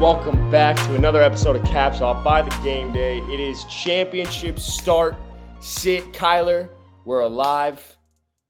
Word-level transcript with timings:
welcome 0.00 0.50
back 0.50 0.76
to 0.76 0.94
another 0.94 1.20
episode 1.20 1.54
of 1.56 1.62
Caps 1.66 2.00
Off 2.00 2.24
by 2.24 2.40
the 2.40 2.48
Game 2.64 2.90
Day. 2.90 3.18
It 3.18 3.38
is 3.38 3.64
championship 3.64 4.58
start. 4.58 5.14
Sit, 5.60 6.10
Kyler. 6.14 6.70
We're 7.04 7.20
alive. 7.20 7.98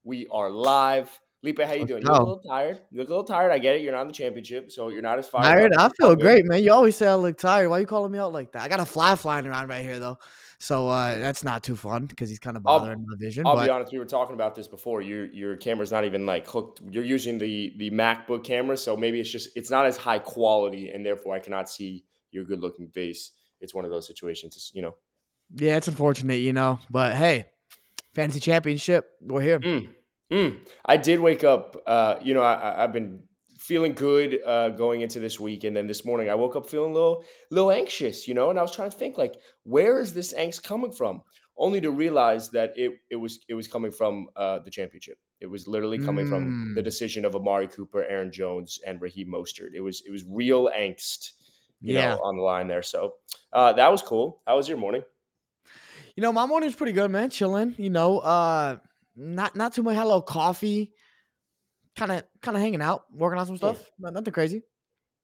We 0.04 0.28
are 0.30 0.48
live. 0.48 1.10
Lipe, 1.42 1.58
how 1.58 1.72
you 1.72 1.86
doing? 1.86 2.02
You 2.02 2.08
look 2.08 2.20
a 2.20 2.22
little 2.22 2.42
tired. 2.48 2.78
You 2.92 3.00
look 3.00 3.08
a 3.08 3.10
little 3.10 3.24
tired. 3.24 3.50
I 3.50 3.58
get 3.58 3.74
it. 3.74 3.82
You're 3.82 3.90
not 3.90 4.02
in 4.02 4.06
the 4.06 4.12
championship, 4.12 4.70
so 4.70 4.90
you're 4.90 5.02
not 5.02 5.18
as 5.18 5.26
fired. 5.26 5.42
Tired? 5.42 5.72
I 5.72 5.88
feel 5.98 6.14
great, 6.14 6.44
man. 6.44 6.62
You 6.62 6.72
always 6.72 6.94
say 6.94 7.08
I 7.08 7.16
look 7.16 7.36
tired. 7.36 7.68
Why 7.68 7.78
are 7.78 7.80
you 7.80 7.86
calling 7.86 8.12
me 8.12 8.20
out 8.20 8.32
like 8.32 8.52
that? 8.52 8.62
I 8.62 8.68
got 8.68 8.78
a 8.78 8.86
fly 8.86 9.16
flying 9.16 9.44
around 9.44 9.66
right 9.68 9.82
here 9.82 9.98
though, 9.98 10.18
so 10.62 10.88
uh, 10.88 11.18
that's 11.18 11.42
not 11.42 11.62
too 11.62 11.74
fun 11.74 12.04
because 12.06 12.28
he's 12.28 12.38
kind 12.38 12.56
of 12.56 12.64
I'll- 12.66 12.78
bothering 12.80 13.04
my 13.08 13.16
vision. 13.16 13.46
I'll 13.46 13.56
but 13.56 13.64
be 13.64 13.70
honest. 13.70 13.92
We 13.92 13.98
were 13.98 14.04
talking 14.04 14.34
about 14.34 14.54
this 14.54 14.68
before. 14.68 15.00
Your 15.02 15.24
your 15.26 15.56
camera's 15.56 15.90
not 15.90 16.04
even 16.04 16.26
like 16.26 16.46
hooked. 16.46 16.80
You're 16.90 17.04
using 17.04 17.38
the 17.38 17.72
the 17.78 17.90
MacBook 17.90 18.44
camera, 18.44 18.76
so 18.76 18.96
maybe 18.96 19.18
it's 19.20 19.30
just 19.30 19.48
it's 19.56 19.70
not 19.70 19.86
as 19.86 19.96
high 19.96 20.18
quality, 20.20 20.90
and 20.90 21.04
therefore 21.04 21.34
I 21.34 21.38
cannot 21.40 21.68
see 21.68 22.04
your 22.30 22.44
good 22.44 22.60
looking 22.60 22.88
face. 22.88 23.32
It's 23.60 23.74
one 23.74 23.84
of 23.84 23.90
those 23.90 24.06
situations. 24.06 24.70
You 24.74 24.82
know. 24.82 24.94
yeah, 25.56 25.76
it's 25.76 25.88
unfortunate, 25.88 26.36
you 26.40 26.52
know. 26.52 26.78
But 26.90 27.16
hey, 27.16 27.46
fantasy 28.14 28.40
championship, 28.40 29.10
we're 29.22 29.40
here. 29.42 29.60
Mm, 29.60 29.88
mm. 30.30 30.58
I 30.84 30.96
did 30.96 31.20
wake 31.20 31.42
up. 31.44 31.76
Uh, 31.86 32.16
you 32.22 32.34
know, 32.34 32.42
I- 32.42 32.84
I've 32.84 32.92
been 32.92 33.22
feeling 33.70 33.92
good 33.92 34.40
uh, 34.44 34.68
going 34.70 35.02
into 35.02 35.20
this 35.20 35.38
week, 35.38 35.62
and 35.62 35.76
then 35.76 35.86
this 35.86 36.04
morning 36.04 36.28
I 36.28 36.34
woke 36.34 36.56
up 36.56 36.68
feeling 36.68 36.90
a 36.90 36.94
little, 36.94 37.22
little 37.52 37.70
anxious. 37.70 38.26
You 38.26 38.34
know, 38.34 38.50
and 38.50 38.58
I 38.58 38.62
was 38.62 38.74
trying 38.74 38.90
to 38.90 38.96
think 38.96 39.16
like, 39.16 39.36
where 39.62 40.00
is 40.00 40.12
this 40.12 40.34
angst 40.34 40.64
coming 40.64 40.90
from? 40.90 41.22
Only 41.56 41.80
to 41.82 41.92
realize 41.92 42.50
that 42.50 42.76
it 42.76 42.94
it 43.10 43.14
was 43.14 43.44
it 43.48 43.54
was 43.54 43.68
coming 43.68 43.92
from 43.92 44.26
uh, 44.34 44.58
the 44.58 44.72
championship. 44.72 45.18
It 45.40 45.46
was 45.46 45.68
literally 45.68 46.00
coming 46.00 46.26
from 46.26 46.52
the 46.74 46.80
Mm. 46.80 46.84
decision 46.84 47.24
of 47.24 47.36
Amari 47.36 47.68
Cooper, 47.68 48.02
Aaron 48.02 48.32
Jones, 48.32 48.80
and 48.84 49.00
Raheem 49.00 49.28
Mostert. 49.28 49.70
It 49.72 49.82
was 49.82 50.02
it 50.04 50.10
was 50.10 50.24
real 50.26 50.68
angst. 50.76 51.30
You 51.80 51.94
Yeah. 51.94 52.10
know, 52.10 52.18
on 52.24 52.36
the 52.38 52.42
line 52.42 52.66
there. 52.66 52.82
So 52.82 53.14
uh, 53.52 53.72
that 53.74 53.88
was 53.92 54.02
cool. 54.02 54.42
How 54.48 54.56
was 54.56 54.68
your 54.68 54.78
morning? 54.78 55.04
You 56.16 56.22
know, 56.22 56.32
my 56.32 56.40
morning 56.40 56.50
morning's 56.50 56.74
pretty 56.74 56.92
good, 56.92 57.10
man. 57.12 57.30
Chilling. 57.30 57.76
You 57.78 57.90
know, 57.90 58.18
uh, 58.18 58.78
not 59.14 59.54
not 59.54 59.74
too 59.74 59.84
much. 59.84 59.94
Had 59.94 60.02
a 60.02 60.12
little 60.12 60.22
coffee. 60.22 60.92
Kind 61.96 62.12
of, 62.12 62.24
kind 62.40 62.56
of 62.56 62.62
hanging 62.62 62.82
out, 62.82 63.04
working 63.12 63.38
on 63.38 63.46
some 63.46 63.56
stuff. 63.56 63.78
Not, 63.98 64.14
nothing 64.14 64.32
crazy. 64.32 64.62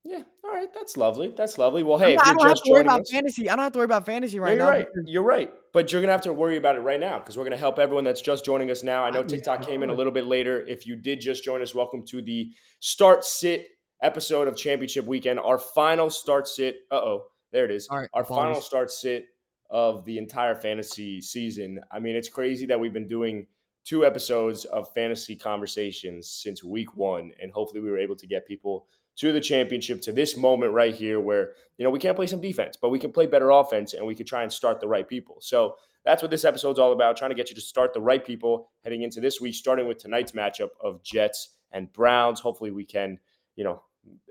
Yeah. 0.05 0.23
All 0.45 0.53
right. 0.53 0.69
That's 0.75 0.97
lovely. 0.97 1.35
That's 1.37 1.59
lovely. 1.59 1.83
Well, 1.83 1.99
hey, 1.99 2.15
not- 2.15 2.27
I 2.27 2.31
you're 2.31 2.39
don't 2.39 2.49
have 2.49 2.63
to 2.63 2.71
worry 2.71 2.81
about 2.83 3.01
us, 3.03 3.11
fantasy. 3.11 3.51
I 3.51 3.57
don't 3.57 3.63
have 3.65 3.73
to 3.73 3.79
worry 3.79 3.87
about 3.87 4.07
fantasy 4.07 4.39
right 4.39 4.57
you're 4.57 4.65
now. 4.65 4.71
right. 4.71 4.87
You're 5.05 5.23
right. 5.23 5.53
But 5.73 5.91
you're 5.93 6.01
gonna 6.01 6.13
have 6.13 6.23
to 6.23 6.33
worry 6.33 6.57
about 6.57 6.77
it 6.77 6.81
right 6.81 7.01
now 7.01 7.19
because 7.19 7.37
we're 7.37 7.45
gonna 7.45 7.57
help 7.57 7.79
everyone 7.79 8.05
that's 8.05 8.23
just 8.23 8.45
joining 8.45 8.71
us 8.71 8.83
now. 8.83 9.05
I 9.05 9.11
know 9.11 9.23
TikTok 9.25 9.67
came 9.67 9.83
in 9.83 9.91
a 9.91 9.95
little 9.95 10.13
bit 10.13 10.27
later. 10.27 10.65
If 10.67 10.87
you 10.87 10.97
did 10.97 11.21
just 11.21 11.45
join 11.45 11.61
us, 11.61 11.75
welcome 11.75 12.05
to 12.07 12.23
the 12.23 12.53
start 12.81 13.25
sit 13.25 13.67
episode 14.03 14.47
of 14.49 14.57
Championship 14.57 15.05
Weekend. 15.07 15.41
Our 15.41 15.59
final 15.59 16.09
start 16.09 16.47
sit. 16.47 16.77
Uh 16.91 16.97
oh, 16.97 17.25
there 17.53 17.65
it 17.65 17.71
is. 17.71 17.89
All 17.89 17.99
right, 17.99 18.09
Our 18.15 18.25
final 18.25 18.61
start 18.61 18.91
sit 18.91 19.27
of 19.71 20.05
the 20.05 20.19
entire 20.19 20.55
fantasy 20.55 21.21
season. 21.21 21.81
I 21.91 21.99
mean, 21.99 22.15
it's 22.15 22.29
crazy 22.29 22.65
that 22.67 22.79
we've 22.79 22.93
been 22.93 23.09
doing 23.09 23.47
two 23.87 24.05
episodes 24.05 24.65
of 24.67 24.93
fantasy 24.93 25.37
conversations 25.37 26.29
since 26.29 26.63
week 26.63 26.97
one, 26.97 27.31
and 27.41 27.53
hopefully 27.53 27.81
we 27.81 27.91
were 27.91 27.99
able 27.99 28.17
to 28.17 28.27
get 28.27 28.47
people 28.47 28.87
to 29.17 29.33
the 29.33 29.41
championship 29.41 30.03
to 30.03 30.13
this 30.13 30.37
moment 30.37 30.73
right 30.73 30.95
here 30.95 31.21
where 31.21 31.53
you 31.79 31.85
know 31.85 31.91
we 31.91 31.99
can't 31.99 32.17
play 32.17 32.27
some 32.27 32.41
defense 32.41 32.77
but 32.77 32.91
we 32.91 32.99
can 32.99 33.11
play 33.11 33.25
better 33.25 33.49
offense 33.51 33.95
and 33.95 34.07
we 34.07 34.15
can 34.15 34.27
try 34.27 34.43
and 34.43 34.53
start 34.53 34.81
the 34.81 34.89
right 34.89 35.09
people. 35.09 35.37
So 35.41 35.77
that's 36.05 36.21
what 36.21 36.31
this 36.31 36.45
episode's 36.45 36.79
all 36.79 36.93
about 36.93 37.17
trying 37.17 37.31
to 37.31 37.35
get 37.35 37.49
you 37.49 37.55
to 37.55 37.61
start 37.61 37.95
the 37.95 38.01
right 38.01 38.25
people 38.25 38.69
heading 38.85 39.03
into 39.03 39.21
this 39.21 39.41
week 39.41 39.55
starting 39.55 39.87
with 39.89 39.99
tonight's 39.99 40.33
matchup 40.33 40.69
of 40.83 41.03
jets 41.03 41.51
and 41.73 41.91
browns. 41.93 42.41
Hopefully 42.41 42.73
we 42.73 42.85
can 42.85 43.19
you 43.55 43.65
know 43.65 43.83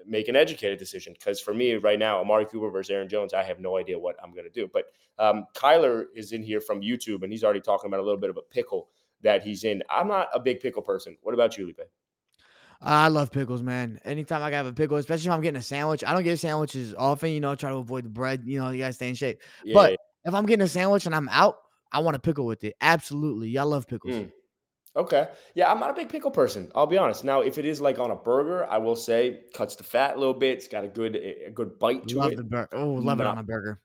make 0.06 0.28
an 0.28 0.36
educated 0.36 0.80
decision 0.80 1.14
because 1.14 1.42
for 1.42 1.54
me 1.54 1.74
right 1.76 2.00
now 2.00 2.20
amari 2.20 2.46
cooper 2.46 2.70
versus 2.70 2.90
aaron 2.90 3.10
jones 3.10 3.34
i 3.34 3.44
have 3.44 3.60
no 3.60 3.76
idea 3.76 3.98
what 3.98 4.16
i'm 4.24 4.32
going 4.32 4.46
to 4.46 4.52
do. 4.52 4.70
But 4.72 4.86
um, 5.18 5.46
kyler 5.56 6.06
is 6.14 6.32
in 6.32 6.44
here 6.44 6.62
from 6.62 6.82
youtube 6.82 7.24
and 7.24 7.32
he's 7.32 7.44
already 7.44 7.62
talking 7.62 7.88
about 7.88 8.02
a 8.02 8.04
little 8.04 8.20
bit 8.20 8.30
of 8.30 8.38
a 8.38 8.42
pickle 8.42 8.90
that 9.22 9.44
he's 9.44 9.64
in 9.64 9.82
i'm 9.90 10.08
not 10.08 10.30
a 10.34 10.40
big 10.40 10.60
pickle 10.60 10.82
person 10.82 11.18
what 11.22 11.34
about 11.34 11.58
you 11.58 11.66
Lipe? 11.68 11.90
I 12.82 13.08
love 13.08 13.32
pickles, 13.32 13.64
man. 13.64 14.00
Anytime 14.06 14.44
I 14.44 14.52
have 14.52 14.66
a 14.66 14.74
pickle, 14.74 14.98
especially 14.98 15.28
if 15.28 15.34
I'm 15.34 15.42
getting 15.42 15.60
a 15.60 15.64
sandwich. 15.64 16.04
I 16.04 16.14
don't 16.14 16.24
get 16.24 16.40
sandwiches 16.40 16.94
often, 16.96 17.32
you 17.32 17.40
know, 17.40 17.56
try 17.56 17.72
to 17.72 17.78
avoid 17.78 18.06
the 18.06 18.10
bread, 18.10 18.44
you 18.46 18.60
know, 18.60 18.70
you 18.70 18.80
gotta 18.80 18.94
stay 18.94 19.10
in 19.10 19.16
shape. 19.16 19.42
Yeah, 19.64 19.74
But 19.74 20.00
if 20.26 20.34
I'm 20.34 20.46
getting 20.46 20.64
a 20.64 20.68
sandwich 20.68 21.06
and 21.06 21.16
I'm 21.16 21.30
out, 21.30 21.58
I 21.92 22.00
want 22.00 22.16
a 22.16 22.20
pickle 22.20 22.46
with 22.46 22.64
it. 22.64 22.76
Absolutely. 22.82 23.50
y'all 23.50 23.68
love 23.68 23.88
pickles. 23.88 24.16
Mm. 24.16 24.32
Okay. 24.98 25.28
Yeah, 25.56 25.72
I'm 25.72 25.80
not 25.80 25.90
a 25.90 25.94
big 25.94 26.10
pickle 26.10 26.32
person. 26.32 26.72
I'll 26.74 26.88
be 26.88 26.98
honest. 26.98 27.24
Now, 27.24 27.42
if 27.42 27.58
it 27.58 27.66
is 27.66 27.82
like 27.82 28.00
on 28.00 28.12
a 28.12 28.16
burger, 28.16 28.66
I 28.70 28.78
will 28.78 28.96
say 28.96 29.42
cuts 29.54 29.76
the 29.76 29.84
fat 29.84 30.16
a 30.16 30.20
little 30.20 30.34
bit. 30.34 30.58
It's 30.58 30.68
got 30.68 30.86
a 30.86 30.88
good 30.88 31.16
a 31.16 31.52
good 31.52 31.78
bite 31.80 32.08
to 32.10 32.18
Love 32.18 32.32
it, 32.34 32.38
the 32.38 32.44
burger. 32.44 32.70
Oh, 32.74 32.94
love 32.94 33.20
it 33.20 33.28
on 33.28 33.38
a 33.38 33.44
burger. 33.44 33.82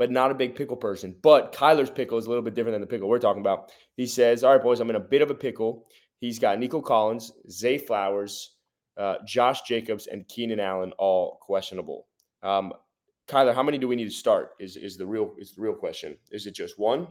But 0.00 0.10
not 0.10 0.30
a 0.30 0.34
big 0.34 0.54
pickle 0.54 0.78
person. 0.78 1.14
But 1.20 1.54
Kyler's 1.54 1.90
pickle 1.90 2.16
is 2.16 2.24
a 2.24 2.30
little 2.30 2.42
bit 2.42 2.54
different 2.54 2.72
than 2.72 2.80
the 2.80 2.86
pickle 2.86 3.06
we're 3.06 3.18
talking 3.18 3.42
about. 3.42 3.70
He 3.98 4.06
says, 4.06 4.42
"All 4.42 4.50
right, 4.50 4.62
boys, 4.62 4.80
I'm 4.80 4.88
in 4.88 4.96
a 4.96 5.00
bit 5.00 5.20
of 5.20 5.30
a 5.30 5.34
pickle." 5.34 5.86
He's 6.20 6.38
got 6.38 6.58
Nico 6.58 6.80
Collins, 6.80 7.30
Zay 7.50 7.76
Flowers, 7.76 8.52
uh, 8.96 9.16
Josh 9.26 9.60
Jacobs, 9.60 10.06
and 10.06 10.26
Keenan 10.26 10.58
Allen 10.58 10.92
all 10.96 11.38
questionable. 11.42 12.06
Um, 12.42 12.72
Kyler, 13.28 13.54
how 13.54 13.62
many 13.62 13.76
do 13.76 13.88
we 13.88 13.94
need 13.94 14.06
to 14.06 14.10
start? 14.10 14.52
Is 14.58 14.78
is 14.78 14.96
the 14.96 15.04
real 15.04 15.34
is 15.36 15.52
the 15.52 15.60
real 15.60 15.74
question? 15.74 16.16
Is 16.30 16.46
it 16.46 16.54
just 16.54 16.78
one? 16.78 17.06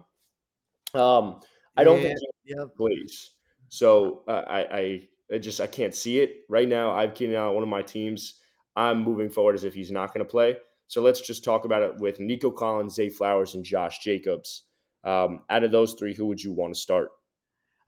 Um, 0.95 1.41
I 1.77 1.83
don't 1.83 2.01
think 2.01 2.17
Yep. 2.45 2.75
plays. 2.75 3.33
So 3.67 4.23
uh, 4.27 4.45
I, 4.47 4.61
I, 4.61 5.07
I 5.31 5.37
just 5.37 5.61
I 5.61 5.67
can't 5.67 5.93
see 5.93 6.21
it 6.21 6.37
right 6.49 6.67
now. 6.67 6.89
I've 6.89 7.13
Keenan 7.13 7.35
Allen, 7.35 7.53
one 7.53 7.61
of 7.61 7.69
my 7.69 7.83
teams. 7.83 8.41
I'm 8.75 9.03
moving 9.03 9.29
forward 9.29 9.53
as 9.53 9.63
if 9.63 9.75
he's 9.75 9.91
not 9.91 10.11
going 10.11 10.25
to 10.25 10.29
play. 10.29 10.57
So 10.89 11.01
let's 11.01 11.21
just 11.21 11.43
talk 11.43 11.65
about 11.65 11.83
it 11.83 11.95
with 11.97 12.19
Nico 12.19 12.51
Collins, 12.51 12.95
Zay 12.95 13.09
Flowers, 13.09 13.55
and 13.55 13.63
Josh 13.63 13.99
Jacobs. 13.99 14.63
Um, 15.03 15.43
out 15.49 15.63
of 15.63 15.71
those 15.71 15.93
three, 15.93 16.13
who 16.13 16.25
would 16.25 16.43
you 16.43 16.51
want 16.51 16.73
to 16.73 16.79
start? 16.79 17.09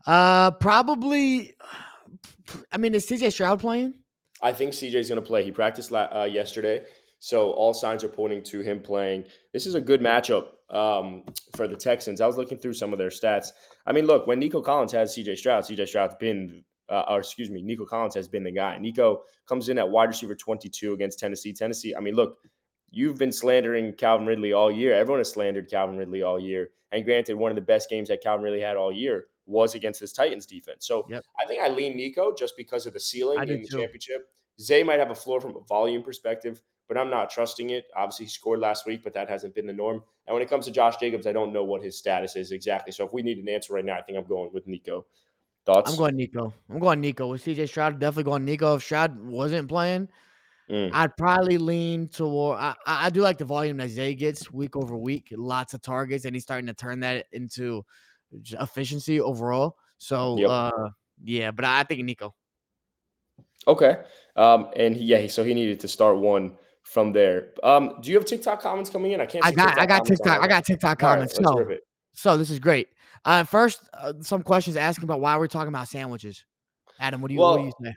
Uh 0.06 0.52
probably 0.52 1.54
I 2.72 2.78
mean, 2.78 2.96
is 2.96 3.06
CJ 3.06 3.34
Stroud 3.34 3.60
playing? 3.60 3.94
I 4.42 4.52
think 4.52 4.74
CJ's 4.74 5.10
going 5.10 5.22
to 5.22 5.28
play. 5.28 5.44
He 5.44 5.52
practiced 5.52 5.92
la- 5.92 6.10
uh, 6.14 6.24
yesterday, 6.26 6.84
so 7.20 7.52
all 7.52 7.74
signs 7.74 8.04
are 8.04 8.10
pointing 8.10 8.42
to 8.44 8.62
him 8.62 8.80
playing. 8.80 9.26
This 9.54 9.66
is 9.68 9.76
a 9.76 9.82
good 9.82 10.02
matchup 10.02 10.48
um, 10.70 11.24
for 11.56 11.68
the 11.68 11.76
Texans. 11.76 12.22
I 12.22 12.28
was 12.28 12.38
looking 12.38 12.58
through 12.58 12.74
some 12.74 12.92
of 12.92 13.00
their 13.00 13.10
stats. 13.10 13.52
I 13.86 13.92
mean, 13.92 14.06
look, 14.06 14.26
when 14.26 14.40
Nico 14.40 14.62
Collins 14.62 14.92
has 14.94 15.16
CJ 15.16 15.38
Stroud, 15.38 15.64
CJ 15.64 15.88
Stroud's 15.88 16.16
been, 16.20 16.64
uh, 16.90 17.04
or 17.10 17.20
excuse 17.20 17.52
me, 17.52 17.62
Nico 17.62 17.86
Collins 17.86 18.16
has 18.16 18.28
been 18.28 18.44
the 18.44 18.52
guy. 18.52 18.78
Nico 18.80 19.22
comes 19.48 19.70
in 19.70 19.78
at 19.78 19.88
wide 19.88 20.10
receiver 20.10 20.36
22 20.36 20.94
against 20.94 21.20
Tennessee. 21.20 21.54
Tennessee, 21.54 21.96
I 21.96 22.00
mean, 22.00 22.16
look, 22.16 22.40
you've 22.92 23.18
been 23.18 23.32
slandering 23.32 23.94
Calvin 23.94 24.28
Ridley 24.28 24.54
all 24.54 24.72
year. 24.72 24.94
Everyone 24.94 25.20
has 25.20 25.32
slandered 25.32 25.70
Calvin 25.70 25.98
Ridley 25.98 26.22
all 26.22 26.40
year. 26.40 26.70
And 26.92 27.06
granted, 27.06 27.36
one 27.36 27.52
of 27.52 27.56
the 27.56 27.62
best 27.62 27.90
games 27.90 28.10
that 28.10 28.22
Calvin 28.22 28.44
Ridley 28.44 28.60
had 28.60 28.76
all 28.78 28.92
year 28.92 29.28
was 29.46 29.76
against 29.76 30.00
this 30.00 30.14
Titans 30.14 30.46
defense. 30.46 30.86
So 30.86 31.06
Yep. 31.10 31.24
I 31.42 31.46
think 31.46 31.64
I 31.64 31.70
lean 31.70 31.96
Nico 31.96 32.34
just 32.34 32.56
because 32.58 32.86
of 32.86 32.94
the 32.94 33.00
ceiling 33.00 33.40
I 33.40 33.44
in 33.44 33.62
the 33.62 33.68
too. 33.68 33.80
championship. 33.80 34.30
Zay 34.60 34.84
might 34.84 35.00
have 35.00 35.10
a 35.10 35.16
floor 35.16 35.42
from 35.42 35.56
a 35.56 35.62
volume 35.62 36.04
perspective, 36.04 36.62
but 36.88 36.98
I'm 36.98 37.10
not 37.10 37.30
trusting 37.30 37.70
it. 37.72 37.86
Obviously, 37.96 38.26
he 38.26 38.30
scored 38.30 38.60
last 38.60 38.86
week, 38.86 39.04
but 39.04 39.14
that 39.14 39.30
hasn't 39.30 39.56
been 39.56 39.66
the 39.66 39.74
norm. 39.74 40.04
And 40.28 40.34
when 40.34 40.44
it 40.44 40.50
comes 40.50 40.66
to 40.66 40.72
Josh 40.72 40.98
Jacobs, 40.98 41.26
I 41.26 41.32
don't 41.32 41.54
know 41.54 41.64
what 41.64 41.82
his 41.82 41.98
status 41.98 42.36
is 42.36 42.52
exactly. 42.52 42.92
So 42.92 43.06
if 43.06 43.14
we 43.14 43.22
need 43.22 43.38
an 43.38 43.50
answer 43.50 43.74
right 43.74 43.86
now, 43.86 43.98
I 43.98 44.02
think 44.02 44.18
I'm 44.18 44.26
going 44.26 44.52
with 44.54 44.68
Nico. 44.68 45.06
Thoughts? 45.66 45.92
I'm 45.92 45.98
going 45.98 46.16
Nico. 46.16 46.54
I'm 46.70 46.80
going 46.80 47.02
Nico. 47.02 47.28
With 47.30 47.44
CJ 47.46 47.70
Stroud, 47.70 48.00
definitely 48.00 48.24
going 48.24 48.46
Nico. 48.46 48.76
If 48.76 48.84
Stroud 48.84 49.20
wasn't 49.20 49.70
playing, 49.70 50.10
Mm. 50.72 50.90
I'd 50.94 51.16
probably 51.18 51.58
lean 51.58 52.08
toward. 52.08 52.58
I, 52.58 52.74
I 52.86 53.10
do 53.10 53.22
like 53.22 53.38
the 53.38 53.46
volume 53.46 53.78
that 53.78 53.90
Zay 53.90 54.16
gets 54.16 54.52
week 54.52 54.78
over 54.78 54.96
week, 54.96 55.28
lots 55.36 55.74
of 55.74 55.82
targets, 55.82 56.24
and 56.24 56.34
he's 56.34 56.44
starting 56.44 56.68
to 56.68 56.74
turn 56.74 57.02
that 57.02 57.26
into 57.34 57.84
efficiency 58.32 59.20
overall. 59.20 59.76
So, 59.98 60.38
Yep. 60.38 60.50
uh, 60.50 60.90
yeah, 61.24 61.52
but 61.52 61.66
I 61.66 61.84
think 61.84 62.06
Nico. 62.06 62.34
Okay. 63.68 63.98
Um, 64.38 64.70
and 64.76 64.96
he, 64.96 65.04
yeah, 65.04 65.28
so 65.28 65.44
he 65.44 65.54
needed 65.54 65.80
to 65.82 65.88
start 65.88 66.18
one 66.18 66.54
from 66.84 67.12
there. 67.12 67.50
Um, 67.64 67.98
do 68.02 68.10
you 68.10 68.18
have 68.18 68.26
TikTok 68.26 68.62
comments 68.62 68.90
coming 68.90 69.12
in? 69.12 69.22
I 69.22 69.26
can't. 69.26 69.46
I 69.46 69.52
got 69.52 69.78
I 69.78 69.86
got 69.86 70.06
TikTok. 70.06 70.42
I 70.42 70.48
got 70.48 70.66
TikTok 70.66 71.00
comments. 71.00 71.38
let's 71.38 71.52
so, 71.52 71.78
so 72.14 72.38
this 72.38 72.50
is 72.50 72.60
great. 72.60 72.88
Uh, 73.26 73.44
first, 73.44 73.82
uh, 73.94 74.14
some 74.22 74.42
questions 74.42 74.78
asking 74.78 75.04
about 75.04 75.20
why 75.20 75.38
we're 75.38 75.48
talking 75.48 75.68
about 75.68 75.88
sandwiches. 75.88 76.44
Adam, 77.00 77.22
what 77.22 77.28
do 77.28 77.34
you 77.36 77.40
what 77.42 77.58
do 77.58 77.66
you 77.66 77.74
say? 77.84 77.94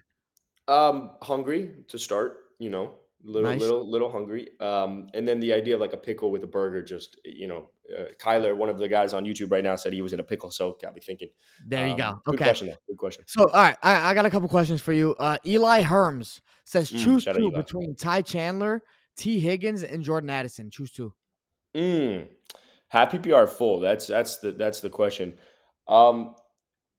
Um, 0.67 1.11
hungry 1.23 1.71
to 1.88 1.99
start, 1.99 2.44
you 2.59 2.71
know, 2.71 2.95
little, 3.23 3.51
Nice. 3.51 3.61
little, 3.61 3.91
little 3.91 4.11
hungry. 4.11 4.49
Um, 4.61 5.09
and 5.15 5.27
then 5.27 5.41
the 5.41 5.53
idea 5.53 5.75
of 5.75 5.81
like 5.81 5.93
a 5.93 5.99
pickle 5.99 6.31
with 6.31 6.45
a 6.45 6.47
burger, 6.47 6.83
just 6.83 7.19
you 7.25 7.47
know, 7.47 7.71
uh, 7.99 8.05
Kyler, 8.21 8.56
one 8.56 8.69
of 8.69 8.79
the 8.79 8.89
guys 8.89 9.12
on 9.15 9.25
YouTube 9.25 9.51
right 9.51 9.65
now, 9.65 9.77
said 9.77 9.93
he 9.93 10.03
was 10.03 10.12
in 10.12 10.21
a 10.21 10.25
pickle, 10.25 10.51
so 10.51 10.77
got 10.81 10.95
me 10.95 11.01
thinking. 11.01 11.29
There 11.67 11.87
you 11.87 11.93
Um, 11.93 11.99
go. 11.99 12.23
Good 12.25 12.35
Okay. 12.35 12.45
question. 12.45 12.67
Though. 12.69 12.77
Good 12.89 12.99
question. 12.99 13.25
So, 13.27 13.45
all 13.49 13.62
right, 13.62 13.77
I, 13.83 14.11
I 14.11 14.15
got 14.15 14.27
a 14.27 14.31
couple 14.31 14.49
questions 14.49 14.81
for 14.81 14.93
you. 14.93 15.15
Uh, 15.19 15.37
Eli 15.47 15.83
Herms 15.83 16.41
says 16.65 16.91
Mm, 16.91 17.05
choose 17.05 17.29
out 17.29 17.37
two 17.37 17.51
between 17.51 17.95
Ty 17.95 18.23
Chandler, 18.23 18.83
T. 19.17 19.39
Higgins, 19.39 19.83
and 19.83 20.03
Jordan 20.03 20.31
Addison. 20.31 20.71
Choose 20.71 20.93
two. 20.93 21.12
Mm. 21.75 22.29
Half 22.89 23.12
PPR 23.12 23.49
full. 23.49 23.81
That's 23.81 24.07
that's 24.07 24.39
the 24.39 24.53
that's 24.53 24.81
the 24.81 24.91
question. 24.91 25.35
Um, 25.89 26.37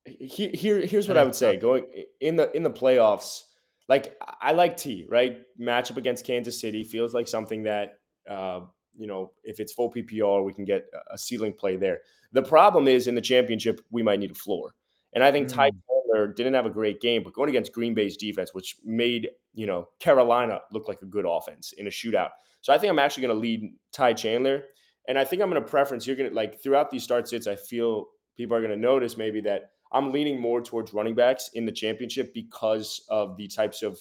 he, 0.05 0.49
here 0.49 0.85
here's 0.85 1.07
what 1.07 1.17
I 1.17 1.23
would 1.23 1.33
say. 1.33 1.57
Going 1.57 1.85
in 2.19 2.35
the 2.35 2.55
in 2.55 2.61
the 2.61 2.69
playoffs, 2.69 3.43
like 3.87 4.17
I 4.41 4.51
like 4.51 4.77
T, 4.77 5.05
right? 5.09 5.41
Matchup 5.59 5.97
against 5.97 6.25
Kansas 6.25 6.59
City 6.59 6.83
feels 6.83 7.13
like 7.13 7.27
something 7.27 7.63
that 7.63 7.99
uh, 8.29 8.61
you 8.97 9.07
know, 9.07 9.31
if 9.43 9.59
it's 9.59 9.73
full 9.73 9.91
PPR, 9.91 10.43
we 10.43 10.53
can 10.53 10.65
get 10.65 10.85
a 11.11 11.17
ceiling 11.17 11.53
play 11.53 11.75
there. 11.75 11.99
The 12.31 12.41
problem 12.41 12.87
is 12.87 13.07
in 13.07 13.15
the 13.15 13.21
championship, 13.21 13.81
we 13.91 14.03
might 14.03 14.19
need 14.19 14.31
a 14.31 14.35
floor. 14.35 14.73
And 15.13 15.23
I 15.23 15.31
think 15.31 15.47
mm. 15.47 15.53
Ty 15.53 15.71
Chandler 15.71 16.27
didn't 16.33 16.53
have 16.53 16.65
a 16.65 16.69
great 16.69 17.01
game, 17.01 17.23
but 17.23 17.33
going 17.33 17.49
against 17.49 17.73
Green 17.73 17.93
Bay's 17.93 18.17
defense, 18.17 18.53
which 18.53 18.77
made, 18.83 19.29
you 19.53 19.65
know, 19.65 19.89
Carolina 19.99 20.61
look 20.71 20.87
like 20.87 21.01
a 21.01 21.05
good 21.05 21.25
offense 21.27 21.73
in 21.73 21.87
a 21.87 21.89
shootout. 21.89 22.29
So 22.61 22.73
I 22.73 22.77
think 22.77 22.91
I'm 22.91 22.99
actually 22.99 23.27
going 23.27 23.35
to 23.35 23.41
lead 23.41 23.73
Ty 23.91 24.13
Chandler. 24.13 24.63
And 25.07 25.19
I 25.19 25.23
think 25.23 25.41
I'm 25.41 25.49
going 25.49 25.61
to 25.61 25.67
preference, 25.67 26.07
you're 26.07 26.15
going 26.15 26.29
to 26.29 26.35
like 26.35 26.61
throughout 26.61 26.89
these 26.89 27.03
start 27.03 27.27
sits, 27.27 27.47
I 27.47 27.55
feel 27.55 28.07
people 28.37 28.55
are 28.57 28.61
going 28.61 28.71
to 28.71 28.77
notice 28.77 29.17
maybe 29.17 29.39
that 29.41 29.71
I'm 29.91 30.11
leaning 30.11 30.39
more 30.39 30.61
towards 30.61 30.93
running 30.93 31.15
backs 31.15 31.51
in 31.53 31.65
the 31.65 31.71
championship 31.71 32.33
because 32.33 33.05
of 33.09 33.37
the 33.37 33.47
types 33.47 33.83
of 33.83 33.99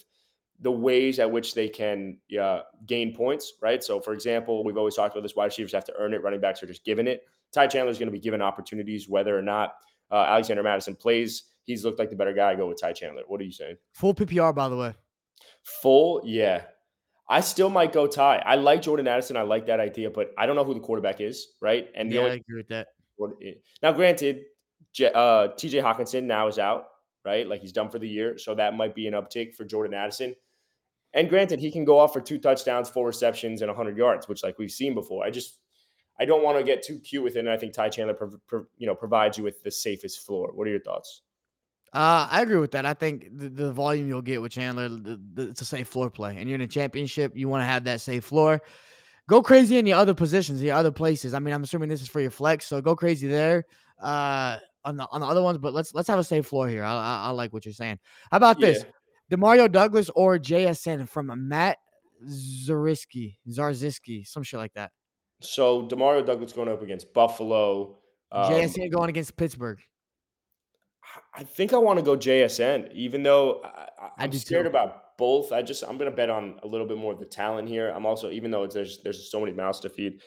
the 0.60 0.70
ways 0.70 1.18
at 1.18 1.30
which 1.30 1.54
they 1.54 1.68
can 1.68 2.18
uh, 2.40 2.60
gain 2.86 3.14
points, 3.14 3.54
right? 3.60 3.82
So, 3.82 4.00
for 4.00 4.12
example, 4.12 4.64
we've 4.64 4.76
always 4.76 4.94
talked 4.94 5.14
about 5.14 5.22
this: 5.22 5.36
wide 5.36 5.46
receivers 5.46 5.72
have 5.72 5.84
to 5.86 5.94
earn 5.98 6.14
it, 6.14 6.22
running 6.22 6.40
backs 6.40 6.62
are 6.62 6.66
just 6.66 6.84
given 6.84 7.06
it. 7.06 7.22
Ty 7.52 7.68
Chandler 7.68 7.90
is 7.90 7.98
going 7.98 8.08
to 8.08 8.12
be 8.12 8.18
given 8.18 8.42
opportunities, 8.42 9.08
whether 9.08 9.36
or 9.38 9.42
not 9.42 9.74
uh, 10.10 10.24
Alexander 10.28 10.62
Mattison 10.62 10.96
plays. 10.96 11.44
He's 11.64 11.84
looked 11.84 11.98
like 11.98 12.10
the 12.10 12.16
better 12.16 12.32
guy. 12.32 12.50
I 12.50 12.54
go 12.56 12.68
with 12.68 12.80
Ty 12.80 12.92
Chandler. 12.92 13.22
What 13.26 13.40
are 13.40 13.44
you 13.44 13.52
saying? 13.52 13.76
Full 13.92 14.14
PPR, 14.14 14.54
by 14.54 14.68
the 14.68 14.76
way. 14.76 14.94
Full, 15.62 16.20
yeah. 16.24 16.62
I 17.28 17.40
still 17.40 17.70
might 17.70 17.92
go 17.92 18.06
Ty. 18.06 18.42
I 18.44 18.56
like 18.56 18.82
Jordan 18.82 19.08
Addison. 19.08 19.36
I 19.36 19.42
like 19.42 19.66
that 19.66 19.80
idea, 19.80 20.10
but 20.10 20.32
I 20.36 20.44
don't 20.44 20.56
know 20.56 20.64
who 20.64 20.74
the 20.74 20.80
quarterback 20.80 21.20
is, 21.20 21.48
right? 21.60 21.88
And 21.94 22.10
the 22.10 22.16
yeah, 22.16 22.20
only, 22.20 22.32
I 22.32 22.34
agree 22.34 22.56
with 22.56 22.68
that. 22.68 22.88
Now, 23.82 23.92
granted, 23.92 24.44
uh, 25.00 25.48
TJ 25.56 25.82
Hockenson 25.82 26.24
now 26.24 26.46
is 26.48 26.58
out, 26.58 26.86
right? 27.24 27.46
Like 27.46 27.60
he's 27.60 27.72
done 27.72 27.88
for 27.88 27.98
the 27.98 28.08
year. 28.08 28.38
So 28.38 28.54
that 28.54 28.76
might 28.76 28.94
be 28.94 29.06
an 29.06 29.14
uptick 29.14 29.54
for 29.54 29.64
Jordan 29.64 29.94
Addison. 29.94 30.34
And 31.14 31.28
granted, 31.28 31.60
he 31.60 31.70
can 31.70 31.84
go 31.84 31.98
off 31.98 32.12
for 32.12 32.20
two 32.20 32.38
touchdowns, 32.38 32.88
four 32.88 33.06
receptions, 33.06 33.62
and 33.62 33.68
100 33.68 33.96
yards, 33.96 34.28
which 34.28 34.42
like 34.42 34.58
we've 34.58 34.70
seen 34.70 34.94
before. 34.94 35.24
I 35.24 35.30
just 35.30 35.58
I 36.18 36.24
don't 36.24 36.42
want 36.42 36.58
to 36.58 36.64
get 36.64 36.82
too 36.82 36.98
cute 36.98 37.22
with 37.22 37.36
it. 37.36 37.40
And 37.40 37.50
I 37.50 37.56
think 37.56 37.72
Ty 37.72 37.88
Chandler, 37.90 38.14
pro- 38.14 38.38
pro- 38.46 38.66
you 38.76 38.86
know, 38.86 38.94
provides 38.94 39.38
you 39.38 39.44
with 39.44 39.62
the 39.62 39.70
safest 39.70 40.24
floor. 40.26 40.50
What 40.54 40.66
are 40.66 40.70
your 40.70 40.80
thoughts? 40.80 41.22
Uh, 41.92 42.26
I 42.28 42.42
agree 42.42 42.56
with 42.56 42.72
that. 42.72 42.84
I 42.84 42.94
think 42.94 43.28
the, 43.36 43.48
the 43.48 43.72
volume 43.72 44.08
you'll 44.08 44.22
get 44.22 44.42
with 44.42 44.50
Chandler, 44.50 44.88
the, 44.88 45.20
the, 45.34 45.50
it's 45.50 45.60
a 45.60 45.64
safe 45.64 45.86
floor 45.86 46.10
play, 46.10 46.36
and 46.36 46.48
you're 46.48 46.56
in 46.56 46.60
a 46.62 46.66
championship. 46.66 47.36
You 47.36 47.48
want 47.48 47.62
to 47.62 47.66
have 47.66 47.84
that 47.84 48.00
safe 48.00 48.24
floor. 48.24 48.60
Go 49.28 49.40
crazy 49.40 49.78
in 49.78 49.84
the 49.84 49.92
other 49.92 50.12
positions, 50.12 50.60
the 50.60 50.72
other 50.72 50.90
places. 50.90 51.34
I 51.34 51.38
mean, 51.38 51.54
I'm 51.54 51.62
assuming 51.62 51.88
this 51.88 52.02
is 52.02 52.08
for 52.08 52.20
your 52.20 52.32
flex, 52.32 52.66
so 52.66 52.80
go 52.80 52.96
crazy 52.96 53.28
there. 53.28 53.64
Uh, 54.02 54.58
on 54.84 54.96
the 54.96 55.06
on 55.10 55.20
the 55.20 55.26
other 55.26 55.42
ones, 55.42 55.58
but 55.58 55.72
let's 55.72 55.94
let's 55.94 56.08
have 56.08 56.18
a 56.18 56.24
safe 56.24 56.46
floor 56.46 56.68
here. 56.68 56.84
I, 56.84 56.92
I, 56.92 57.26
I 57.26 57.30
like 57.30 57.52
what 57.52 57.64
you're 57.64 57.74
saying. 57.74 57.98
How 58.30 58.36
about 58.36 58.60
yeah. 58.60 58.68
this? 58.68 58.84
Demario 59.30 59.70
Douglas 59.70 60.10
or 60.14 60.38
JSN 60.38 61.08
from 61.08 61.32
Matt 61.48 61.78
Zariski, 62.28 63.36
Zarziski, 63.48 64.26
some 64.26 64.42
shit 64.42 64.60
like 64.60 64.74
that. 64.74 64.90
So 65.40 65.86
Demario 65.86 66.24
Douglas 66.24 66.52
going 66.52 66.68
up 66.68 66.82
against 66.82 67.12
Buffalo. 67.12 67.98
Um, 68.32 68.52
JSN 68.52 68.90
going 68.90 69.08
against 69.08 69.36
Pittsburgh. 69.36 69.80
I 71.34 71.44
think 71.44 71.72
I 71.72 71.78
want 71.78 71.98
to 71.98 72.04
go 72.04 72.16
JSN, 72.16 72.92
even 72.92 73.22
though 73.22 73.62
I, 73.64 74.24
am 74.24 74.32
scared 74.32 74.64
too. 74.64 74.70
about 74.70 75.16
both. 75.16 75.52
I 75.52 75.62
just 75.62 75.82
I'm 75.82 75.96
going 75.98 76.10
to 76.10 76.16
bet 76.16 76.30
on 76.30 76.58
a 76.62 76.66
little 76.66 76.86
bit 76.86 76.98
more 76.98 77.12
of 77.12 77.18
the 77.18 77.24
talent 77.24 77.68
here. 77.68 77.90
I'm 77.90 78.06
also 78.06 78.30
even 78.30 78.50
though 78.50 78.66
there's 78.66 79.00
there's 79.02 79.30
so 79.30 79.40
many 79.40 79.52
mouths 79.52 79.80
to 79.80 79.88
feed. 79.88 80.20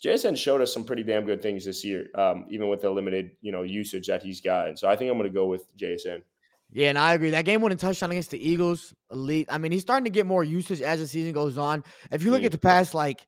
JSN 0.00 0.36
showed 0.36 0.60
us 0.60 0.72
some 0.72 0.84
pretty 0.84 1.02
damn 1.02 1.24
good 1.24 1.42
things 1.42 1.64
this 1.64 1.84
year, 1.84 2.08
um, 2.14 2.46
even 2.48 2.68
with 2.68 2.82
the 2.82 2.90
limited 2.90 3.32
you 3.40 3.52
know 3.52 3.62
usage 3.62 4.06
that 4.06 4.22
he's 4.22 4.40
got. 4.40 4.78
So 4.78 4.88
I 4.88 4.96
think 4.96 5.10
I'm 5.10 5.18
going 5.18 5.30
to 5.30 5.34
go 5.34 5.46
with 5.46 5.66
JSN. 5.76 6.22
Yeah, 6.72 6.88
and 6.90 6.98
I 6.98 7.14
agree. 7.14 7.30
That 7.30 7.44
game 7.44 7.60
winning 7.62 7.78
touchdown 7.78 8.12
against 8.12 8.30
the 8.30 8.48
Eagles, 8.48 8.94
elite. 9.10 9.48
I 9.50 9.58
mean, 9.58 9.72
he's 9.72 9.82
starting 9.82 10.04
to 10.04 10.10
get 10.10 10.24
more 10.24 10.44
usage 10.44 10.80
as 10.80 11.00
the 11.00 11.08
season 11.08 11.32
goes 11.32 11.58
on. 11.58 11.82
If 12.12 12.22
you 12.22 12.30
look 12.30 12.44
at 12.44 12.52
the 12.52 12.58
past 12.58 12.94
like 12.94 13.26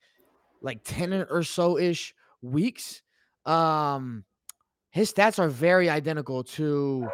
like 0.60 0.84
10 0.84 1.26
or 1.28 1.42
so 1.42 1.76
ish 1.76 2.14
weeks, 2.40 3.02
um, 3.44 4.24
his 4.90 5.12
stats 5.12 5.40
are 5.40 5.48
very 5.48 5.90
identical 5.90 6.44
to 6.44 7.08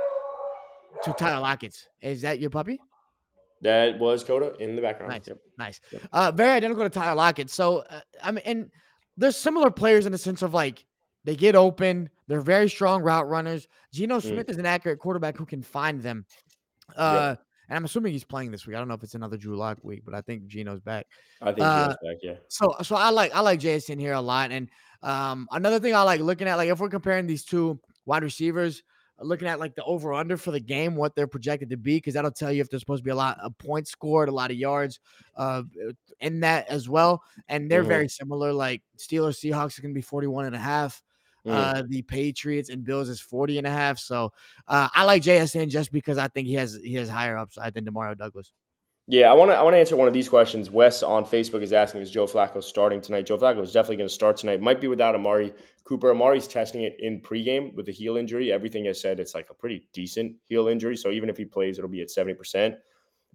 to 1.05 1.13
Tyler 1.15 1.41
Lockett's. 1.41 1.89
Is 2.03 2.23
that 2.23 2.41
your 2.41 2.51
puppy? 2.51 2.79
That 3.63 3.99
was 3.99 4.23
Coda 4.23 4.55
in 4.61 4.77
the 4.77 4.83
background. 4.83 5.13
Nice, 5.13 5.27
yep. 5.27 5.39
nice. 5.59 5.81
Yep. 5.91 6.03
Uh, 6.13 6.31
very 6.31 6.51
identical 6.51 6.85
to 6.85 6.91
Tyler 6.91 7.17
Lockett. 7.17 7.51
So, 7.51 7.79
uh, 7.91 8.01
I 8.23 8.31
mean, 8.31 8.43
and 8.45 8.71
there's 9.19 9.37
similar 9.37 9.71
players 9.71 10.07
in 10.07 10.13
the 10.13 10.19
sense 10.19 10.43
of 10.43 10.55
like 10.55 10.85
they 11.25 11.37
get 11.37 11.55
open. 11.55 12.09
They're 12.29 12.41
very 12.41 12.71
strong 12.71 13.03
route 13.03 13.29
runners. 13.29 13.69
Geno 13.93 14.19
mm. 14.19 14.23
Smith 14.23 14.47
mm. 14.47 14.51
is 14.51 14.59
an 14.59 14.67
accurate 14.67 14.99
quarterback 14.99 15.37
who 15.37 15.45
can 15.45 15.63
find 15.63 16.03
them. 16.03 16.25
Uh, 16.97 17.35
yeah. 17.37 17.45
And 17.69 17.77
I'm 17.77 17.85
assuming 17.85 18.13
he's 18.13 18.25
playing 18.25 18.51
this 18.51 18.67
week. 18.67 18.77
I 18.77 18.79
don't 18.79 18.89
know 18.89 18.95
if 18.95 19.03
it's 19.03 19.15
another 19.15 19.37
Drew 19.37 19.57
Lock 19.57 19.79
week, 19.83 20.03
but 20.05 20.15
I 20.15 20.23
think 20.23 20.47
Geno's 20.47 20.81
back. 20.81 21.07
I 21.43 21.53
think 21.53 21.61
uh, 21.61 21.89
back. 21.89 22.17
Yeah. 22.23 22.35
So, 22.49 22.75
so 22.83 22.97
I 22.97 23.11
like 23.11 23.35
I 23.35 23.41
like 23.41 23.61
JSN 23.61 24.01
here 24.01 24.15
a 24.15 24.21
lot. 24.21 24.53
And 24.53 24.71
um, 25.03 25.47
another 25.51 25.79
thing 25.79 25.95
I 25.95 26.03
like 26.03 26.21
looking 26.21 26.49
at, 26.49 26.55
like 26.55 26.71
if 26.71 26.81
we're 26.81 26.89
comparing 26.89 27.27
these 27.27 27.45
two 27.45 27.79
wide 28.07 28.23
receivers, 28.23 28.83
looking 29.21 29.49
at 29.49 29.59
like 29.59 29.75
the 29.75 29.85
over 29.85 30.15
under 30.15 30.37
for 30.37 30.51
the 30.51 30.61
game, 30.61 30.95
what 30.95 31.15
they're 31.15 31.27
projected 31.27 31.71
to 31.71 31.77
be, 31.77 31.97
because 31.97 32.15
that'll 32.15 32.31
tell 32.31 32.53
you 32.53 32.61
if 32.61 32.71
there's 32.71 32.83
supposed 32.83 33.01
to 33.01 33.05
be 33.05 33.11
a 33.11 33.17
lot 33.17 33.39
of 33.41 33.57
points 33.59 33.91
scored, 33.91 34.29
a 34.29 34.33
lot 34.33 34.51
of 34.51 34.57
yards 34.57 35.01
uh, 35.37 35.63
in 36.21 36.41
that 36.41 36.69
as 36.69 36.89
well. 36.89 37.23
And 37.49 37.71
they're 37.71 37.81
mm-hmm. 37.81 37.89
very 37.89 38.09
similar. 38.09 38.53
Like 38.53 38.83
Steelers, 38.97 39.39
Seahawks 39.39 39.79
are 39.79 39.83
going 39.83 39.95
to 39.95 39.99
be 39.99 40.03
41 40.03 40.47
and 40.47 40.55
a 40.55 40.59
half. 40.59 41.03
Mm. 41.47 41.53
Uh, 41.53 41.83
the 41.89 42.03
Patriots 42.03 42.69
and 42.69 42.85
Bills 42.85 43.09
is 43.09 43.21
40 43.21 43.59
and 43.59 43.67
a 43.67 43.71
half. 43.71 43.99
So 43.99 44.33
uh, 44.67 44.89
I 44.95 45.05
like 45.05 45.23
JSN 45.23 45.69
just 45.69 45.93
because 45.93 46.19
I 46.19 46.29
think 46.29 46.47
he 46.47 46.55
has 46.55 46.79
he 46.83 46.95
has 46.95 47.09
higher 47.09 47.39
upside 47.39 47.75
than 47.75 47.85
Demario 47.85 48.17
Douglas. 48.17 48.53
Yeah, 49.11 49.31
I 49.31 49.35
want 49.35 49.51
to 49.51 49.57
I 49.57 49.63
want 49.63 49.75
to 49.75 49.79
answer 49.79 49.97
one 49.97 50.07
of 50.07 50.15
these 50.15 50.29
questions. 50.29 50.71
Wes 50.71 51.03
on 51.03 51.25
Facebook 51.25 51.63
is 51.63 51.73
asking, 51.73 52.03
is 52.03 52.11
Joe 52.11 52.27
Flacco 52.27 52.63
starting 52.63 53.01
tonight? 53.01 53.27
Joe 53.27 53.39
Flacco 53.39 53.63
is 53.63 53.73
definitely 53.73 53.97
going 53.97 54.09
to 54.09 54.15
start 54.15 54.37
tonight. 54.37 54.61
Might 54.61 54.81
be 54.81 54.87
without 54.87 55.15
Amari 55.15 55.55
Cooper. 55.85 56.11
Amari's 56.11 56.47
testing 56.47 56.83
it 56.83 56.97
in 57.01 57.21
pregame 57.21 57.75
with 57.75 57.89
a 57.89 57.93
heel 57.93 58.19
injury. 58.19 58.53
Everything 58.53 58.85
has 58.85 59.01
said 59.01 59.19
it's 59.19 59.35
like 59.35 59.49
a 59.51 59.55
pretty 59.55 59.89
decent 59.95 60.37
heel 60.45 60.69
injury. 60.69 60.97
So 60.97 61.11
even 61.11 61.31
if 61.31 61.39
he 61.39 61.47
plays, 61.47 61.79
it'll 61.79 61.89
be 61.89 62.03
at 62.03 62.09
70%. 62.09 62.67
Um, 62.67 62.75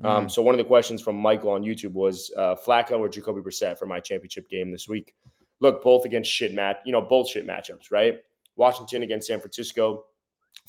mm. 0.03 0.05
Um, 0.05 0.29
so 0.29 0.43
one 0.43 0.53
of 0.53 0.59
the 0.59 0.63
questions 0.63 1.01
from 1.01 1.15
Michael 1.15 1.49
on 1.49 1.63
YouTube 1.63 1.93
was 1.93 2.31
uh, 2.37 2.55
Flacco 2.55 2.99
or 2.99 3.09
Jacoby 3.09 3.41
Brissett 3.41 3.79
for 3.79 3.87
my 3.87 3.99
championship 3.99 4.47
game 4.49 4.71
this 4.71 4.87
week 4.87 5.15
look, 5.63 5.81
both 5.81 6.05
against 6.05 6.29
shit 6.29 6.53
match, 6.53 6.77
you 6.85 6.91
know, 6.91 7.01
both 7.01 7.29
shit 7.29 7.47
matchups, 7.47 7.89
right? 7.89 8.19
Washington 8.55 9.01
against 9.01 9.27
San 9.27 9.39
Francisco, 9.39 10.05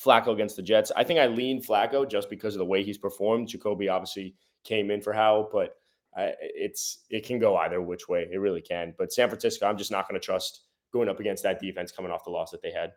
Flacco 0.00 0.32
against 0.32 0.56
the 0.56 0.62
Jets. 0.62 0.90
I 0.96 1.04
think 1.04 1.18
I 1.20 1.26
lean 1.26 1.62
Flacco 1.62 2.08
just 2.08 2.30
because 2.30 2.54
of 2.54 2.60
the 2.60 2.64
way 2.64 2.82
he's 2.82 2.96
performed. 2.96 3.48
Jacoby 3.48 3.88
obviously 3.88 4.34
came 4.64 4.90
in 4.90 5.00
for 5.00 5.12
Howell, 5.12 5.50
but 5.52 5.76
it's 6.16 7.04
it 7.10 7.24
can 7.24 7.38
go 7.38 7.56
either 7.56 7.80
which 7.80 8.08
way. 8.08 8.28
It 8.30 8.38
really 8.38 8.62
can. 8.62 8.94
But 8.98 9.12
San 9.12 9.28
Francisco, 9.28 9.66
I'm 9.66 9.78
just 9.78 9.90
not 9.90 10.08
going 10.08 10.20
to 10.20 10.24
trust 10.24 10.62
going 10.92 11.08
up 11.08 11.20
against 11.20 11.42
that 11.42 11.60
defense 11.60 11.92
coming 11.92 12.10
off 12.10 12.24
the 12.24 12.30
loss 12.30 12.50
that 12.52 12.62
they 12.62 12.70
had. 12.70 12.92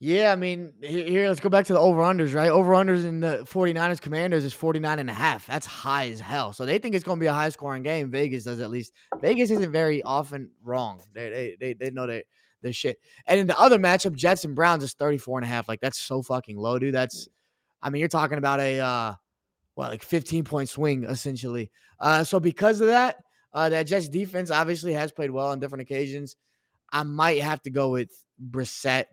Yeah, 0.00 0.32
I 0.32 0.36
mean, 0.36 0.72
here, 0.82 1.28
let's 1.28 1.40
go 1.40 1.48
back 1.48 1.66
to 1.66 1.72
the 1.72 1.78
over-unders, 1.78 2.34
right? 2.34 2.50
Over-unders 2.50 3.04
in 3.04 3.20
the 3.20 3.46
49ers 3.48 4.00
Commanders 4.00 4.44
is 4.44 4.52
49 4.52 4.98
and 4.98 5.08
a 5.08 5.14
half. 5.14 5.46
That's 5.46 5.66
high 5.66 6.10
as 6.10 6.20
hell. 6.20 6.52
So 6.52 6.66
they 6.66 6.78
think 6.78 6.94
it's 6.94 7.04
going 7.04 7.18
to 7.18 7.20
be 7.20 7.28
a 7.28 7.32
high-scoring 7.32 7.84
game. 7.84 8.10
Vegas 8.10 8.44
does 8.44 8.60
at 8.60 8.70
least. 8.70 8.92
Vegas 9.20 9.50
isn't 9.50 9.70
very 9.70 10.02
often 10.02 10.50
wrong. 10.62 11.02
They 11.12 11.30
they 11.30 11.56
they, 11.60 11.72
they 11.74 11.90
know 11.90 12.06
they 12.06 12.24
their 12.60 12.72
shit. 12.72 12.98
And 13.26 13.38
in 13.38 13.46
the 13.46 13.58
other 13.58 13.78
matchup, 13.78 14.16
Jets 14.16 14.44
and 14.44 14.56
Browns 14.56 14.82
is 14.82 14.94
34 14.94 15.38
and 15.38 15.44
a 15.44 15.48
half. 15.48 15.68
Like 15.68 15.80
that's 15.80 16.00
so 16.00 16.22
fucking 16.22 16.56
low, 16.58 16.78
dude. 16.78 16.94
That's 16.94 17.28
I 17.80 17.90
mean, 17.90 18.00
you're 18.00 18.08
talking 18.08 18.38
about 18.38 18.58
a 18.58 18.80
uh 18.80 19.14
well, 19.76 19.88
like 19.88 20.02
15 20.02 20.44
point 20.44 20.68
swing 20.68 21.04
essentially. 21.04 21.70
Uh 22.00 22.24
so 22.24 22.40
because 22.40 22.80
of 22.80 22.88
that, 22.88 23.16
uh 23.52 23.68
that 23.68 23.86
Jets 23.86 24.08
defense 24.08 24.50
obviously 24.50 24.92
has 24.92 25.12
played 25.12 25.30
well 25.30 25.48
on 25.48 25.60
different 25.60 25.82
occasions. 25.82 26.36
I 26.92 27.02
might 27.02 27.42
have 27.42 27.60
to 27.62 27.70
go 27.70 27.90
with 27.90 28.10
Brissett 28.50 29.06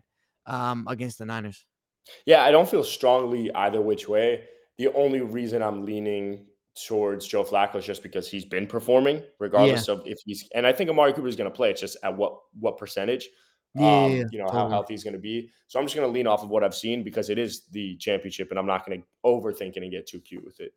um, 0.46 0.86
against 0.88 1.18
the 1.18 1.26
Niners. 1.26 1.66
Yeah, 2.26 2.44
I 2.44 2.52
don't 2.52 2.70
feel 2.70 2.84
strongly 2.84 3.52
either 3.54 3.82
which 3.82 4.08
way. 4.08 4.44
The 4.78 4.90
only 4.94 5.22
reason 5.22 5.62
I'm 5.62 5.86
leaning 5.86 6.46
towards 6.88 7.28
Joe 7.28 7.44
Flacco 7.44 7.76
is 7.76 7.86
just 7.86 8.04
because 8.04 8.30
he's 8.30 8.46
been 8.46 8.68
performing, 8.68 9.24
regardless 9.40 9.88
yeah. 9.88 9.96
of 9.96 10.02
if 10.06 10.20
he's. 10.26 10.48
And 10.56 10.66
I 10.66 10.74
think 10.74 10.90
Amari 10.90 11.14
Cooper 11.14 11.28
is 11.28 11.36
going 11.36 11.50
to 11.50 11.56
play. 11.56 11.72
It's 11.72 11.82
just 11.82 11.98
at 12.04 12.16
what 12.16 12.38
what 12.60 12.78
percentage. 12.78 13.30
Yeah, 13.74 14.04
um, 14.04 14.12
you 14.12 14.40
know 14.40 14.46
totally. 14.46 14.52
how 14.64 14.70
healthy 14.70 14.94
he's 14.94 15.04
going 15.04 15.14
to 15.14 15.20
be. 15.20 15.50
So 15.68 15.80
I'm 15.80 15.86
just 15.86 15.96
going 15.96 16.08
to 16.08 16.12
lean 16.12 16.28
off 16.28 16.44
of 16.44 16.50
what 16.50 16.64
I've 16.64 16.76
seen 16.76 17.04
because 17.04 17.30
it 17.30 17.38
is 17.38 17.64
the 17.72 17.96
championship, 17.98 18.50
and 18.50 18.60
I'm 18.60 18.66
not 18.66 18.86
going 18.86 19.02
to 19.02 19.08
overthink 19.26 19.78
it 19.78 19.84
and 19.84 19.92
get 19.92 20.08
too 20.08 20.20
cute 20.20 20.44
with 20.44 20.60
it. 20.60 20.74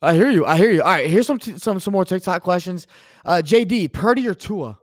I 0.00 0.14
hear 0.14 0.30
you. 0.30 0.46
I 0.46 0.56
hear 0.56 0.70
you. 0.70 0.82
All 0.82 0.90
right, 0.90 1.08
here's 1.08 1.26
some 1.26 1.38
t- 1.38 1.58
some 1.58 1.80
some 1.80 1.92
more 1.92 2.04
TikTok 2.04 2.42
questions. 2.42 2.86
Uh, 3.24 3.42
JD, 3.44 3.92
Purdy 3.92 4.26
or 4.28 4.34
Tua? 4.34 4.78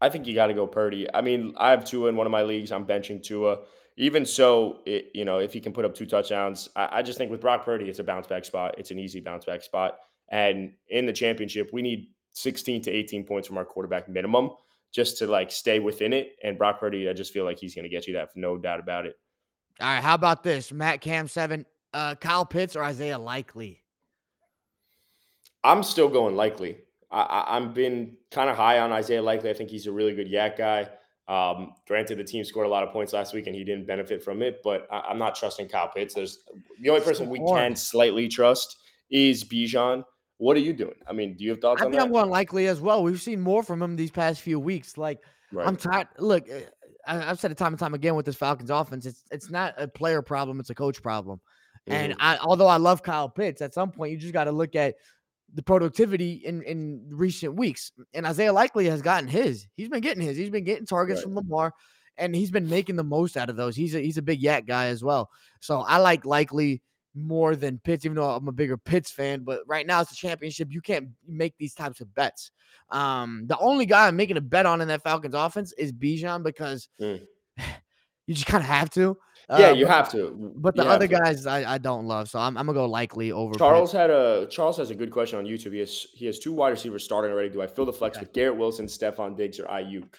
I 0.00 0.08
think 0.08 0.26
you 0.26 0.34
got 0.34 0.48
to 0.48 0.54
go 0.54 0.66
Purdy. 0.66 1.06
I 1.14 1.20
mean, 1.20 1.54
I 1.56 1.70
have 1.70 1.84
Tua 1.84 2.08
in 2.08 2.16
one 2.16 2.26
of 2.26 2.30
my 2.30 2.42
leagues. 2.42 2.72
I'm 2.72 2.86
benching 2.86 3.22
Tua. 3.22 3.58
Even 3.96 4.26
so, 4.26 4.80
it, 4.86 5.10
you 5.14 5.24
know, 5.24 5.38
if 5.38 5.52
he 5.52 5.60
can 5.60 5.72
put 5.72 5.84
up 5.84 5.94
two 5.94 6.04
touchdowns, 6.04 6.68
I, 6.74 6.98
I 6.98 7.02
just 7.02 7.16
think 7.16 7.30
with 7.30 7.40
Brock 7.40 7.64
Purdy, 7.64 7.88
it's 7.88 8.00
a 8.00 8.04
bounce 8.04 8.26
back 8.26 8.44
spot. 8.44 8.74
It's 8.76 8.90
an 8.90 8.98
easy 8.98 9.20
bounce 9.20 9.44
back 9.44 9.62
spot. 9.62 9.98
And 10.30 10.72
in 10.88 11.06
the 11.06 11.12
championship, 11.12 11.70
we 11.72 11.80
need 11.80 12.08
16 12.32 12.82
to 12.82 12.90
18 12.90 13.24
points 13.24 13.46
from 13.46 13.56
our 13.56 13.64
quarterback 13.64 14.08
minimum 14.08 14.50
just 14.94 15.18
to 15.18 15.26
like 15.26 15.50
stay 15.50 15.80
within 15.80 16.12
it. 16.12 16.36
And 16.42 16.56
Brock 16.56 16.78
Purdy, 16.78 17.08
I 17.08 17.12
just 17.12 17.32
feel 17.32 17.44
like 17.44 17.58
he's 17.58 17.74
going 17.74 17.82
to 17.82 17.88
get 17.88 18.06
you 18.06 18.14
that, 18.14 18.30
no 18.36 18.56
doubt 18.56 18.78
about 18.80 19.06
it. 19.06 19.18
All 19.80 19.88
right. 19.88 20.02
How 20.02 20.14
about 20.14 20.44
this? 20.44 20.72
Matt 20.72 21.00
Cam 21.00 21.26
seven 21.26 21.66
uh, 21.92 22.14
Kyle 22.14 22.46
Pitts 22.46 22.76
or 22.76 22.84
Isaiah 22.84 23.18
Likely? 23.18 23.82
I'm 25.64 25.82
still 25.82 26.08
going 26.08 26.36
Likely. 26.36 26.78
I, 27.10 27.60
have 27.60 27.74
been 27.74 28.16
kind 28.32 28.50
of 28.50 28.56
high 28.56 28.80
on 28.80 28.92
Isaiah 28.92 29.22
Likely. 29.22 29.50
I 29.50 29.54
think 29.54 29.70
he's 29.70 29.86
a 29.86 29.92
really 29.92 30.14
good 30.14 30.28
YAC 30.28 30.58
guy. 30.58 30.88
Um, 31.26 31.74
granted, 31.86 32.18
the 32.18 32.24
team 32.24 32.44
scored 32.44 32.66
a 32.66 32.68
lot 32.68 32.82
of 32.82 32.90
points 32.90 33.12
last 33.12 33.32
week 33.32 33.46
and 33.46 33.54
he 33.54 33.64
didn't 33.64 33.86
benefit 33.86 34.22
from 34.22 34.42
it, 34.42 34.60
but 34.64 34.86
I, 34.90 35.10
am 35.10 35.18
not 35.18 35.34
trusting 35.34 35.68
Kyle 35.68 35.88
Pitts. 35.88 36.12
There's 36.14 36.40
the 36.80 36.90
only 36.90 37.02
person 37.02 37.30
we 37.30 37.38
can 37.38 37.76
slightly 37.76 38.28
trust 38.28 38.76
is 39.10 39.44
Bijan. 39.44 40.04
What 40.44 40.58
are 40.58 40.60
you 40.60 40.74
doing? 40.74 40.96
I 41.06 41.14
mean, 41.14 41.36
do 41.36 41.44
you 41.44 41.52
have 41.52 41.60
thoughts 41.62 41.80
I 41.80 41.86
on 41.86 41.90
think 41.90 42.00
that? 42.00 42.06
I'm 42.06 42.12
going 42.12 42.28
Likely 42.28 42.66
as 42.66 42.78
well. 42.78 43.02
We've 43.02 43.20
seen 43.20 43.40
more 43.40 43.62
from 43.62 43.80
him 43.80 43.96
these 43.96 44.10
past 44.10 44.42
few 44.42 44.60
weeks. 44.60 44.98
Like 44.98 45.20
right. 45.50 45.66
I'm 45.66 45.74
tired. 45.74 46.08
Look, 46.18 46.46
eh, 46.50 46.64
I, 47.06 47.14
have 47.14 47.40
said 47.40 47.50
it 47.50 47.56
time 47.56 47.72
and 47.72 47.78
time 47.78 47.94
again 47.94 48.14
with 48.14 48.26
this 48.26 48.36
Falcons 48.36 48.68
offense. 48.68 49.06
It's 49.06 49.24
it's 49.30 49.48
not 49.48 49.72
a 49.78 49.88
player 49.88 50.20
problem. 50.20 50.60
It's 50.60 50.68
a 50.68 50.74
coach 50.74 51.02
problem. 51.02 51.40
Mm-hmm. 51.88 51.92
And 51.92 52.14
I, 52.20 52.36
although 52.36 52.66
I 52.66 52.76
love 52.76 53.02
Kyle 53.02 53.30
Pitts, 53.30 53.62
at 53.62 53.72
some 53.72 53.90
point 53.90 54.12
you 54.12 54.18
just 54.18 54.34
got 54.34 54.44
to 54.44 54.52
look 54.52 54.76
at 54.76 54.96
the 55.54 55.62
productivity 55.62 56.34
in 56.44 56.60
in 56.64 57.06
recent 57.08 57.54
weeks. 57.54 57.92
And 58.12 58.26
Isaiah 58.26 58.52
Likely 58.52 58.84
has 58.90 59.00
gotten 59.00 59.30
his. 59.30 59.66
He's 59.78 59.88
been 59.88 60.02
getting 60.02 60.22
his. 60.22 60.36
He's 60.36 60.50
been 60.50 60.64
getting 60.64 60.84
targets 60.84 61.20
right. 61.20 61.24
from 61.24 61.36
Lamar, 61.36 61.72
and 62.18 62.36
he's 62.36 62.50
been 62.50 62.68
making 62.68 62.96
the 62.96 63.02
most 63.02 63.38
out 63.38 63.48
of 63.48 63.56
those. 63.56 63.76
He's 63.76 63.94
a 63.94 64.00
he's 64.00 64.18
a 64.18 64.22
big 64.22 64.42
YAC 64.42 64.66
guy 64.66 64.88
as 64.88 65.02
well. 65.02 65.30
So 65.60 65.80
I 65.80 65.96
like 65.96 66.26
Likely 66.26 66.82
more 67.14 67.56
than 67.56 67.78
Pitts, 67.78 68.04
even 68.04 68.16
though 68.16 68.30
I'm 68.30 68.48
a 68.48 68.52
bigger 68.52 68.76
Pitts 68.76 69.10
fan. 69.10 69.44
But 69.44 69.60
right 69.66 69.86
now 69.86 70.00
it's 70.00 70.12
a 70.12 70.16
championship. 70.16 70.68
You 70.70 70.80
can't 70.80 71.08
make 71.26 71.54
these 71.58 71.74
types 71.74 72.00
of 72.00 72.14
bets. 72.14 72.50
Um, 72.90 73.44
the 73.46 73.58
only 73.58 73.86
guy 73.86 74.08
I'm 74.08 74.16
making 74.16 74.36
a 74.36 74.40
bet 74.40 74.66
on 74.66 74.80
in 74.80 74.88
that 74.88 75.02
Falcons 75.02 75.34
offense 75.34 75.72
is 75.72 75.92
Bijan 75.92 76.42
because 76.42 76.88
mm. 77.00 77.20
you 78.26 78.34
just 78.34 78.46
kind 78.46 78.62
of 78.62 78.68
have 78.68 78.90
to. 78.90 79.16
Yeah, 79.50 79.68
uh, 79.68 79.72
you 79.74 79.86
have 79.86 80.10
to. 80.12 80.52
But 80.56 80.74
the 80.74 80.86
other 80.86 81.06
guys 81.06 81.46
I, 81.46 81.74
I 81.74 81.78
don't 81.78 82.06
love, 82.06 82.30
so 82.30 82.38
I'm, 82.38 82.56
I'm 82.56 82.64
gonna 82.64 82.78
go 82.78 82.86
likely 82.86 83.30
over. 83.30 83.54
Charles 83.54 83.92
Pitt. 83.92 84.00
had 84.00 84.10
a 84.10 84.46
Charles 84.46 84.78
has 84.78 84.90
a 84.90 84.94
good 84.94 85.10
question 85.10 85.38
on 85.38 85.44
YouTube. 85.44 85.74
He 85.74 85.80
has 85.80 86.06
he 86.14 86.24
has 86.26 86.38
two 86.38 86.52
wide 86.52 86.70
receivers 86.70 87.04
starting 87.04 87.30
already. 87.30 87.50
Do 87.50 87.60
I 87.60 87.66
fill 87.66 87.84
the 87.84 87.92
flex 87.92 88.16
okay. 88.16 88.24
with 88.24 88.32
Garrett 88.32 88.56
Wilson, 88.56 88.86
Stefon 88.86 89.36
Diggs, 89.36 89.60
or 89.60 89.64
Aiyuk? 89.64 90.14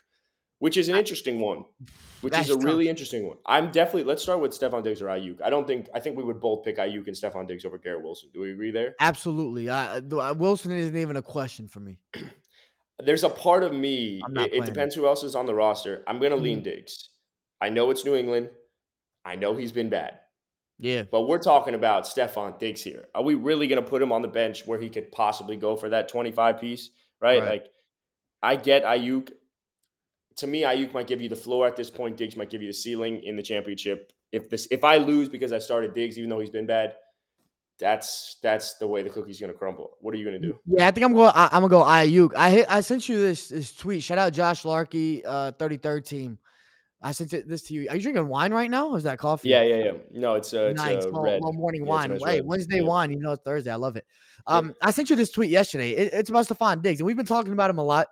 Which 0.65 0.77
is 0.77 0.89
an 0.89 0.95
interesting 0.95 1.39
one. 1.39 1.63
Which 2.22 2.34
That's 2.34 2.50
is 2.50 2.55
a 2.55 2.57
tough. 2.57 2.65
really 2.65 2.89
interesting 2.89 3.27
one. 3.27 3.38
I'm 3.45 3.72
definitely 3.72 4.03
let's 4.03 4.24
start 4.24 4.39
with 4.39 4.51
Stefon 4.51 4.84
Diggs 4.84 5.00
or 5.00 5.05
Aiyuk. 5.05 5.39
I 5.43 5.51
don't 5.51 5.67
think 5.67 5.88
I 5.93 6.00
think 6.00 6.17
we 6.17 6.24
would 6.24 6.41
both 6.41 6.65
pick 6.65 6.77
Aiyuk 6.77 7.05
and 7.05 7.15
Stefon 7.15 7.48
Diggs 7.48 7.65
over 7.65 7.77
Garrett 7.77 8.01
Wilson. 8.01 8.29
Do 8.34 8.39
we 8.41 8.51
agree 8.51 8.72
there? 8.72 8.95
Absolutely. 9.00 9.69
Uh, 9.69 10.01
Wilson 10.34 10.72
isn't 10.72 10.98
even 10.98 11.17
a 11.17 11.22
question 11.22 11.67
for 11.67 11.81
me. 11.81 12.00
There's 13.00 13.24
a 13.24 13.29
part 13.29 13.62
of 13.62 13.74
me. 13.74 14.24
It, 14.38 14.53
it, 14.53 14.65
depends 14.65 14.95
who 14.95 15.05
else 15.05 15.22
is 15.22 15.36
on 15.36 15.45
the 15.45 15.53
roster. 15.53 16.03
I'm 16.07 16.17
gonna 16.17 16.34
mm-hmm. 16.34 16.45
lean 16.45 16.63
Diggs. 16.63 17.10
I 17.62 17.69
know 17.69 17.91
it's 17.91 18.03
New 18.03 18.15
England. 18.15 18.50
I 19.24 19.36
know 19.36 19.55
he's 19.55 19.72
been 19.72 19.89
bad. 19.89 20.17
Yeah. 20.79 21.03
But 21.03 21.27
we're 21.27 21.38
talking 21.38 21.75
about 21.75 22.05
Stefon 22.05 22.57
Diggs 22.57 22.81
here. 22.81 23.05
Are 23.13 23.22
we 23.22 23.36
really 23.36 23.67
going 23.67 23.84
to 23.84 23.88
put 23.88 24.01
him 24.01 24.12
on 24.12 24.24
the 24.24 24.27
bench 24.27 24.65
where 24.65 24.79
he 24.79 24.89
could 24.89 25.12
possibly 25.12 25.57
go 25.57 25.75
for 25.75 25.89
that 25.89 26.10
25 26.10 26.60
piece? 26.60 26.89
Right? 27.22 27.39
right. 27.39 27.50
Like, 27.50 27.67
I 28.41 28.55
get 28.55 28.84
Aiyuk. 28.84 29.31
To 30.37 30.47
me, 30.47 30.61
Aiyuk 30.63 30.93
might 30.93 31.07
give 31.07 31.21
you 31.21 31.29
the 31.29 31.35
floor 31.35 31.65
at 31.65 31.75
this 31.75 31.89
point. 31.89 32.17
Diggs 32.17 32.35
might 32.35 32.49
give 32.49 32.61
you 32.61 32.67
the 32.67 32.73
ceiling 32.73 33.23
in 33.23 33.35
the 33.35 33.43
championship. 33.43 34.11
If 34.31 34.49
this, 34.49 34.67
if 34.69 34.83
I 34.83 34.97
lose 34.97 35.29
because 35.29 35.53
I 35.53 35.59
started 35.59 35.93
Diggs, 35.93 36.17
even 36.17 36.29
though 36.29 36.39
he's 36.39 36.49
been 36.49 36.65
bad, 36.65 36.95
that's 37.77 38.37
that's 38.41 38.75
the 38.75 38.87
way 38.87 39.03
the 39.03 39.09
cookie's 39.09 39.39
gonna 39.39 39.53
crumble. 39.53 39.91
What 39.99 40.13
are 40.13 40.17
you 40.17 40.25
gonna 40.25 40.39
do? 40.39 40.59
Yeah, 40.65 40.87
I 40.87 40.91
think 40.91 41.05
I'm 41.05 41.13
going. 41.13 41.31
I, 41.35 41.45
am 41.51 41.61
gonna 41.61 41.69
go 41.69 41.83
Aiyuk. 41.83 42.35
I 42.35 42.49
hit, 42.49 42.65
I 42.69 42.81
sent 42.81 43.09
you 43.09 43.17
this 43.17 43.49
this 43.49 43.73
tweet. 43.73 44.03
Shout 44.03 44.17
out 44.17 44.33
Josh 44.33 44.63
Larkey, 44.63 45.23
uh, 45.25 45.51
33rd 45.53 46.05
team. 46.05 46.39
I 47.01 47.11
sent 47.11 47.33
it, 47.33 47.47
this 47.47 47.63
to 47.63 47.73
you. 47.73 47.87
Are 47.89 47.95
you 47.95 48.01
drinking 48.01 48.27
wine 48.27 48.53
right 48.53 48.71
now? 48.71 48.89
Or 48.89 48.97
is 48.97 49.03
that 49.03 49.19
coffee? 49.19 49.49
Yeah, 49.49 49.63
yeah, 49.63 49.75
yeah. 49.75 49.91
No, 50.11 50.35
it's 50.35 50.53
uh, 50.53 50.67
it's 50.71 50.77
nice. 50.77 51.05
Uh, 51.05 51.19
red. 51.19 51.41
Well, 51.41 51.53
morning 51.53 51.81
yeah, 51.81 51.89
wine. 51.89 52.09
Nice 52.11 52.23
hey, 52.25 52.41
Wednesday 52.41 52.77
yeah. 52.77 52.87
wine. 52.87 53.11
You 53.11 53.19
know, 53.19 53.33
it's 53.33 53.43
Thursday. 53.43 53.71
I 53.71 53.75
love 53.75 53.95
it. 53.95 54.05
Um, 54.47 54.67
yeah. 54.67 54.87
I 54.87 54.91
sent 54.91 55.09
you 55.09 55.15
this 55.15 55.31
tweet 55.31 55.49
yesterday. 55.49 55.91
It, 55.91 56.13
it's 56.13 56.29
about 56.29 56.47
Stefon 56.47 56.81
Diggs, 56.81 56.99
and 56.99 57.05
we've 57.05 57.17
been 57.17 57.25
talking 57.25 57.53
about 57.53 57.69
him 57.69 57.77
a 57.77 57.83
lot. 57.83 58.07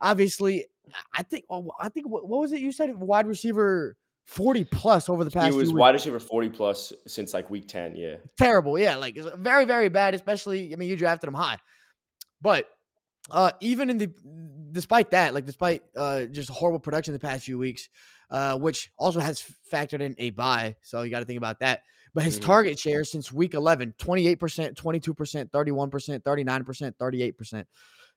Obviously, 0.00 0.66
I 1.14 1.22
think. 1.22 1.44
Oh, 1.50 1.70
I 1.80 1.88
think. 1.88 2.08
What, 2.08 2.28
what 2.28 2.40
was 2.40 2.52
it 2.52 2.60
you 2.60 2.72
said? 2.72 2.94
Wide 2.94 3.26
receiver. 3.26 3.96
40 4.26 4.64
plus 4.64 5.08
over 5.08 5.22
the 5.22 5.30
past. 5.30 5.52
He 5.52 5.56
was 5.56 5.72
wide 5.72 5.94
receiver 5.94 6.18
40 6.18 6.48
plus 6.48 6.92
since 7.06 7.32
like 7.32 7.48
week 7.48 7.68
10. 7.68 7.94
Yeah. 7.94 8.16
Terrible. 8.36 8.76
Yeah. 8.76 8.96
Like 8.96 9.16
very, 9.36 9.64
very 9.64 9.88
bad, 9.88 10.16
especially. 10.16 10.72
I 10.72 10.76
mean, 10.76 10.88
you 10.88 10.96
drafted 10.96 11.28
him 11.28 11.34
high. 11.34 11.58
But 12.42 12.68
uh 13.30 13.52
even 13.60 13.88
in 13.88 13.98
the 13.98 14.10
despite 14.72 15.12
that, 15.12 15.32
like 15.32 15.46
despite 15.46 15.84
uh 15.96 16.24
just 16.24 16.50
horrible 16.50 16.80
production 16.80 17.12
the 17.12 17.20
past 17.20 17.44
few 17.44 17.56
weeks, 17.56 17.88
uh, 18.30 18.58
which 18.58 18.90
also 18.98 19.20
has 19.20 19.44
factored 19.72 20.00
in 20.00 20.14
a 20.18 20.30
bye. 20.30 20.76
So 20.82 21.02
you 21.02 21.10
got 21.10 21.20
to 21.20 21.24
think 21.24 21.38
about 21.38 21.60
that. 21.60 21.82
But 22.14 22.24
his 22.24 22.36
mm-hmm. 22.36 22.46
target 22.46 22.78
share 22.78 23.04
since 23.04 23.30
week 23.30 23.54
11, 23.54 23.94
28%, 23.98 24.38
22%, 24.74 25.50
31%, 25.50 26.22
39%, 26.22 26.92
38%. 26.96 27.64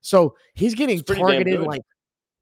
So 0.02 0.36
he's 0.54 0.74
getting 0.74 1.02
targeted 1.02 1.60
like, 1.62 1.82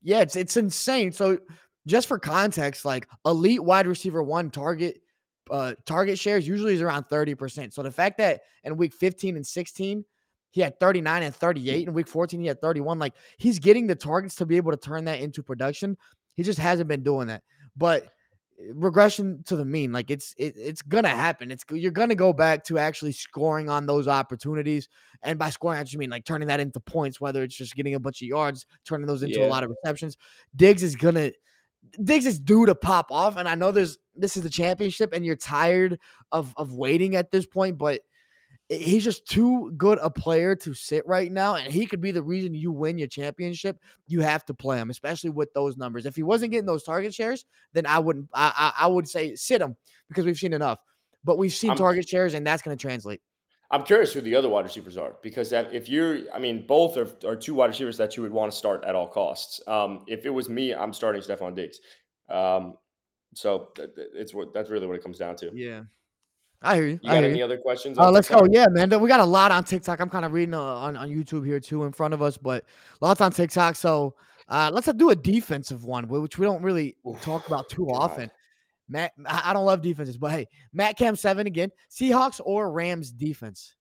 yeah, 0.02 0.22
it's, 0.22 0.36
it's 0.36 0.58
insane. 0.58 1.12
So 1.12 1.40
just 1.86 2.08
for 2.08 2.20
context, 2.20 2.86
like 2.86 3.08
elite 3.26 3.64
wide 3.64 3.88
receiver 3.88 4.24
one 4.24 4.50
target, 4.50 5.02
uh, 5.50 5.74
target 5.86 6.20
shares 6.20 6.48
usually 6.48 6.74
is 6.74 6.82
around 6.82 7.06
30%. 7.06 7.74
So 7.74 7.82
the 7.82 7.92
fact 7.92 8.18
that 8.18 8.42
in 8.64 8.78
week 8.78 8.94
15 8.94 9.36
and 9.36 9.48
16, 9.48 10.04
he 10.52 10.62
had 10.62 10.80
39 10.80 11.24
and 11.24 11.36
38. 11.36 11.88
In 11.88 11.94
week 11.94 12.08
14, 12.08 12.40
he 12.40 12.48
had 12.48 12.62
31. 12.62 13.00
Like 13.00 13.14
he's 13.38 13.60
getting 13.60 13.88
the 13.88 13.96
targets 13.96 14.36
to 14.36 14.46
be 14.46 14.58
able 14.58 14.72
to 14.72 14.78
turn 14.78 15.06
that 15.06 15.20
into 15.20 15.44
production. 15.44 15.98
He 16.36 16.44
just 16.44 16.60
hasn't 16.60 16.88
been 16.88 17.04
doing 17.04 17.28
that 17.28 17.44
but 17.78 18.14
regression 18.74 19.44
to 19.46 19.56
the 19.56 19.66
mean 19.66 19.92
like 19.92 20.10
it's 20.10 20.34
it, 20.38 20.56
it's 20.58 20.82
gonna 20.82 21.08
happen 21.08 21.52
it's 21.52 21.64
you're 21.72 21.92
gonna 21.92 22.16
go 22.16 22.34
back 22.34 22.64
to 22.64 22.80
actually 22.80 23.12
scoring 23.12 23.70
on 23.70 23.86
those 23.86 24.08
opportunities 24.08 24.90
and 25.22 25.38
by 25.38 25.50
scoring 25.50 25.80
i 25.80 25.84
just 25.84 25.98
mean 25.98 26.10
like 26.10 26.26
turning 26.26 26.48
that 26.48 26.60
into 26.60 26.80
points 26.80 27.22
whether 27.22 27.44
it's 27.44 27.56
just 27.56 27.76
getting 27.76 27.94
a 27.94 28.00
bunch 28.00 28.22
of 28.22 28.28
yards 28.28 28.66
turning 28.84 29.06
those 29.06 29.22
into 29.22 29.40
yeah. 29.40 29.46
a 29.46 29.50
lot 29.50 29.64
of 29.64 29.70
receptions 29.70 30.18
diggs 30.56 30.82
is 30.82 30.96
gonna 30.96 31.32
diggs 32.04 32.26
is 32.26 32.40
due 32.40 32.66
to 32.66 32.74
pop 32.74 33.12
off 33.12 33.38
and 33.38 33.48
i 33.48 33.54
know 33.54 33.72
there's 33.72 34.00
this 34.16 34.36
is 34.36 34.42
the 34.42 34.50
championship 34.50 35.14
and 35.14 35.24
you're 35.24 35.36
tired 35.36 36.00
of 36.32 36.52
of 36.58 36.74
waiting 36.74 37.16
at 37.16 37.30
this 37.30 37.46
point 37.46 37.78
but 37.78 38.02
he's 38.70 39.04
just 39.04 39.28
too 39.28 39.72
good 39.78 39.98
a 40.02 40.10
player 40.10 40.56
to 40.56 40.74
sit 40.74 41.06
right 41.08 41.32
now, 41.32 41.56
and 41.56 41.72
he 41.72 41.86
could 41.86 42.02
be 42.02 42.12
the 42.12 42.22
reason 42.22 42.54
you 42.54 42.72
win 42.72 42.98
your 42.98 43.08
championship. 43.08 43.78
You 44.08 44.22
have 44.22 44.46
to 44.46 44.54
play 44.54 44.78
him, 44.78 44.90
especially 44.90 45.30
with 45.30 45.54
those 45.54 45.78
numbers. 45.78 46.06
If 46.06 46.16
he 46.16 46.24
wasn't 46.24 46.52
getting 46.52 46.66
those 46.66 46.84
target 46.84 47.14
shares, 47.14 47.46
then 47.74 47.86
I 47.86 48.00
wouldn't. 48.00 48.30
I 48.34 48.74
I, 48.78 48.86
I 48.86 48.88
would 48.88 49.08
say 49.08 49.36
sit 49.36 49.62
him 49.62 49.76
because 50.10 50.26
we've 50.26 50.38
seen 50.38 50.54
enough. 50.54 50.80
But 51.24 51.38
we've 51.38 51.54
seen 51.54 51.72
I'm, 51.72 51.78
target 51.78 52.08
shares, 52.08 52.34
and 52.34 52.46
that's 52.46 52.62
going 52.62 52.78
to 52.78 52.82
translate. 52.82 53.22
I'm 53.70 53.84
curious 53.84 54.14
who 54.14 54.22
the 54.22 54.36
other 54.36 54.48
wide 54.48 54.64
receivers 54.64 54.96
are 54.96 55.16
because 55.22 55.52
if 55.52 55.90
you're, 55.90 56.20
I 56.34 56.40
mean, 56.40 56.66
both 56.66 56.96
are, 56.96 57.10
are 57.26 57.36
two 57.36 57.54
wide 57.54 57.68
receivers 57.68 57.98
that 57.98 58.16
you 58.16 58.24
would 58.24 58.32
want 58.32 58.50
to 58.52 58.58
start 58.58 58.86
at 58.86 58.96
all 58.96 59.08
costs. 59.08 59.60
Um, 59.68 60.04
if 60.08 60.26
it 60.26 60.30
was 60.30 60.48
me, 60.48 60.74
I'm 60.74 60.94
starting 60.94 61.22
Stefon 61.22 61.54
Diggs. 61.54 61.80
Um, 62.30 62.78
so 63.34 63.70
it's 64.16 64.34
what 64.34 64.54
that's 64.54 64.70
really 64.70 64.88
what 64.88 64.96
it 64.96 65.04
comes 65.04 65.18
down 65.18 65.36
to. 65.38 65.52
Yeah. 65.54 65.82
I 66.62 66.76
hear 66.76 66.88
you. 66.88 67.00
You 67.04 67.10
got 67.10 67.24
any 67.24 67.38
you. 67.38 67.46
other 67.46 67.58
questions? 67.58 67.98
Uh, 67.98 68.10
let's 68.10 68.30
go. 68.30 68.48
Yeah, 68.50 68.68
man. 68.70 68.90
We 69.00 69.08
got 69.08 69.20
a 69.20 69.26
lot 69.26 69.52
on 69.52 69.64
TikTok. 69.64 70.00
I'm 70.00 70.10
kind 70.10 70.26
of 70.26 70.34
reading 70.34 70.56
uh, 70.56 70.62
on, 70.62 70.98
on 70.98 71.10
YouTube 71.10 71.46
here 71.46 71.60
too 71.60 71.84
in 71.84 71.92
front 71.92 72.14
of 72.14 72.22
us, 72.22 72.38
but 72.38 72.66
lots 73.00 73.22
on 73.22 73.32
TikTok. 73.32 73.76
So 73.76 74.16
uh, 74.50 74.72
let's 74.74 74.92
do 74.94 75.12
a 75.12 75.16
defensive 75.16 75.84
one, 75.84 76.08
which 76.08 76.38
we 76.38 76.46
don't 76.46 76.64
really 76.64 76.96
Oof, 77.08 77.22
talk 77.22 77.48
about 77.48 77.70
too 77.70 77.86
God. 77.86 77.96
often. 77.96 78.32
Matt, 78.90 79.12
I 79.26 79.54
don't 79.54 79.66
love 79.66 79.82
defenses, 79.82 80.18
but 80.18 80.32
hey, 80.32 80.48
Matt 80.74 80.98
Cam 80.98 81.16
seven 81.16 81.46
again. 81.46 81.72
Seahawks 81.92 82.40
or 82.44 82.72
Rams 82.72 83.12
defense. 83.12 83.76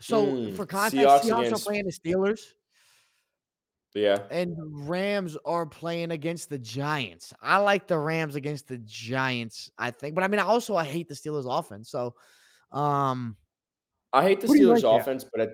So 0.00 0.26
mm, 0.26 0.56
for 0.56 0.64
context, 0.64 1.06
Seahawks, 1.06 1.22
Seahawks 1.22 1.52
are 1.52 1.58
playing 1.58 1.86
the 1.86 1.92
Steelers. 1.92 2.40
Yeah. 3.94 4.18
And 4.30 4.56
Rams 4.88 5.36
are 5.44 5.66
playing 5.66 6.10
against 6.10 6.50
the 6.50 6.58
Giants. 6.58 7.32
I 7.40 7.58
like 7.58 7.86
the 7.86 7.98
Rams 7.98 8.36
against 8.36 8.68
the 8.68 8.78
Giants, 8.78 9.70
I 9.78 9.90
think. 9.90 10.14
But 10.14 10.24
I 10.24 10.28
mean, 10.28 10.40
I 10.40 10.44
also 10.44 10.76
I 10.76 10.84
hate 10.84 11.08
the 11.08 11.14
Steelers 11.14 11.46
offense. 11.48 11.90
So 11.90 12.14
um 12.72 13.36
I 14.12 14.22
hate 14.22 14.40
the 14.40 14.46
Steelers 14.46 14.82
like 14.82 15.00
offense, 15.00 15.24
but 15.24 15.40
I, 15.40 15.48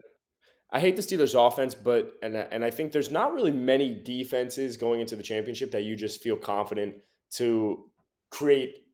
I 0.76 0.80
hate 0.80 0.96
the 0.96 1.02
Steelers 1.02 1.34
offense, 1.34 1.74
but 1.74 2.14
and 2.22 2.36
and 2.36 2.64
I 2.64 2.70
think 2.70 2.92
there's 2.92 3.10
not 3.10 3.32
really 3.32 3.50
many 3.52 3.94
defenses 3.94 4.76
going 4.76 5.00
into 5.00 5.16
the 5.16 5.22
championship 5.22 5.70
that 5.70 5.82
you 5.84 5.96
just 5.96 6.22
feel 6.22 6.36
confident 6.36 6.96
to 7.32 7.90
create, 8.30 8.84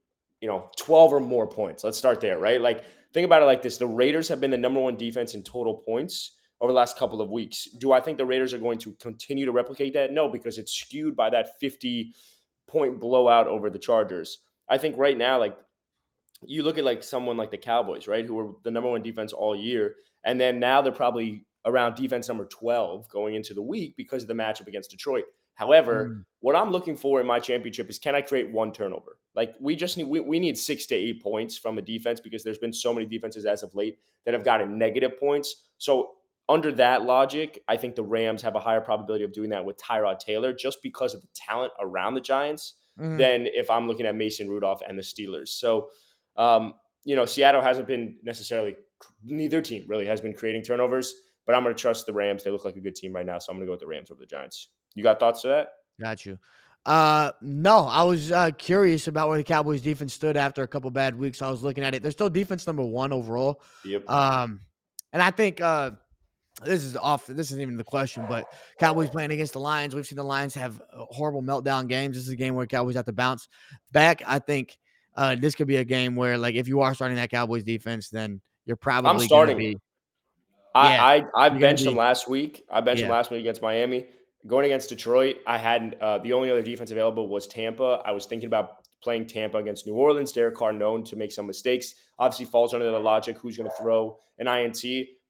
you 0.41 0.49
know, 0.49 0.71
12 0.79 1.15
or 1.15 1.21
more 1.21 1.47
points. 1.47 1.83
Let's 1.83 1.99
start 1.99 2.21
there, 2.21 2.39
right? 2.39 2.61
Like 2.61 2.85
think 3.13 3.25
about 3.25 3.43
it 3.43 3.47
like 3.47 3.63
this. 3.63 3.79
The 3.79 3.87
Raiders 3.87 4.29
have 4.29 4.41
been 4.41 4.51
the 4.51 4.59
number 4.59 4.81
one 4.81 4.97
defense 4.97 5.35
in 5.35 5.43
total 5.43 5.75
points 5.75 6.33
over 6.61 6.73
the 6.73 6.77
last 6.77 6.97
couple 6.99 7.21
of 7.21 7.31
weeks. 7.31 7.65
Do 7.79 7.93
I 7.93 8.01
think 8.01 8.19
the 8.19 8.27
Raiders 8.27 8.53
are 8.53 8.59
going 8.59 8.79
to 8.79 8.93
continue 9.01 9.47
to 9.47 9.53
replicate 9.53 9.95
that? 9.95 10.13
No, 10.13 10.29
because 10.29 10.59
it's 10.59 10.73
skewed 10.73 11.17
by 11.17 11.31
that 11.31 11.59
50 11.59 12.13
point 12.69 13.01
blowout 13.01 13.47
over 13.47 13.71
the 13.71 13.79
Chargers. 13.79 14.39
I 14.69 14.79
think 14.79 14.97
right 14.99 15.17
now, 15.17 15.39
like 15.39 15.57
you 16.45 16.63
look 16.63 16.79
at 16.79 16.85
like 16.85 17.03
someone 17.03 17.37
like 17.37 17.51
the 17.51 17.59
Cowboys, 17.59 18.07
right, 18.07 18.25
who 18.27 18.35
were 18.35 18.53
the 18.63 18.71
number 18.71 18.91
one 18.91 19.03
defense 19.03 19.33
all 19.33 19.57
year, 19.57 19.97
and 20.25 20.41
then 20.41 20.59
now 20.61 20.81
they're 20.81 20.93
probably 20.93 21.45
around 21.67 21.95
defense 21.95 22.29
number 22.29 22.47
12 22.47 23.09
going 23.09 23.35
into 23.35 23.53
the 23.53 23.63
week 23.63 23.95
because 23.97 24.23
of 24.23 24.29
the 24.29 24.35
matchup 24.35 24.67
against 24.67 24.91
Detroit. 24.91 25.25
However, 25.55 26.09
Mm. 26.09 26.25
what 26.41 26.57
I'm 26.57 26.71
looking 26.71 26.97
for 26.97 27.21
in 27.21 27.27
my 27.27 27.39
championship 27.39 27.91
is 27.91 27.99
can 27.99 28.15
I 28.15 28.23
create 28.23 28.51
one 28.51 28.73
turnover? 28.73 29.19
Like 29.35 29.55
we 29.61 29.77
just 29.77 29.99
need 29.99 30.05
we, 30.05 30.21
we 30.21 30.39
need 30.39 30.57
six 30.57 30.87
to 30.87 30.95
eight 30.95 31.23
points 31.23 31.59
from 31.59 31.77
a 31.77 31.83
defense 31.83 32.19
because 32.21 32.43
there's 32.43 32.59
been 32.59 32.73
so 32.73 32.95
many 32.95 33.05
defenses 33.07 33.45
as 33.45 33.63
of 33.63 33.75
late 33.75 33.99
that 34.25 34.33
have 34.33 34.45
gotten 34.45 34.79
negative 34.79 35.19
points. 35.21 35.57
So 35.77 36.13
under 36.51 36.73
that 36.73 37.05
logic, 37.05 37.63
I 37.69 37.77
think 37.77 37.95
the 37.95 38.03
Rams 38.03 38.43
have 38.43 38.57
a 38.57 38.61
higher 38.61 38.81
probability 38.81 39.25
of 39.25 39.33
doing 39.33 39.51
that 39.51 39.65
with 39.65 39.79
Tyrod 39.79 40.19
Taylor 40.19 40.53
just 40.53 40.83
because 40.83 41.15
of 41.15 41.23
the 41.23 41.29
talent 41.35 41.73
around 41.81 42.15
the 42.15 42.21
Giants 42.21 42.75
Mhm. 42.99 43.19
than 43.19 43.47
if 43.47 43.71
I'm 43.71 43.87
looking 43.87 44.05
at 44.05 44.15
Mason 44.17 44.49
Rudolph 44.49 44.83
and 44.87 44.99
the 44.99 45.03
Steelers. 45.03 45.49
So, 45.49 45.91
um, 46.37 46.75
you 47.05 47.17
know, 47.17 47.25
Seattle 47.25 47.63
hasn't 47.63 47.87
been 47.87 48.17
necessarily, 48.23 48.77
neither 49.25 49.63
team 49.63 49.87
really 49.89 50.05
has 50.07 50.21
been 50.21 50.35
creating 50.35 50.63
turnovers, 50.63 51.15
but 51.47 51.55
I'm 51.55 51.63
going 51.63 51.75
to 51.75 51.81
trust 51.81 52.05
the 52.07 52.13
Rams. 52.13 52.43
They 52.45 52.51
look 52.51 52.65
like 52.65 52.77
a 52.77 52.81
good 52.81 52.97
team 52.97 53.13
right 53.15 53.25
now. 53.25 53.39
So 53.39 53.53
I'm 53.53 53.57
going 53.57 53.67
to 53.67 53.69
go 53.69 53.73
with 53.73 53.81
the 53.81 53.87
Rams 53.87 54.11
over 54.11 54.21
the 54.21 54.27
Giants. 54.27 54.69
You 54.95 55.03
got 55.03 55.21
thoughts 55.21 55.43
to 55.43 55.49
that? 55.49 55.69
Got 56.01 56.27
you. 56.27 56.39
Uh, 56.85 57.31
no, 57.43 57.87
I 57.87 58.03
was 58.03 58.33
uh, 58.33 58.51
curious 58.59 59.07
about 59.07 59.29
where 59.29 59.39
the 59.39 59.45
Cowboys 59.45 59.83
defense 59.83 60.15
stood 60.15 60.37
after 60.37 60.63
a 60.63 60.69
couple 60.69 60.91
bad 60.91 61.17
weeks. 61.19 61.43
I 61.43 61.51
was 61.51 61.63
looking 61.63 61.85
at 61.85 61.95
it. 61.95 62.03
They're 62.03 62.11
still 62.11 62.31
defense 62.31 62.67
number 62.67 62.83
one 62.83 63.13
overall. 63.13 63.63
Yep. 63.85 64.09
Um, 64.11 64.61
and 65.13 65.23
I 65.23 65.31
think 65.31 65.61
uh, 65.61 65.93
this 66.65 66.85
is 66.85 66.97
off. 66.97 67.27
This 67.27 67.49
isn't 67.49 67.61
even 67.61 67.77
the 67.77 67.85
question, 67.85 68.25
but 68.29 68.47
Cowboys 68.79 69.11
playing 69.11 69.31
against 69.33 69.53
the 69.53 69.61
Lions. 69.61 69.95
We've 69.95 70.07
seen 70.07 70.17
the 70.17 70.25
Lions 70.25 70.55
have 70.55 70.81
uh, 70.93 71.05
horrible 71.11 71.43
meltdown 71.43 71.89
games. 71.89 72.17
This 72.17 72.25
is 72.25 72.31
a 72.31 72.37
game 72.37 72.55
where 72.55 72.67
Cowboys 72.67 72.95
have 72.97 73.07
to 73.07 73.13
bounce 73.13 73.49
back. 73.93 74.23
I 74.27 74.39
think 74.39 74.77
uh, 75.17 75.37
this 75.37 75.55
could 75.55 75.67
be 75.67 75.77
a 75.77 75.85
game 75.85 76.17
where, 76.17 76.39
like, 76.39 76.55
if 76.55 76.69
you 76.69 76.81
are 76.81 76.95
starting 76.95 77.17
that 77.17 77.31
Cowboys 77.31 77.65
defense, 77.65 78.09
then 78.11 78.41
you're 78.67 78.77
probably 78.77 79.11
I'm 79.11 79.21
starting 79.21 79.57
Be, 79.57 79.77
I, 80.75 80.95
Yeah, 80.95 81.05
I, 81.37 81.47
I 81.47 81.49
benched 81.49 81.85
him 81.85 81.95
be- 81.95 81.99
last 81.99 82.29
week. 82.29 82.65
I 82.71 82.81
benched 82.81 83.03
him 83.03 83.09
Yeah. 83.09 83.15
last 83.15 83.31
week 83.31 83.41
against 83.41 83.63
Miami. 83.63 84.07
Going 84.47 84.65
against 84.67 84.89
Detroit, 84.89 85.37
I 85.47 85.59
had 85.59 85.97
uh, 86.01 86.19
the 86.19 86.33
only 86.33 86.51
other 86.51 86.63
defense 86.63 86.91
available 86.91 87.29
was 87.29 87.47
Tampa. 87.47 88.01
I 88.07 88.13
was 88.13 88.25
thinking 88.27 88.47
about 88.47 88.87
playing 89.03 89.27
Tampa 89.27 89.59
against 89.59 89.87
New 89.87 89.95
Orleans. 89.95 90.33
Derek 90.33 90.55
Carr 90.55 90.73
known 90.73 91.05
to 91.05 91.17
make 91.17 91.33
some 91.33 91.47
mistakes. 91.47 91.95
Obviously, 92.19 92.47
falls 92.47 92.73
under 92.73 92.91
the 92.91 92.99
logic 92.99 93.37
who's 93.39 93.57
going 93.57 93.69
to 93.69 93.77
throw 93.77 94.19
an 94.39 94.47
INT. 94.47 94.83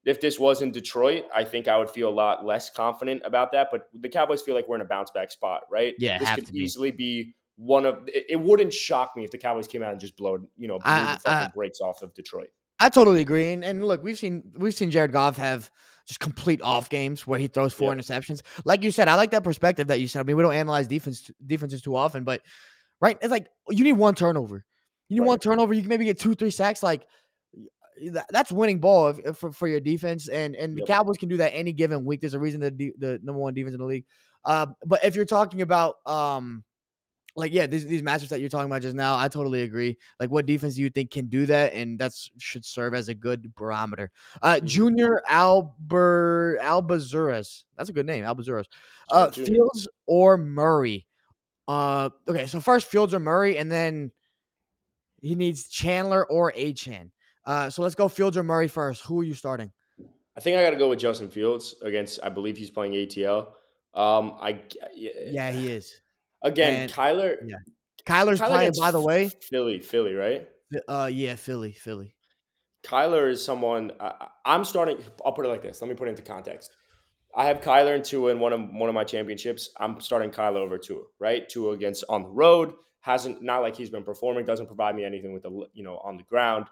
If 0.06 0.20
this 0.20 0.38
was 0.38 0.62
in 0.62 0.72
Detroit, 0.72 1.24
I 1.34 1.44
think 1.44 1.68
I 1.68 1.76
would 1.76 1.90
feel 1.90 2.08
a 2.08 2.10
lot 2.10 2.44
less 2.44 2.70
confident 2.70 3.20
about 3.24 3.52
that. 3.52 3.68
But 3.70 3.88
the 4.00 4.08
Cowboys 4.08 4.40
feel 4.40 4.54
like 4.54 4.66
we're 4.66 4.76
in 4.76 4.80
a 4.82 4.86
bounce 4.86 5.10
back 5.10 5.30
spot, 5.30 5.62
right? 5.70 5.94
Yeah, 5.98 6.18
this 6.18 6.30
could 6.34 6.52
be. 6.52 6.58
easily 6.60 6.90
be 6.90 7.34
one 7.56 7.84
of. 7.84 8.08
It, 8.08 8.24
it 8.30 8.36
wouldn't 8.36 8.72
shock 8.72 9.12
me 9.16 9.24
if 9.24 9.30
the 9.30 9.36
Cowboys 9.38 9.68
came 9.68 9.82
out 9.82 9.92
and 9.92 10.00
just 10.00 10.16
blowed, 10.16 10.46
you 10.56 10.68
know, 10.68 10.78
blew 10.78 10.90
I- 10.90 11.14
the 11.14 11.20
fucking 11.20 11.48
I- 11.48 11.52
brakes 11.54 11.80
off 11.80 12.00
of 12.02 12.14
Detroit. 12.14 12.48
I 12.82 12.88
totally 12.88 13.20
agree. 13.20 13.52
And, 13.52 13.62
and 13.62 13.84
look, 13.84 14.02
we've 14.02 14.18
seen 14.18 14.42
we've 14.56 14.74
seen 14.74 14.90
Jared 14.90 15.12
Goff 15.12 15.36
have 15.36 15.70
just 16.06 16.18
complete 16.18 16.62
off 16.62 16.88
games 16.88 17.26
where 17.26 17.38
he 17.38 17.46
throws 17.46 17.74
four 17.74 17.94
Yep. 17.94 17.98
interceptions. 18.02 18.40
Like 18.64 18.82
you 18.82 18.90
said, 18.90 19.06
I 19.06 19.16
like 19.16 19.30
that 19.32 19.44
perspective 19.44 19.86
that 19.88 20.00
you 20.00 20.08
said. 20.08 20.20
I 20.20 20.22
mean, 20.22 20.36
we 20.38 20.42
don't 20.42 20.54
analyze 20.54 20.86
defense 20.86 21.30
defenses 21.46 21.82
too 21.82 21.94
often, 21.94 22.24
but 22.24 22.40
right, 23.02 23.18
it's 23.20 23.30
like 23.30 23.48
you 23.68 23.84
need 23.84 23.92
one 23.92 24.14
turnover. 24.14 24.64
You 25.10 25.16
need 25.16 25.20
Right. 25.20 25.26
one 25.28 25.38
turnover. 25.40 25.74
You 25.74 25.82
can 25.82 25.90
maybe 25.90 26.06
get 26.06 26.18
two, 26.18 26.34
three 26.34 26.50
sacks. 26.50 26.82
Like 26.82 27.06
that's 28.30 28.50
winning 28.52 28.78
ball 28.80 29.08
if, 29.08 29.18
if- 29.20 29.36
for, 29.38 29.52
for 29.52 29.68
your 29.68 29.80
defense. 29.80 30.28
And 30.28 30.54
and 30.56 30.76
the 30.76 30.82
Cowboys 30.86 31.18
can 31.18 31.28
do 31.28 31.36
that 31.38 31.54
any 31.54 31.72
given 31.72 32.04
week. 32.04 32.20
There's 32.20 32.34
a 32.34 32.38
reason 32.38 32.60
they're 32.60 32.70
the 32.70 33.20
number 33.22 33.40
one 33.40 33.54
defense 33.54 33.74
in 33.74 33.80
the 33.80 33.86
league. 33.86 34.04
Uh, 34.44 34.66
but 34.86 35.04
if 35.04 35.14
you're 35.16 35.24
talking 35.26 35.62
about 35.62 35.96
um 36.06 36.64
like 37.36 37.52
yeah, 37.52 37.66
these 37.66 37.86
these 37.86 38.02
matchups 38.02 38.28
that 38.30 38.40
you're 38.40 38.48
talking 38.48 38.66
about 38.70 38.82
just 38.82 38.96
now, 38.96 39.16
I 39.16 39.28
totally 39.28 39.62
agree. 39.62 39.96
Like, 40.18 40.30
what 40.30 40.46
defense 40.46 40.74
do 40.74 40.82
you 40.82 40.90
think 40.90 41.12
can 41.12 41.26
do 41.26 41.46
that? 41.46 41.72
And 41.74 41.96
that 42.00 42.12
should 42.38 42.64
serve 42.64 42.92
as 42.92 43.08
a 43.08 43.14
good 43.14 43.54
barometer. 43.54 44.10
Uh, 44.42 44.54
Mhm. 44.56 44.64
Junior 44.64 45.22
Albert 45.28 46.58
Albazuras, 46.60 47.62
that's 47.76 47.88
a 47.88 47.92
good 47.92 48.06
name, 48.06 48.24
Albazuras. 48.24 48.64
Uh, 49.10 49.30
Junior. 49.30 49.52
Fields 49.54 49.88
or 50.06 50.36
Murray? 50.38 51.06
Uh, 51.68 52.10
okay, 52.26 52.46
so 52.46 52.58
first 52.60 52.88
Fields 52.88 53.14
or 53.14 53.20
Murray, 53.20 53.58
and 53.58 53.70
then 53.70 54.10
he 55.22 55.36
needs 55.36 55.68
Chandler 55.68 56.24
or 56.26 56.50
Achane. 56.52 57.10
Uh, 57.46 57.70
so 57.70 57.82
let's 57.82 57.94
go 57.94 58.08
Fields 58.08 58.36
or 58.36 58.42
Murray 58.42 58.68
first. 58.68 59.02
Who 59.02 59.20
are 59.20 59.24
you 59.24 59.34
starting? 59.34 59.72
I 60.36 60.40
think 60.40 60.56
I 60.56 60.62
got 60.62 60.70
to 60.70 60.76
go 60.76 60.88
with 60.88 60.98
Justin 60.98 61.28
Fields 61.28 61.74
against. 61.82 62.20
I 62.22 62.28
believe 62.28 62.56
he's 62.56 62.70
playing 62.70 62.92
ATL. 62.92 63.48
Um, 63.94 64.36
I 64.40 64.60
yeah. 64.94 65.10
Yeah, 65.26 65.50
he 65.50 65.68
is. 65.68 65.94
Again, 66.42 66.82
and- 66.82 66.92
Kyler. 66.92 67.36
yeah. 67.44 67.56
Kyler's 68.06 68.40
Kyler 68.40 68.48
playing, 68.48 68.72
by 68.78 68.90
the 68.90 69.00
way. 69.00 69.30
Philly, 69.42 69.78
Philly, 69.80 70.14
right? 70.14 70.48
Uh, 70.88 71.10
yeah, 71.12 71.34
Philly, 71.34 71.72
Philly. 71.72 72.14
Kyler 72.82 73.30
is 73.30 73.44
someone 73.44 73.92
I, 74.00 74.28
I'm 74.44 74.64
starting. 74.64 74.98
I'll 75.24 75.32
put 75.32 75.44
it 75.44 75.48
like 75.48 75.62
this. 75.62 75.82
Let 75.82 75.88
me 75.88 75.94
put 75.94 76.08
it 76.08 76.12
into 76.12 76.22
context. 76.22 76.70
I 77.36 77.44
have 77.44 77.60
Kyler 77.60 77.94
and 77.94 78.04
Tua 78.04 78.30
in 78.32 78.40
one 78.40 78.52
of 78.52 78.60
one 78.70 78.88
of 78.88 78.94
my 78.94 79.04
championships. 79.04 79.70
I'm 79.78 80.00
starting 80.00 80.30
Kyler 80.30 80.56
over 80.56 80.78
Tua, 80.78 81.02
right? 81.18 81.48
Tua 81.48 81.72
against 81.72 82.04
on 82.08 82.22
the 82.22 82.28
road 82.30 82.72
hasn't 83.00 83.42
not 83.42 83.60
like 83.60 83.76
he's 83.76 83.90
been 83.90 84.02
performing. 84.02 84.44
Doesn't 84.44 84.66
provide 84.66 84.94
me 84.96 85.04
anything 85.04 85.32
with 85.32 85.42
the 85.42 85.66
you 85.72 85.84
know 85.84 85.98
on 85.98 86.16
the 86.16 86.22
ground. 86.24 86.66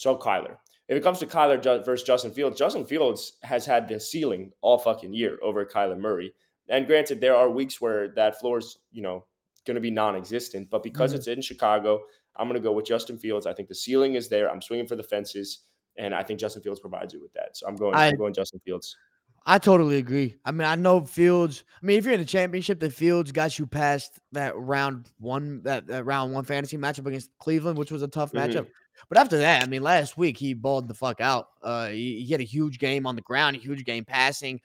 So 0.00 0.16
Kyler. 0.16 0.56
If 0.88 0.96
it 0.96 1.02
comes 1.02 1.18
to 1.18 1.26
Kyler 1.26 1.62
versus 1.84 2.06
Justin 2.06 2.32
Fields, 2.32 2.58
Justin 2.58 2.86
Fields 2.86 3.34
has 3.42 3.66
had 3.66 3.86
the 3.86 4.00
ceiling 4.00 4.50
all 4.62 4.78
fucking 4.78 5.12
year 5.12 5.38
over 5.42 5.64
Kyler 5.66 5.98
Murray. 5.98 6.32
And 6.70 6.86
granted, 6.86 7.20
there 7.20 7.36
are 7.36 7.50
weeks 7.50 7.82
where 7.82 8.08
that 8.14 8.40
floor 8.40 8.58
is 8.58 8.78
you 8.90 9.02
know 9.02 9.26
going 9.66 9.74
to 9.74 9.80
be 9.80 9.90
non-existent, 9.90 10.70
but 10.70 10.82
because 10.82 11.12
Mhm. 11.12 11.16
it's 11.16 11.26
in 11.28 11.42
Chicago, 11.42 12.00
I'm 12.36 12.48
going 12.48 12.58
to 12.60 12.66
go 12.66 12.72
with 12.72 12.86
Justin 12.86 13.18
Fields. 13.18 13.46
I 13.46 13.52
think 13.52 13.68
the 13.68 13.74
ceiling 13.74 14.14
is 14.14 14.28
there. 14.30 14.50
I'm 14.50 14.62
swinging 14.62 14.86
for 14.86 14.96
the 14.96 15.02
fences, 15.02 15.64
and 15.98 16.14
I 16.14 16.22
think 16.22 16.40
Justin 16.40 16.62
Fields 16.62 16.80
provides 16.80 17.12
you 17.12 17.20
with 17.20 17.34
that. 17.34 17.58
So 17.58 17.66
I'm 17.66 17.76
going. 17.76 17.94
I, 17.94 18.06
am 18.06 18.16
going 18.16 18.32
Justin 18.32 18.60
Fields. 18.60 18.96
I 19.44 19.58
totally 19.58 19.98
agree. 19.98 20.36
I 20.46 20.50
mean, 20.50 20.66
I 20.66 20.76
know 20.76 21.04
Fields. 21.04 21.62
I 21.82 21.84
mean, 21.86 21.98
if 21.98 22.06
you're 22.06 22.14
in 22.14 22.20
the 22.20 22.26
championship, 22.26 22.80
the 22.80 22.90
Fields 22.90 23.32
got 23.32 23.58
you 23.58 23.66
past 23.66 24.18
that 24.32 24.56
round 24.56 25.10
one, 25.18 25.60
that, 25.64 25.86
that 25.88 26.04
round 26.06 26.32
one 26.32 26.44
fantasy 26.44 26.78
matchup 26.78 27.06
against 27.06 27.30
Cleveland, 27.38 27.76
which 27.78 27.90
was 27.92 28.02
a 28.02 28.08
tough 28.08 28.32
Mhm. 28.32 28.40
matchup. 28.40 28.68
But 29.08 29.18
after 29.18 29.38
that, 29.38 29.62
I 29.62 29.66
mean, 29.66 29.82
last 29.82 30.16
week 30.18 30.36
he 30.36 30.54
balled 30.54 30.88
the 30.88 30.94
fuck 30.94 31.20
out. 31.20 31.48
Uh, 31.62 31.88
he, 31.88 32.22
he 32.22 32.32
had 32.32 32.40
a 32.40 32.44
huge 32.44 32.78
game 32.78 33.06
on 33.06 33.16
the 33.16 33.22
ground, 33.22 33.56
a 33.56 33.58
huge 33.58 33.84
game 33.84 34.04
passing. 34.04 34.60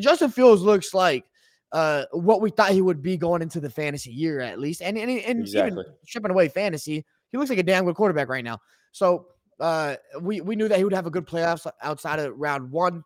Justin 0.00 0.30
Fields 0.30 0.62
looks 0.62 0.92
like 0.94 1.24
uh 1.72 2.04
what 2.12 2.40
we 2.40 2.48
thought 2.50 2.70
he 2.70 2.80
would 2.80 3.02
be 3.02 3.16
going 3.16 3.42
into 3.42 3.58
the 3.58 3.68
fantasy 3.68 4.10
year 4.12 4.40
at 4.40 4.58
least, 4.60 4.80
and 4.82 4.96
and, 4.96 5.10
and 5.10 5.40
Exactly. 5.40 5.72
even 5.82 5.92
stripping 6.06 6.30
away 6.30 6.48
fantasy, 6.48 7.04
he 7.32 7.38
looks 7.38 7.50
like 7.50 7.58
a 7.58 7.62
damn 7.62 7.84
good 7.84 7.96
quarterback 7.96 8.28
right 8.28 8.44
now. 8.44 8.60
So 8.92 9.26
uh, 9.58 9.96
we 10.20 10.40
we 10.40 10.54
knew 10.54 10.68
that 10.68 10.78
he 10.78 10.84
would 10.84 10.92
have 10.92 11.06
a 11.06 11.10
good 11.10 11.26
playoffs 11.26 11.66
outside 11.82 12.18
of 12.20 12.38
round 12.38 12.70
one. 12.70 13.02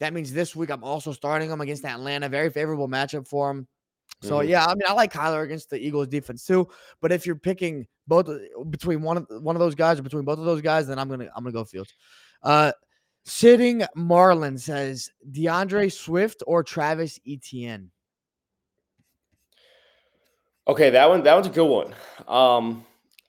That 0.00 0.12
means 0.12 0.30
this 0.32 0.54
week 0.54 0.68
I'm 0.70 0.84
also 0.84 1.12
starting 1.12 1.50
him 1.50 1.62
against 1.62 1.84
Atlanta. 1.86 2.28
Very 2.28 2.50
favorable 2.50 2.86
matchup 2.86 3.26
for 3.26 3.50
him. 3.50 3.66
So 4.22 4.38
Mhm. 4.38 4.48
yeah, 4.48 4.64
I 4.64 4.74
mean 4.74 4.82
I 4.88 4.92
like 4.94 5.12
Kyler 5.12 5.44
against 5.44 5.70
the 5.70 5.78
Eagles 5.78 6.08
defense 6.08 6.44
too. 6.46 6.68
But 7.00 7.12
if 7.12 7.26
you're 7.26 7.36
picking 7.36 7.86
both 8.06 8.28
between 8.70 9.02
one 9.02 9.18
of 9.18 9.26
one 9.42 9.56
of 9.56 9.60
those 9.60 9.74
guys 9.74 9.98
or 9.98 10.02
between 10.02 10.24
both 10.24 10.38
of 10.38 10.44
those 10.44 10.62
guys, 10.62 10.86
then 10.86 10.98
I'm 10.98 11.08
gonna 11.08 11.28
I'm 11.36 11.44
gonna 11.44 11.52
go 11.52 11.64
Fields. 11.64 11.94
Uh, 12.42 12.72
sitting 13.24 13.84
Marlin 13.94 14.56
says 14.56 15.10
D'Andre 15.32 15.88
Swift 15.88 16.42
or 16.46 16.62
Travis 16.62 17.18
Etienne. 17.26 17.90
Okay, 20.68 20.90
that 20.90 21.08
one 21.08 21.22
that 21.22 21.34
one's 21.34 21.46
a 21.46 21.50
good 21.50 21.66
one. 21.68 21.94
Um, 22.26 22.84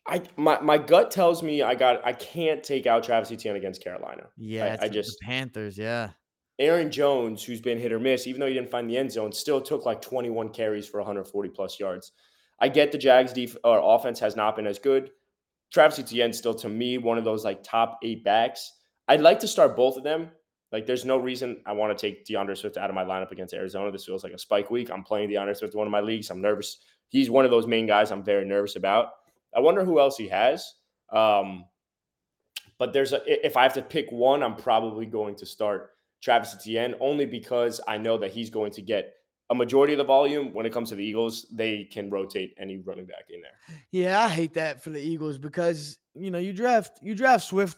I 0.05 0.21
my 0.37 0.59
my 0.61 0.77
gut 0.77 1.11
tells 1.11 1.43
me 1.43 1.61
I 1.61 1.75
got 1.75 2.03
I 2.05 2.13
can't 2.13 2.63
take 2.63 2.87
out 2.87 3.03
Travis 3.03 3.31
Etienne 3.31 3.55
against 3.57 3.83
Carolina. 3.83 4.27
Yeah, 4.37 4.77
I 4.81 4.87
the 4.87 4.93
just- 4.93 5.19
Panthers. 5.21 5.77
Yeah, 5.77 6.11
Aaron 6.60 6.91
Jones, 6.91 7.43
who's 7.43 7.62
been 7.62 7.80
hit 7.80 7.93
or 7.93 8.00
miss, 8.00 8.26
even 8.26 8.39
though 8.39 8.48
he 8.48 8.54
didn't 8.54 8.72
find 8.72 8.89
the 8.89 8.98
end 8.98 9.12
zone, 9.12 9.32
still 9.32 9.62
took 9.62 9.86
like 9.86 10.02
21 10.02 10.50
carries 10.50 10.88
for 10.88 11.00
140 11.00 11.50
plus 11.50 11.80
yards. 11.80 12.13
I 12.60 12.70
get 12.70 12.91
the 12.91 12.98
Jags 12.98 13.34
def- 13.34 13.58
or 13.63 13.80
offense 13.96 14.20
has 14.20 14.36
not 14.36 14.56
been 14.56 14.65
as 14.65 14.80
good. 14.80 15.12
Travis 15.72 16.00
Etienne 16.00 16.34
still 16.34 16.56
to 16.56 16.70
me 16.70 16.98
one 16.98 17.17
of 17.17 17.24
those 17.24 17.46
like 17.46 17.62
top 17.62 18.00
eight 18.04 18.24
backs. 18.24 18.74
I'd 19.08 19.22
like 19.22 19.39
to 19.41 19.48
start 19.48 19.76
both 19.76 19.98
of 19.98 20.04
them. 20.04 20.30
Like, 20.72 20.86
there's 20.86 21.06
no 21.06 21.17
reason 21.17 21.62
I 21.65 21.72
want 21.72 21.98
to 21.98 22.02
take 22.02 22.26
D'Andre 22.26 22.56
Swift 22.56 22.76
out 22.76 22.89
of 22.89 22.96
my 22.96 23.04
lineup 23.04 23.32
against 23.32 23.54
Arizona. 23.54 23.89
This 23.89 24.06
feels 24.06 24.24
like 24.24 24.34
a 24.34 24.39
spike 24.39 24.70
week. 24.70 24.89
I'm 24.91 25.04
playing 25.04 25.30
D'Andre 25.30 25.54
Swift 25.54 25.74
in 25.74 25.78
one 25.78 25.88
of 25.88 25.91
my 25.91 26.02
leagues. 26.02 26.30
I'm 26.30 26.41
nervous. 26.41 26.80
He's 27.08 27.30
one 27.30 27.46
of 27.46 27.52
those 27.52 27.67
main 27.67 27.88
guys 27.88 28.12
I'm 28.12 28.24
very 28.24 28.43
nervous 28.43 28.76
about. 28.76 29.12
I 29.56 29.62
wonder 29.62 29.86
who 29.86 30.00
else 30.00 30.17
he 30.17 30.28
has. 30.28 30.74
Um, 31.13 31.65
but 32.78 32.91
there's 32.91 33.13
a, 33.13 33.22
if 33.46 33.56
I 33.56 33.63
have 33.63 33.74
to 33.76 33.82
pick 33.82 34.12
one, 34.12 34.43
I'm 34.43 34.56
probably 34.56 35.06
going 35.06 35.36
to 35.38 35.46
start 35.46 35.91
Travis 36.21 36.56
Etienne 36.56 36.95
only 36.99 37.25
because 37.25 37.80
I 37.88 37.97
know 37.97 38.17
that 38.17 38.32
he's 38.32 38.49
going 38.49 38.71
to 38.73 38.82
get 38.82 39.13
a 39.49 39.56
majority 39.56 39.93
of 39.93 39.97
the 39.97 40.03
volume 40.03 40.53
when 40.53 40.65
it 40.65 40.73
comes 40.73 40.89
to 40.89 40.95
the 40.95 41.03
Eagles. 41.03 41.45
They 41.51 41.86
can 41.86 42.10
rotate 42.10 42.53
any 42.60 42.77
running 42.77 43.06
back 43.06 43.25
in 43.30 43.41
there. 43.41 43.80
yeah, 43.91 44.21
I 44.21 44.30
hate 44.30 44.53
that 44.56 44.84
for 44.84 44.89
the 44.89 44.99
Eagles 44.99 45.38
because 45.38 45.97
you 46.15 46.32
know 46.32 46.39
you 46.39 46.53
draft 46.53 46.99
you 47.01 47.15
draft 47.15 47.45
Swift 47.45 47.77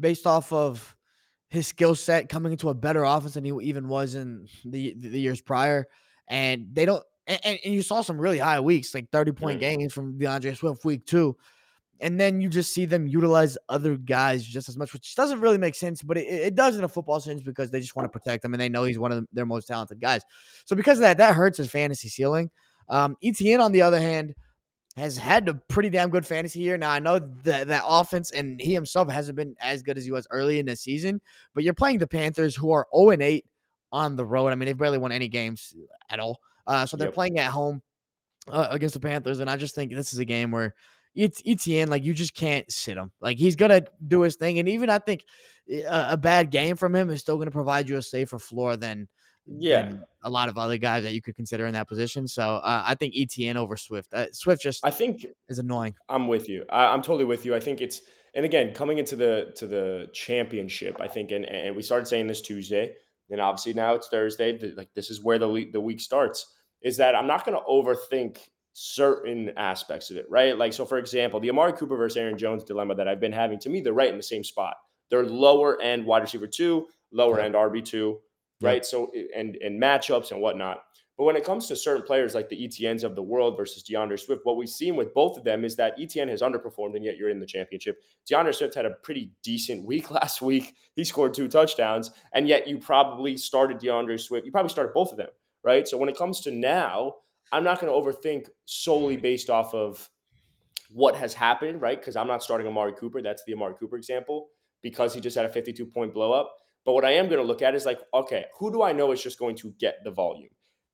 based 0.00 0.26
off 0.26 0.52
of 0.52 0.94
his 1.50 1.66
skill 1.66 1.94
set 1.94 2.28
coming 2.28 2.52
into 2.52 2.68
a 2.68 2.74
better 2.74 3.04
offense 3.04 3.34
than 3.34 3.44
he 3.44 3.52
even 3.62 3.88
was 3.88 4.14
in 4.14 4.48
the 4.64 4.94
the 4.98 5.20
years 5.20 5.40
prior, 5.40 5.86
and 6.28 6.68
they 6.72 6.84
don't. 6.84 7.04
And, 7.26 7.40
and, 7.64 7.72
you 7.72 7.80
saw 7.80 8.02
some 8.02 8.20
really 8.20 8.38
high 8.38 8.60
weeks, 8.60 8.94
like 8.94 9.10
thirty 9.10 9.32
point 9.32 9.58
Mm. 9.58 9.60
games 9.60 9.92
from 9.94 10.18
D'Andre 10.18 10.54
Swift 10.54 10.84
week 10.84 11.06
two. 11.06 11.36
And 12.00 12.18
then 12.20 12.40
you 12.40 12.48
just 12.48 12.74
see 12.74 12.84
them 12.84 13.06
utilize 13.06 13.56
other 13.68 13.96
guys 13.96 14.44
just 14.44 14.68
as 14.68 14.76
much, 14.76 14.92
which 14.92 15.14
doesn't 15.14 15.40
really 15.40 15.58
make 15.58 15.74
sense, 15.74 16.02
but 16.02 16.18
it, 16.18 16.26
it 16.26 16.54
does 16.54 16.76
in 16.76 16.84
a 16.84 16.88
football 16.88 17.20
sense 17.20 17.42
because 17.42 17.70
they 17.70 17.80
just 17.80 17.96
want 17.96 18.04
to 18.04 18.18
protect 18.18 18.44
him 18.44 18.52
and 18.52 18.60
they 18.60 18.68
know 18.68 18.84
he's 18.84 18.98
one 18.98 19.12
of 19.12 19.26
their 19.32 19.46
most 19.46 19.66
talented 19.66 20.00
guys. 20.00 20.22
So 20.64 20.74
because 20.76 20.98
of 20.98 21.02
that, 21.02 21.18
that 21.18 21.34
hurts 21.34 21.58
his 21.58 21.70
fantasy 21.70 22.08
ceiling. 22.08 22.50
Um, 22.88 23.16
Etienne, 23.22 23.60
on 23.60 23.72
the 23.72 23.82
other 23.82 24.00
hand, 24.00 24.34
has 24.96 25.16
had 25.16 25.48
a 25.48 25.54
pretty 25.68 25.90
damn 25.90 26.10
good 26.10 26.26
fantasy 26.26 26.60
year. 26.60 26.76
Now 26.76 26.90
I 26.90 26.98
know 26.98 27.18
that 27.44 27.68
that 27.68 27.82
offense 27.86 28.30
and 28.30 28.60
he 28.60 28.72
himself 28.74 29.10
hasn't 29.10 29.36
been 29.36 29.56
as 29.60 29.82
good 29.82 29.98
as 29.98 30.04
he 30.04 30.12
was 30.12 30.26
early 30.30 30.58
in 30.58 30.66
the 30.66 30.76
season, 30.76 31.20
but 31.54 31.64
you're 31.64 31.74
playing 31.74 31.98
the 31.98 32.06
Panthers 32.06 32.54
who 32.54 32.70
are 32.72 32.86
0 32.94 33.10
and 33.10 33.22
8 33.22 33.44
on 33.92 34.16
the 34.16 34.24
road. 34.26 34.48
I 34.48 34.54
mean, 34.56 34.66
they've 34.66 34.76
barely 34.76 34.98
won 34.98 35.12
any 35.12 35.28
games 35.28 35.74
at 36.10 36.20
all. 36.20 36.40
Uh, 36.66 36.86
so 36.86 36.96
they're 36.96 37.08
yep. 37.08 37.14
playing 37.14 37.38
at 37.38 37.50
home 37.50 37.82
uh, 38.48 38.68
against 38.70 38.94
the 38.94 39.00
Panthers, 39.00 39.40
and 39.40 39.50
I 39.50 39.56
just 39.56 39.74
think 39.74 39.92
this 39.92 40.12
is 40.12 40.18
a 40.18 40.24
game 40.24 40.50
where 40.50 40.74
it's 41.14 41.42
Etienne, 41.46 41.88
like 41.88 42.04
you 42.04 42.14
just 42.14 42.34
can't 42.34 42.70
sit 42.70 42.96
him. 42.96 43.12
Like 43.20 43.38
he's 43.38 43.56
gonna 43.56 43.82
do 44.06 44.22
his 44.22 44.36
thing, 44.36 44.58
and 44.58 44.68
even 44.68 44.90
I 44.90 44.98
think 44.98 45.24
a, 45.68 45.82
eh, 45.82 46.06
a 46.12 46.16
bad 46.16 46.50
game 46.50 46.76
from 46.76 46.94
him 46.94 47.10
is 47.10 47.20
still 47.20 47.38
gonna 47.38 47.50
provide 47.50 47.88
you 47.88 47.96
a 47.96 48.02
safer 48.02 48.38
floor 48.38 48.76
than 48.76 49.08
yeah 49.46 49.82
than 49.82 50.04
a 50.22 50.30
lot 50.30 50.48
of 50.48 50.56
other 50.56 50.78
guys 50.78 51.02
that 51.04 51.12
you 51.12 51.22
could 51.22 51.36
consider 51.36 51.66
in 51.66 51.74
that 51.74 51.88
position. 51.88 52.26
So 52.26 52.42
uh, 52.42 52.82
I 52.86 52.94
think 52.94 53.14
Etienne 53.16 53.56
over 53.56 53.76
Swift. 53.76 54.12
Uh, 54.12 54.26
Swift 54.32 54.62
just 54.62 54.84
I 54.84 54.90
think 54.90 55.26
is 55.48 55.58
annoying. 55.58 55.94
I'm 56.08 56.28
with 56.28 56.48
you. 56.48 56.64
I, 56.70 56.86
I'm 56.86 57.02
totally 57.02 57.24
with 57.24 57.44
you. 57.44 57.54
I 57.54 57.60
think 57.60 57.80
it's 57.80 58.02
and 58.34 58.44
again 58.44 58.74
coming 58.74 58.98
into 58.98 59.16
the 59.16 59.52
to 59.56 59.66
the 59.66 60.08
championship. 60.12 61.00
I 61.00 61.08
think 61.08 61.30
and 61.30 61.44
and 61.44 61.76
we 61.76 61.82
started 61.82 62.06
saying 62.06 62.26
this 62.26 62.40
Tuesday, 62.40 62.94
and 63.30 63.40
obviously 63.40 63.74
now 63.74 63.94
it's 63.94 64.08
Thursday. 64.08 64.58
Like 64.76 64.88
this 64.94 65.10
is 65.10 65.22
where 65.22 65.38
the 65.38 65.70
the 65.72 65.80
week 65.80 66.00
starts. 66.00 66.46
Is 66.82 66.98
that 66.98 67.14
I'm 67.14 67.26
not 67.26 67.46
going 67.46 67.56
to 67.56 67.64
overthink 67.64 68.36
certain 68.74 69.52
aspects 69.56 70.10
of 70.10 70.16
it, 70.16 70.26
right? 70.28 70.58
Like, 70.58 70.72
so 70.72 70.84
for 70.84 70.98
example, 70.98 71.40
the 71.40 71.48
Amari 71.48 71.72
Cooper 71.72 71.96
versus 71.96 72.16
Aaron 72.16 72.36
Jones 72.36 72.64
dilemma 72.64 72.94
that 72.96 73.08
I've 73.08 73.20
been 73.20 73.32
having, 73.32 73.58
to 73.60 73.70
me, 73.70 73.80
they're 73.80 73.92
right 73.92 74.10
in 74.10 74.16
the 74.16 74.22
same 74.22 74.44
spot. 74.44 74.76
They're 75.10 75.24
lower 75.24 75.80
end 75.80 76.04
wide 76.04 76.22
receiver 76.22 76.48
two, 76.48 76.88
lower 77.12 77.40
end 77.40 77.54
RB 77.54 77.84
two, 77.84 78.18
right? 78.60 78.82
Yeah. 78.82 78.82
So 78.82 79.12
and 79.34 79.56
and 79.56 79.80
matchups 79.80 80.32
and 80.32 80.40
whatnot. 80.40 80.82
But 81.16 81.24
when 81.24 81.36
it 81.36 81.44
comes 81.44 81.68
to 81.68 81.76
certain 81.76 82.02
players 82.02 82.34
like 82.34 82.48
the 82.48 82.64
Etiennes 82.64 83.04
of 83.04 83.14
the 83.14 83.22
world 83.22 83.56
versus 83.56 83.84
D'Andre 83.84 84.16
Swift, 84.16 84.44
what 84.44 84.56
we've 84.56 84.68
seen 84.68 84.96
with 84.96 85.14
both 85.14 85.38
of 85.38 85.44
them 85.44 85.64
is 85.64 85.76
that 85.76 85.94
Etienne 85.96 86.28
has 86.28 86.42
underperformed, 86.42 86.96
and 86.96 87.04
yet 87.04 87.16
you're 87.16 87.28
in 87.28 87.38
the 87.38 87.46
championship. 87.46 88.02
D'Andre 88.28 88.52
Swift 88.52 88.74
had 88.74 88.86
a 88.86 88.90
pretty 88.90 89.30
decent 89.44 89.84
week 89.86 90.10
last 90.10 90.42
week. 90.42 90.74
He 90.96 91.04
scored 91.04 91.32
two 91.32 91.46
touchdowns, 91.46 92.10
and 92.32 92.48
yet 92.48 92.66
you 92.66 92.78
probably 92.78 93.36
started 93.36 93.78
D'Andre 93.78 94.16
Swift. 94.16 94.44
You 94.44 94.50
probably 94.50 94.70
started 94.70 94.92
both 94.92 95.12
of 95.12 95.16
them, 95.16 95.30
right? 95.62 95.86
So 95.86 95.96
when 95.96 96.08
it 96.08 96.18
comes 96.18 96.40
to 96.40 96.50
now, 96.50 97.14
I'm 97.52 97.64
not 97.64 97.80
going 97.80 97.92
to 97.92 97.98
overthink 97.98 98.48
solely 98.66 99.16
based 99.16 99.50
off 99.50 99.74
of 99.74 100.08
what 100.90 101.14
has 101.16 101.34
happened, 101.34 101.80
right? 101.80 101.98
Because 101.98 102.16
I'm 102.16 102.26
not 102.26 102.42
starting 102.42 102.66
Amari 102.66 102.92
Cooper. 102.92 103.22
That's 103.22 103.42
the 103.44 103.54
Amari 103.54 103.74
Cooper 103.78 103.96
example 103.96 104.48
because 104.82 105.14
he 105.14 105.20
just 105.20 105.36
had 105.36 105.46
a 105.46 105.48
52 105.48 105.86
point 105.86 106.14
blow 106.14 106.32
up. 106.32 106.56
But 106.84 106.92
what 106.92 107.04
I 107.04 107.12
am 107.12 107.26
going 107.26 107.40
to 107.40 107.46
look 107.46 107.62
at 107.62 107.74
is 107.74 107.86
like, 107.86 108.00
okay, 108.12 108.44
who 108.58 108.70
do 108.70 108.82
I 108.82 108.92
know 108.92 109.12
is 109.12 109.22
just 109.22 109.38
going 109.38 109.56
to 109.56 109.74
get 109.78 110.04
the 110.04 110.10
volume? 110.10 110.50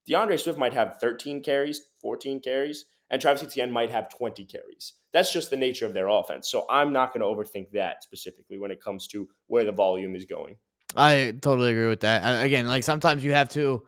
D'Andre 0.09 0.37
Swift 0.37 0.59
might 0.59 0.73
have 0.73 0.99
13 1.01 1.43
carries, 1.43 1.83
14 2.01 2.41
carries, 2.41 2.87
and 3.11 3.21
Travis 3.21 3.43
Etienne 3.43 3.71
might 3.71 3.91
have 3.91 4.09
20 4.09 4.45
carries. 4.45 4.95
That's 5.13 5.33
just 5.33 5.51
the 5.51 5.57
nature 5.57 5.85
of 5.85 5.93
their 5.93 6.09
offense. 6.09 6.49
So 6.49 6.65
I'm 6.71 6.93
not 6.93 7.13
going 7.13 7.21
to 7.21 7.27
overthink 7.27 7.71
that 7.73 8.05
specifically 8.05 8.59
when 8.59 8.71
it 8.71 8.83
comes 8.83 9.09
to 9.09 9.29
where 9.49 9.65
the 9.65 9.73
volume 9.73 10.15
is 10.15 10.25
going. 10.25 10.57
I 10.97 11.35
totally 11.41 11.73
agree 11.73 11.89
with 11.89 12.01
that. 12.01 12.45
Again, 12.45 12.67
like 12.67 12.85
sometimes 12.85 13.25
you 13.25 13.33
have 13.33 13.49
to 13.51 13.83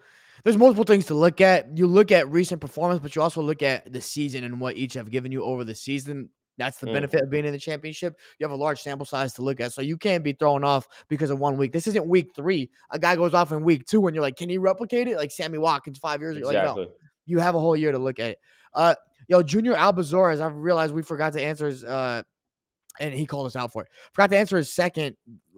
there's 0.44 0.56
multiple 0.56 0.84
things 0.84 1.06
to 1.06 1.14
look 1.14 1.40
at. 1.40 1.76
You 1.76 1.86
look 1.86 2.12
at 2.12 2.28
recent 2.30 2.60
performance, 2.60 3.00
but 3.00 3.14
you 3.14 3.22
also 3.22 3.42
look 3.42 3.62
at 3.62 3.92
the 3.92 4.00
season 4.00 4.44
and 4.44 4.60
what 4.60 4.76
each 4.76 4.94
have 4.94 5.10
given 5.10 5.32
you 5.32 5.44
over 5.44 5.64
the 5.64 5.74
season. 5.74 6.30
That's 6.58 6.78
the 6.78 6.86
mm. 6.86 6.92
benefit 6.92 7.22
of 7.22 7.30
being 7.30 7.44
in 7.44 7.52
the 7.52 7.58
championship. 7.58 8.18
You 8.38 8.44
have 8.44 8.52
a 8.52 8.62
large 8.62 8.80
sample 8.80 9.06
size 9.06 9.32
to 9.34 9.42
look 9.42 9.60
at. 9.60 9.72
So 9.72 9.80
you 9.82 9.96
can't 9.96 10.22
be 10.22 10.32
thrown 10.32 10.64
off 10.64 10.86
because 11.08 11.30
of 11.30 11.38
one 11.38 11.56
week. 11.56 11.72
This 11.72 11.86
isn't 11.86 12.06
week 12.06 12.28
three. 12.36 12.70
A 12.90 12.98
guy 12.98 13.16
goes 13.16 13.34
off 13.34 13.52
in 13.52 13.64
week 13.64 13.86
two 13.86 14.06
and 14.06 14.14
you're 14.14 14.22
like, 14.22 14.36
can 14.36 14.48
he 14.48 14.58
replicate 14.58 15.08
it? 15.08 15.16
Like 15.16 15.30
Sammy 15.30 15.58
Watkins 15.58 15.98
five 15.98 16.20
years 16.20 16.36
ago. 16.36 16.48
Exactly. 16.50 16.82
Like, 16.82 16.90
no. 16.90 16.96
You 17.24 17.38
have 17.38 17.54
a 17.54 17.60
whole 17.60 17.76
year 17.76 17.92
to 17.92 17.98
look 17.98 18.18
at 18.18 18.30
it. 18.30 18.38
Uh, 18.74 18.94
yo, 19.28 19.42
Junior 19.42 19.74
Albazores, 19.74 20.40
I've 20.40 20.56
realized 20.56 20.92
we 20.92 21.02
forgot 21.02 21.32
to 21.34 21.42
answer 21.42 21.68
his 21.68 21.84
uh 21.84 22.22
and 23.00 23.14
he 23.14 23.26
called 23.26 23.46
us 23.46 23.56
out 23.56 23.72
for 23.72 23.82
it. 23.82 23.88
Forgot 24.12 24.30
to 24.30 24.36
answer 24.38 24.56
his 24.56 24.72
second, 24.72 25.16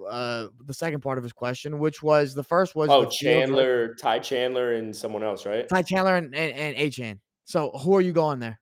uh, 0.09 0.49
the 0.67 0.75
second 0.75 1.01
part 1.01 1.19
of 1.19 1.25
his 1.25 1.33
question, 1.33 1.79
which 1.79 2.03
was 2.03 2.35
the 2.35 2.45
first 2.45 2.75
was 2.75 2.89
oh 2.91 3.07
Chandler, 3.07 3.95
Ty 3.95 4.21
Chandler, 4.21 4.75
and 4.75 4.95
someone 4.95 5.23
else, 5.23 5.47
right? 5.47 5.69
Ty 5.69 5.83
Chandler 5.83 6.17
and 6.17 6.35
and, 6.35 6.55
and 6.55 6.77
Achane. 6.77 7.19
So 7.45 7.71
who 7.71 7.97
are 7.97 8.01
you 8.01 8.13
going 8.13 8.39
there? 8.39 8.61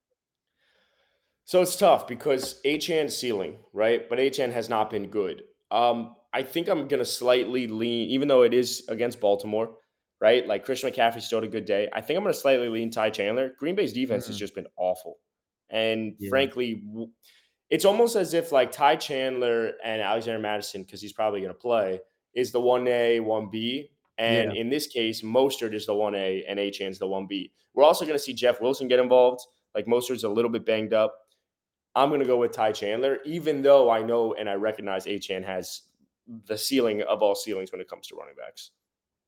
So 1.45 1.61
it's 1.61 1.77
tough 1.77 2.07
because 2.07 2.61
Achane 2.65 3.11
ceiling, 3.11 3.59
right? 3.73 4.09
But 4.09 4.19
Achane 4.19 4.53
has 4.53 4.69
not 4.69 4.91
been 4.91 5.09
good. 5.09 5.43
Um, 5.71 6.17
I 6.33 6.43
think 6.43 6.69
I'm 6.69 6.89
gonna 6.89 7.05
slightly 7.05 7.67
lean, 7.67 8.09
even 8.09 8.29
though 8.29 8.43
it 8.43 8.55
is 8.55 8.85
against 8.89 9.21
Baltimore, 9.21 9.75
right? 10.21 10.47
Like 10.47 10.65
Christian 10.65 10.91
McCaffrey 10.91 11.21
still 11.21 11.41
had 11.41 11.49
a 11.49 11.53
good 11.53 11.65
day. 11.67 11.89
I 11.93 12.01
think 12.01 12.17
I'm 12.17 12.25
gonna 12.25 12.35
slightly 12.35 12.69
lean 12.69 12.91
Ty 12.91 13.11
Chandler. 13.11 13.55
Green 13.59 13.75
Bay's 13.75 13.93
defense 13.93 14.25
mm-hmm. 14.25 14.33
has 14.33 14.39
just 14.39 14.55
been 14.55 14.67
awful, 14.77 15.19
and 15.71 16.15
yeah. 16.19 16.31
frankly 16.31 16.83
it's 17.73 17.87
almost 17.87 18.17
as 18.17 18.35
if 18.35 18.53
like 18.53 18.71
Ty 18.71 18.97
Chandler 18.97 19.73
and 19.83 20.03
Alexander 20.03 20.39
Mattison, 20.39 20.83
because 20.83 21.01
he's 21.01 21.15
probably 21.15 21.41
going 21.41 21.55
to 21.55 21.59
play, 21.59 22.01
is 22.35 22.53
the 22.53 22.61
1A, 22.61 23.23
1B. 23.23 23.89
And 24.19 24.53
yeah. 24.53 24.61
in 24.61 24.69
this 24.69 24.87
case, 24.87 25.23
Mostert 25.23 25.73
is 25.73 25.87
the 25.87 25.95
1A 25.95 26.43
and 26.47 26.59
Achane's 26.59 26.99
the 26.99 27.07
1B. 27.07 27.51
We're 27.73 27.85
also 27.85 28.05
going 28.05 28.17
to 28.17 28.23
see 28.23 28.35
Jeff 28.35 28.61
Wilson 28.61 28.89
get 28.89 28.99
involved. 28.99 29.41
Like 29.75 29.87
Mostert's 29.87 30.25
a 30.25 30.29
little 30.29 30.51
bit 30.51 30.67
banged 30.67 30.93
up. 30.93 31.15
I'm 31.95 32.11
going 32.11 32.21
to 32.21 32.27
go 32.27 32.37
with 32.37 32.53
Ty 32.53 32.73
Chandler, 32.73 33.21
even 33.25 33.63
though 33.63 33.89
I 33.89 34.03
know 34.03 34.35
and 34.35 34.51
I 34.51 34.55
recognize 34.55 35.07
Achane 35.07 35.43
has 35.43 35.81
the 36.47 36.59
ceiling 36.59 37.01
of 37.01 37.23
all 37.23 37.35
ceilings 37.35 37.73
when 37.73 37.81
it 37.81 37.89
comes 37.89 38.07
to 38.09 38.17
running 38.17 38.35
backs. 38.37 38.73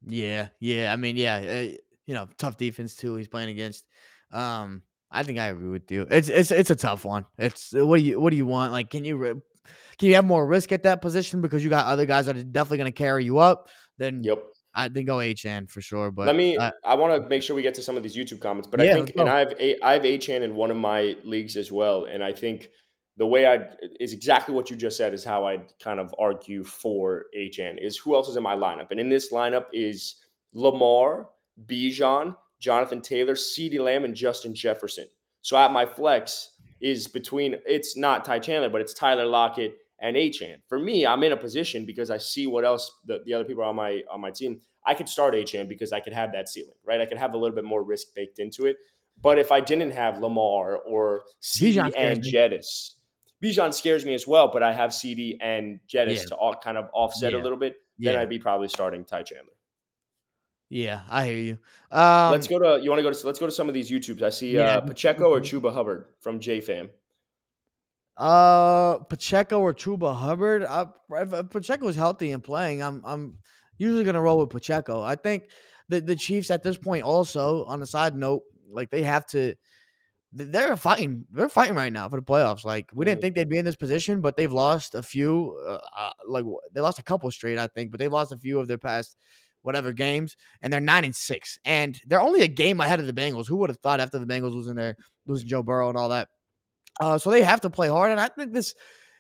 Yeah. 0.07 0.49
Yeah. 0.61 0.93
I 0.93 0.97
mean, 0.97 1.17
yeah. 1.17 1.37
Uh, 1.37 1.77
you 2.05 2.13
know, 2.13 2.29
tough 2.37 2.59
defense 2.59 2.95
too. 2.95 3.17
He's 3.17 3.27
playing 3.27 3.49
against. 3.49 3.87
Um, 4.33 4.83
I 5.15 5.23
think 5.23 5.39
I 5.39 5.47
agree 5.47 5.71
with 5.71 5.91
you. 5.91 6.07
It's 6.11 6.29
it's 6.29 6.51
it's 6.51 6.71
a 6.71 6.77
tough 6.77 7.05
one. 7.05 7.25
It's 7.39 7.73
what 7.73 7.99
do 7.99 8.03
you 8.03 8.21
what 8.21 8.31
do 8.31 8.37
you 8.37 8.47
want? 8.47 8.73
Like, 8.73 8.91
can 8.91 9.05
you 9.05 9.43
can 9.99 10.09
you 10.09 10.15
have 10.17 10.25
more 10.25 10.47
risk 10.47 10.73
at 10.73 10.83
that 10.83 11.01
position 11.01 11.41
because 11.41 11.63
you 11.63 11.71
got 11.71 11.87
other 11.87 12.05
guys 12.05 12.27
that 12.27 12.37
are 12.37 12.43
definitely 12.43 12.79
going 12.79 12.93
to 12.93 12.99
carry 12.99 13.25
you 13.25 13.39
up? 13.39 13.69
Then 13.97 14.25
yep. 14.25 14.43
I 14.75 14.89
think 14.89 15.07
go 15.07 15.19
Achane 15.19 15.71
for 15.71 15.81
sure. 15.81 16.11
But 16.11 16.27
let 16.27 16.37
me. 16.37 16.57
Uh, 16.57 16.73
I 16.85 16.97
want 16.97 17.23
to 17.23 17.29
make 17.29 17.43
sure 17.43 17.55
we 17.55 17.63
get 17.63 17.75
to 17.75 17.83
some 17.83 17.97
of 17.97 18.03
these 18.03 18.17
YouTube 18.17 18.41
comments. 18.41 18.69
But 18.69 18.81
yeah, 18.81 18.91
I 18.91 18.95
think, 18.95 19.13
and 19.17 19.29
I 19.29 19.39
have 19.39 19.55
a, 19.61 19.81
I 19.85 19.93
have 19.93 20.03
Achane 20.03 20.43
in 20.43 20.57
one 20.57 20.71
of 20.71 20.77
my 20.77 21.17
leagues 21.23 21.57
as 21.57 21.71
well, 21.71 22.07
and 22.07 22.25
I 22.25 22.33
think 22.33 22.71
the 23.17 23.27
way 23.27 23.47
I 23.47 23.69
is 24.01 24.13
exactly 24.13 24.53
what 24.53 24.71
you 24.71 24.77
just 24.77 24.97
said 24.97 25.15
is 25.15 25.23
how 25.23 25.47
I'd 25.47 25.73
kind 25.81 26.01
of 26.01 26.13
argue 26.19 26.65
for 26.65 27.27
Achane 27.39 27.79
is 27.81 27.97
who 27.97 28.17
else 28.17 28.29
is 28.29 28.37
in 28.37 28.43
my 28.43 28.57
lineup, 28.57 28.91
and 28.91 28.99
in 28.99 29.09
this 29.09 29.33
lineup 29.33 29.67
is 29.73 30.17
Lamar, 30.55 31.29
Bijan, 31.67 32.35
Jonathan 32.61 33.01
Taylor, 33.01 33.35
CeeDee 33.35 33.81
Lamb, 33.81 34.05
and 34.05 34.15
Justin 34.15 34.55
Jefferson. 34.55 35.07
So 35.43 35.57
at 35.57 35.73
my 35.73 35.85
flex 35.85 36.51
is 36.81 37.07
between 37.07 37.57
it's 37.67 37.97
not 37.97 38.25
Ty 38.25 38.39
Chandler, 38.41 38.71
but 38.71 38.81
it's 38.81 38.95
Tyler 38.95 39.27
Lockett 39.27 39.77
and 40.01 40.17
Achane. 40.17 40.57
For 40.69 40.79
me, 40.79 41.07
I'm 41.07 41.23
in 41.23 41.33
a 41.33 41.37
position 41.37 41.85
because 41.85 42.11
I 42.11 42.19
see 42.19 42.47
what 42.47 42.65
else 42.65 42.91
the, 43.07 43.23
the 43.27 43.35
other 43.35 43.45
people 43.45 43.65
on 43.65 43.77
my 43.77 44.03
on 44.11 44.21
my 44.21 44.31
team. 44.31 44.61
I 44.87 44.95
could 44.95 45.09
start 45.09 45.35
Achane 45.35 45.69
because 45.69 45.93
I 45.93 46.01
could 46.01 46.13
have 46.13 46.33
that 46.33 46.49
ceiling, 46.49 46.75
right? 46.85 47.01
I 47.01 47.07
could 47.07 47.17
have 47.17 47.35
a 47.35 47.39
little 47.39 47.55
bit 47.55 47.65
more 47.65 47.83
risk 47.83 48.09
baked 48.15 48.39
into 48.39 48.67
it. 48.67 48.77
But 49.23 49.39
if 49.39 49.53
I 49.53 49.61
didn't 49.61 49.93
have 49.93 50.19
Lamar 50.19 50.77
or 50.77 51.23
CeeDee 51.43 51.93
and 51.97 52.23
Jettis, 52.23 52.95
Bijan 53.43 53.73
scares 53.73 54.05
me 54.05 54.15
as 54.15 54.27
well, 54.27 54.49
but 54.53 54.63
I 54.63 54.73
have 54.73 54.91
CeeDee 54.91 55.39
and 55.41 55.81
Jettis 55.89 56.17
yeah. 56.17 56.25
to 56.25 56.35
all 56.35 56.55
kind 56.55 56.77
of 56.77 56.89
offset 56.93 57.33
yeah. 57.33 57.39
a 57.39 57.43
little 57.43 57.59
bit, 57.59 57.77
then 57.99 58.15
yeah. 58.15 58.21
I'd 58.21 58.29
be 58.29 58.39
probably 58.39 58.69
starting 58.69 59.05
Ty 59.05 59.23
Chandler. 59.23 59.53
Yeah, 60.69 61.03
I 61.09 61.27
hear 61.27 61.37
you. 61.37 61.59
Um, 61.91 62.33
let's 62.33 62.49
go 62.49 62.59
to 62.59 62.83
you 62.83 62.91
want 62.91 62.99
to 62.99 63.03
go 63.03 63.13
to 63.13 63.27
let's 63.27 63.39
go 63.39 63.47
to 63.47 63.53
some 63.53 63.69
of 63.69 63.75
these 63.75 63.91
YouTubes. 63.91 64.23
I 64.23 64.31
see 64.31 64.53
yeah. 64.53 64.79
uh, 64.79 64.81
Pacheco 64.81 65.31
or 65.31 65.41
Chuba 65.41 65.73
Hubbard 65.73 66.07
from 66.21 66.41
JFam. 66.41 66.89
Uh, 68.17 68.99
Pacheco 68.99 69.61
or 69.61 69.75
Chuba 69.75 70.17
Hubbard. 70.17 70.65
I, 70.65 70.87
if 71.13 71.51
Pacheco 71.51 71.89
is 71.89 71.97
healthy 71.97 72.33
and 72.33 72.43
playing, 72.43 72.83
I'm 72.83 73.03
I'm 73.05 73.39
usually 73.79 74.05
gonna 74.05 74.21
roll 74.21 74.39
with 74.39 74.51
Pacheco. 74.51 75.03
I 75.03 75.17
think 75.17 75.45
the 75.89 76.01
the 76.01 76.17
Chiefs 76.17 76.51
at 76.51 76.63
this 76.63 76.77
point 76.77 77.05
also 77.05 77.65
on 77.65 77.83
a 77.83 77.87
side 77.87 78.17
note, 78.17 78.43
like 78.71 78.91
they 78.91 79.03
have 79.03 79.27
to. 79.29 79.55
They're 80.37 80.77
fighting. 80.77 81.25
They're 81.31 81.49
fighting 81.49 81.77
right 81.77 81.93
now 81.93 82.09
for 82.09 82.17
the 82.19 82.27
playoffs. 82.27 82.65
Like 82.65 82.91
we 82.93 83.05
didn't 83.05 83.19
mm-hmm. 83.19 83.23
think 83.23 83.35
they'd 83.37 83.49
be 83.49 83.59
in 83.59 83.65
this 83.65 83.77
position, 83.77 84.21
but 84.21 84.37
they've 84.37 84.53
lost 84.53 84.97
a 84.97 85.03
few. 85.03 85.57
Uh, 85.65 85.79
uh, 85.97 86.11
like 86.27 86.45
they 86.73 86.81
lost 86.81 86.99
a 86.99 87.05
couple 87.05 87.31
straight, 87.31 87.57
I 87.57 87.69
think, 87.69 87.93
but 87.93 88.01
they've 88.01 88.13
lost 88.13 88.33
a 88.33 88.39
few 88.39 88.59
of 88.59 88.67
their 88.67 88.79
past 88.79 89.17
whatever 89.65 89.93
games, 89.93 90.37
and 90.63 90.73
they're 90.73 90.81
nine 90.81 91.05
and 91.05 91.17
six, 91.17 91.59
and 91.65 92.01
they're 92.07 92.21
only 92.21 92.43
a 92.43 92.49
game 92.49 92.81
ahead 92.81 93.01
of 93.01 93.07
the 93.07 93.13
Bengals. 93.13 93.49
Who 93.49 93.57
would 93.57 93.71
have 93.71 93.79
thought 93.79 94.01
after 94.01 94.19
the 94.19 94.27
Bengals 94.27 94.53
losing 94.53 94.75
their 94.75 94.97
losing 95.27 95.49
Joe 95.49 95.63
Burrow 95.63 95.89
and 95.89 95.99
all 95.99 96.11
that? 96.11 96.29
Uh, 97.01 97.19
so 97.19 97.31
they 97.31 97.43
have 97.43 97.61
to 97.63 97.71
play 97.71 97.89
hard, 97.89 98.11
and 98.11 98.21
I 98.21 98.29
think 98.29 98.53
this. 98.53 98.75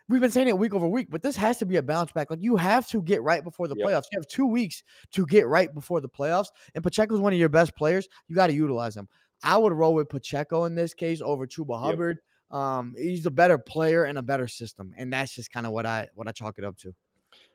We've 0.06 0.20
been 0.20 0.30
saying 0.30 0.48
it 0.48 0.58
week 0.58 0.74
over 0.74 0.86
week, 0.86 1.06
but 1.08 1.22
this 1.22 1.34
has 1.36 1.56
to 1.58 1.64
be 1.64 1.76
a 1.76 1.82
bounce 1.82 2.12
back. 2.12 2.28
Like 2.28 2.42
you 2.42 2.56
have 2.56 2.86
to 2.88 3.00
get 3.00 3.22
right 3.22 3.42
before 3.42 3.68
the 3.68 3.74
yep. 3.74 3.88
playoffs. 3.88 4.04
You 4.12 4.18
have 4.18 4.28
two 4.28 4.44
weeks 4.44 4.82
to 5.12 5.24
get 5.24 5.46
right 5.46 5.72
before 5.72 6.02
the 6.02 6.10
playoffs, 6.10 6.48
and 6.74 6.84
Pacheco's 6.84 7.20
one 7.20 7.32
of 7.32 7.38
your 7.38 7.48
best 7.48 7.74
players. 7.74 8.06
You 8.28 8.36
got 8.36 8.48
to 8.48 8.52
utilize 8.52 8.94
him. 8.94 9.08
I 9.42 9.56
would 9.56 9.72
roll 9.72 9.94
with 9.94 10.10
Pacheco 10.10 10.64
in 10.64 10.74
this 10.74 10.92
case 10.92 11.22
over 11.22 11.46
Chuba 11.46 11.80
Hubbard. 11.80 12.18
Um, 12.50 12.94
he's 12.98 13.24
a 13.24 13.30
better 13.30 13.56
player 13.56 14.04
and 14.04 14.18
a 14.18 14.22
better 14.22 14.46
system, 14.46 14.92
and 14.98 15.10
that's 15.10 15.34
just 15.34 15.50
kind 15.50 15.66
of 15.66 15.72
what 15.72 15.86
I 15.86 16.08
what 16.14 16.28
I 16.28 16.32
chalk 16.32 16.58
it 16.58 16.64
up 16.64 16.76
to. 16.78 16.94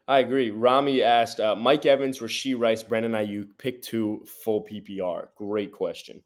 I 0.10 0.20
agree. 0.20 0.50
Rami 0.50 1.04
asked 1.04 1.40
uh, 1.40 1.56
Mike 1.56 1.86
Evans, 1.86 2.18
Rashee 2.20 2.58
Rice, 2.60 2.82
Brandon 2.82 3.12
Aiyuk, 3.12 3.48
pick 3.60 3.82
two 3.84 4.26
full 4.44 4.66
PPR. 4.66 5.28
Great 5.36 5.72
question. 5.72 6.22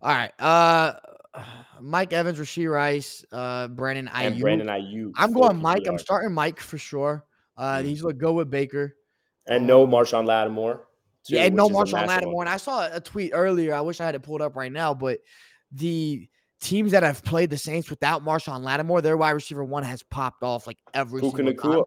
All 0.00 0.14
right. 0.14 0.32
Uh 0.40 0.94
Mike 1.80 2.12
Evans, 2.12 2.38
Rashee 2.38 2.70
Rice, 2.72 3.24
uh 3.30 3.68
Brandon 3.68 4.08
Aiyuk. 4.08 4.26
And 4.26 4.40
Brandon 4.40 4.66
Aiyuk. 4.68 5.12
I'm 5.16 5.32
going 5.32 5.56
Mike. 5.58 5.86
I'm 5.86 5.98
starting 5.98 6.32
Mike 6.32 6.58
for 6.58 6.78
sure. 6.78 7.24
Uh 7.56 7.76
Mhm. 7.76 7.84
he's 7.84 8.02
look 8.02 8.16
good 8.18 8.32
with 8.32 8.50
Baker. 8.50 8.96
And 9.46 9.66
no 9.66 9.84
Um, 9.84 9.90
Marshon 9.90 10.26
Lattimore. 10.26 10.86
too, 11.24 11.34
Yeah, 11.36 11.44
and 11.44 11.54
no 11.54 11.64
which 11.66 11.70
is 11.70 11.74
a 11.74 11.78
Marshall 11.78 11.96
massive 11.98 12.08
Lattimore. 12.08 12.34
one. 12.34 12.46
And 12.46 12.54
I 12.54 12.56
saw 12.56 12.88
a 12.90 12.98
tweet 13.00 13.32
earlier. 13.34 13.74
I 13.74 13.80
wish 13.82 14.00
I 14.00 14.06
had 14.06 14.14
it 14.14 14.22
pulled 14.22 14.40
up 14.40 14.56
right 14.56 14.72
now, 14.72 14.94
but 14.94 15.18
the 15.70 16.26
teams 16.60 16.92
that 16.92 17.02
have 17.02 17.22
played 17.22 17.50
the 17.50 17.58
Saints 17.58 17.90
without 17.90 18.24
Marshon 18.24 18.62
Lattimore, 18.62 19.02
their 19.02 19.16
wide 19.18 19.32
receiver 19.32 19.64
one 19.64 19.82
has 19.82 20.02
popped 20.02 20.42
off 20.42 20.66
like 20.66 20.78
every 20.94 21.20
Puka 21.20 21.36
single 21.36 21.54
time. 21.54 21.82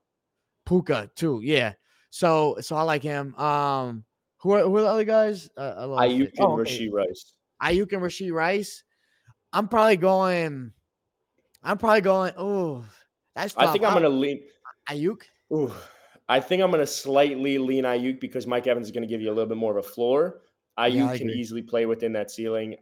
Puka 0.65 1.09
too, 1.15 1.39
yeah. 1.43 1.73
So 2.09 2.57
so 2.61 2.75
I 2.75 2.83
like 2.83 3.03
him. 3.03 3.35
Um, 3.35 4.03
who 4.37 4.51
are 4.51 4.63
who 4.63 4.75
are 4.77 4.81
the 4.81 4.87
other 4.87 5.03
guys? 5.03 5.49
Uh, 5.57 5.93
I 5.95 6.07
Aiyuk 6.09 6.29
and 6.29 6.39
Oh, 6.39 6.59
okay. 6.59 6.71
Rashee 6.87 6.91
Rice. 6.91 7.33
Aiyuk 7.61 7.93
and 7.93 8.01
Rashee 8.01 8.31
Rice. 8.31 8.83
I'm 9.53 9.67
probably 9.67 9.97
going. 9.97 10.71
I'm 11.63 11.77
probably 11.77 12.01
going. 12.01 12.33
Oh, 12.37 12.85
that's. 13.35 13.55
I 13.57 13.71
think 13.71 13.83
I'm 13.83 13.89
I'll- 13.89 13.95
gonna 13.95 14.09
lean. 14.09 14.41
Aiyuk. 14.89 15.21
Ooh, 15.53 15.71
I 16.29 16.39
think 16.39 16.61
I'm 16.63 16.71
gonna 16.71 16.85
slightly 16.87 17.57
lean 17.57 17.83
Aiyuk 17.83 18.19
because 18.19 18.45
Mike 18.47 18.67
Evans 18.67 18.87
is 18.87 18.91
gonna 18.91 19.07
give 19.07 19.21
you 19.21 19.29
a 19.29 19.33
little 19.33 19.47
bit 19.47 19.57
more 19.57 19.77
of 19.77 19.85
a 19.85 19.87
floor. 19.87 20.41
Aiyuk 20.79 21.07
I 21.07 21.17
can 21.17 21.29
easily 21.29 21.61
play 21.61 21.85
within 21.85 22.13
that 22.13 22.31
ceiling. 22.31 22.75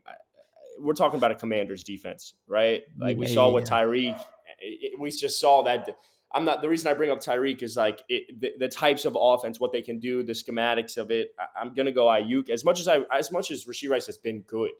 We're 0.80 0.94
talking 0.94 1.18
about 1.18 1.32
a 1.32 1.36
Commander's 1.36 1.84
defense, 1.84 2.34
right? 2.48 2.82
Like 2.98 3.18
we 3.18 3.28
Yeah, 3.28 3.34
saw 3.36 3.48
yeah, 3.50 3.54
with 3.54 3.70
Tyreek. 3.70 4.20
it- 4.60 4.94
it- 4.94 5.00
we 5.00 5.12
just 5.12 5.40
saw 5.40 5.62
that. 5.64 5.88
I'm 6.34 6.46
not 6.46 6.62
the 6.62 6.70
reason 6.70 6.90
I 6.90 6.94
bring 6.94 7.12
up 7.12 7.20
Tyreek 7.20 7.62
is 7.62 7.78
like 7.78 8.04
it, 8.10 8.40
the, 8.42 8.54
the 8.58 8.68
types 8.68 9.06
of 9.06 9.16
offense, 9.20 9.60
what 9.60 9.72
they 9.72 9.82
can 9.82 10.00
do, 10.00 10.24
the 10.24 10.34
schematics 10.34 10.98
of 10.98 11.12
it. 11.12 11.30
I, 11.40 11.62
am 11.62 11.74
gonna 11.74 11.92
go 11.92 12.06
Aiyuk 12.06 12.50
as 12.50 12.66
much 12.66 12.80
as 12.80 12.88
I 12.88 13.02
as 13.16 13.32
much 13.32 13.52
as 13.52 13.66
Rashee 13.66 13.90
Rice 13.90 14.08
has 14.08 14.18
been 14.18 14.42
good. 14.42 14.72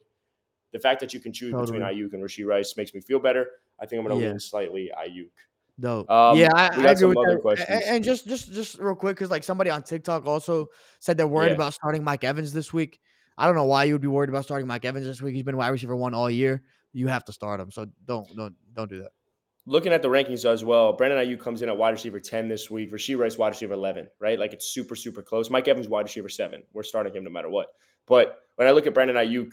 The 0.72 0.80
fact 0.80 1.00
that 1.00 1.14
you 1.14 1.20
can 1.20 1.32
choose 1.32 1.52
between 1.52 1.82
Aiyuk 1.82 2.12
and 2.12 2.22
Rashee 2.22 2.46
Rice 2.46 2.76
makes 2.76 2.92
me 2.92 3.00
feel 3.00 3.20
better. 3.20 3.46
I 3.80 3.86
think 3.86 4.00
I'm 4.00 4.08
gonna 4.08 4.20
Yeah. 4.20 4.30
lean 4.30 4.40
slightly 4.40 4.90
Aiyuk. 4.98 5.30
Dope. 5.78 6.08
Um, 6.10 6.38
yeah, 6.38 6.50
I, 6.54 6.66
I 6.66 6.68
agree 6.68 6.96
some 6.96 7.08
with 7.10 7.18
other 7.18 7.26
that. 7.26 7.34
A- 7.34 7.38
a- 7.38 7.40
questions. 7.40 7.82
And, 7.86 8.04
just 8.04 8.26
just 8.26 8.52
just 8.52 8.78
real 8.78 8.94
quick, 8.94 9.16
because 9.16 9.30
like 9.30 9.44
somebody 9.44 9.70
on 9.70 9.82
TikTok 9.82 10.26
also 10.26 10.66
said 11.00 11.16
they're 11.16 11.26
worried 11.26 11.48
Yeah. 11.48 11.54
about 11.54 11.74
starting 11.74 12.02
Mike 12.04 12.24
Evans 12.24 12.52
this 12.52 12.72
week. 12.72 13.00
I 13.36 13.46
don't 13.46 13.56
know 13.56 13.64
why 13.64 13.84
you 13.84 13.94
would 13.94 14.02
be 14.02 14.08
worried 14.08 14.30
about 14.30 14.44
starting 14.44 14.66
Mike 14.68 14.84
Evans 14.84 15.06
this 15.06 15.20
week. 15.20 15.34
He's 15.34 15.42
been 15.42 15.56
wide 15.56 15.68
receiver 15.68 15.96
one 15.96 16.14
all 16.14 16.30
year. 16.30 16.62
You 16.92 17.08
have 17.08 17.24
to 17.24 17.32
start 17.32 17.60
him. 17.60 17.70
So 17.72 17.86
don't 18.04 18.28
don't 18.36 18.54
don't 18.72 18.88
do 18.90 19.02
that. 19.02 19.10
Looking 19.66 19.92
at 19.92 20.02
the 20.02 20.08
rankings 20.08 20.44
as 20.44 20.62
well, 20.62 20.92
Brandon 20.92 21.18
Aiyuk 21.18 21.40
comes 21.40 21.62
in 21.62 21.70
at 21.70 21.76
wide 21.76 21.90
receiver 21.90 22.20
10 22.20 22.48
this 22.48 22.70
week. 22.70 22.92
Rashee 22.92 23.16
Rice, 23.18 23.38
wide 23.38 23.48
receiver 23.48 23.72
11, 23.72 24.08
right? 24.20 24.38
Like 24.38 24.52
it's 24.52 24.68
super, 24.68 24.94
super 24.94 25.22
close. 25.22 25.48
Mike 25.48 25.68
Evans, 25.68 25.88
wide 25.88 26.02
receiver 26.04 26.28
7. 26.28 26.62
We're 26.74 26.82
starting 26.82 27.14
him 27.14 27.24
no 27.24 27.30
matter 27.30 27.48
what. 27.48 27.68
But 28.06 28.40
when 28.56 28.68
I 28.68 28.72
look 28.72 28.86
at 28.86 28.92
Brandon 28.92 29.16
Aiyuk, 29.16 29.52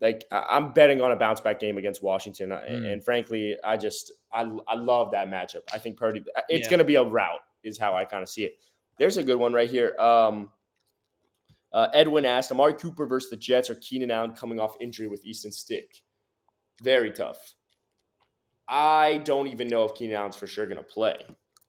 like 0.00 0.24
I'm 0.30 0.72
betting 0.72 1.00
on 1.02 1.10
a 1.10 1.16
bounce 1.16 1.40
back 1.40 1.58
game 1.58 1.78
against 1.78 2.00
Washington. 2.02 2.52
And, 2.52 2.84
Mm. 2.84 2.92
and 2.92 3.04
frankly, 3.04 3.56
I 3.64 3.76
just, 3.76 4.12
I, 4.32 4.42
I 4.68 4.76
love 4.76 5.10
that 5.10 5.28
matchup. 5.28 5.62
I 5.72 5.78
think 5.78 5.96
Purdy, 5.98 6.24
it's 6.48 6.66
Yeah. 6.66 6.70
going 6.70 6.78
to 6.78 6.84
be 6.84 6.94
a 6.94 7.02
route, 7.02 7.40
is 7.64 7.76
how 7.76 7.94
I 7.96 8.04
kind 8.04 8.22
of 8.22 8.28
see 8.28 8.44
it. 8.44 8.54
There's 8.98 9.16
a 9.16 9.22
good 9.24 9.36
one 9.36 9.52
right 9.52 9.68
here. 9.68 9.96
Um, 9.98 10.50
uh, 11.72 11.88
Edwin 11.92 12.24
asked, 12.24 12.52
Amari 12.52 12.74
Cooper 12.74 13.06
versus 13.06 13.30
the 13.30 13.36
Jets 13.36 13.68
or 13.68 13.74
Keenan 13.76 14.10
Allen 14.10 14.32
coming 14.32 14.60
off 14.60 14.76
injury 14.80 15.08
with 15.08 15.24
Easton 15.24 15.50
Stick? 15.52 16.02
Very 16.82 17.10
tough. 17.10 17.54
I 18.70 19.18
don't 19.24 19.48
even 19.48 19.66
know 19.68 19.84
if 19.84 19.94
Keenan 19.94 20.16
Allen's 20.16 20.36
for 20.36 20.46
sure 20.46 20.64
going 20.64 20.78
to 20.78 20.82
play. 20.84 21.16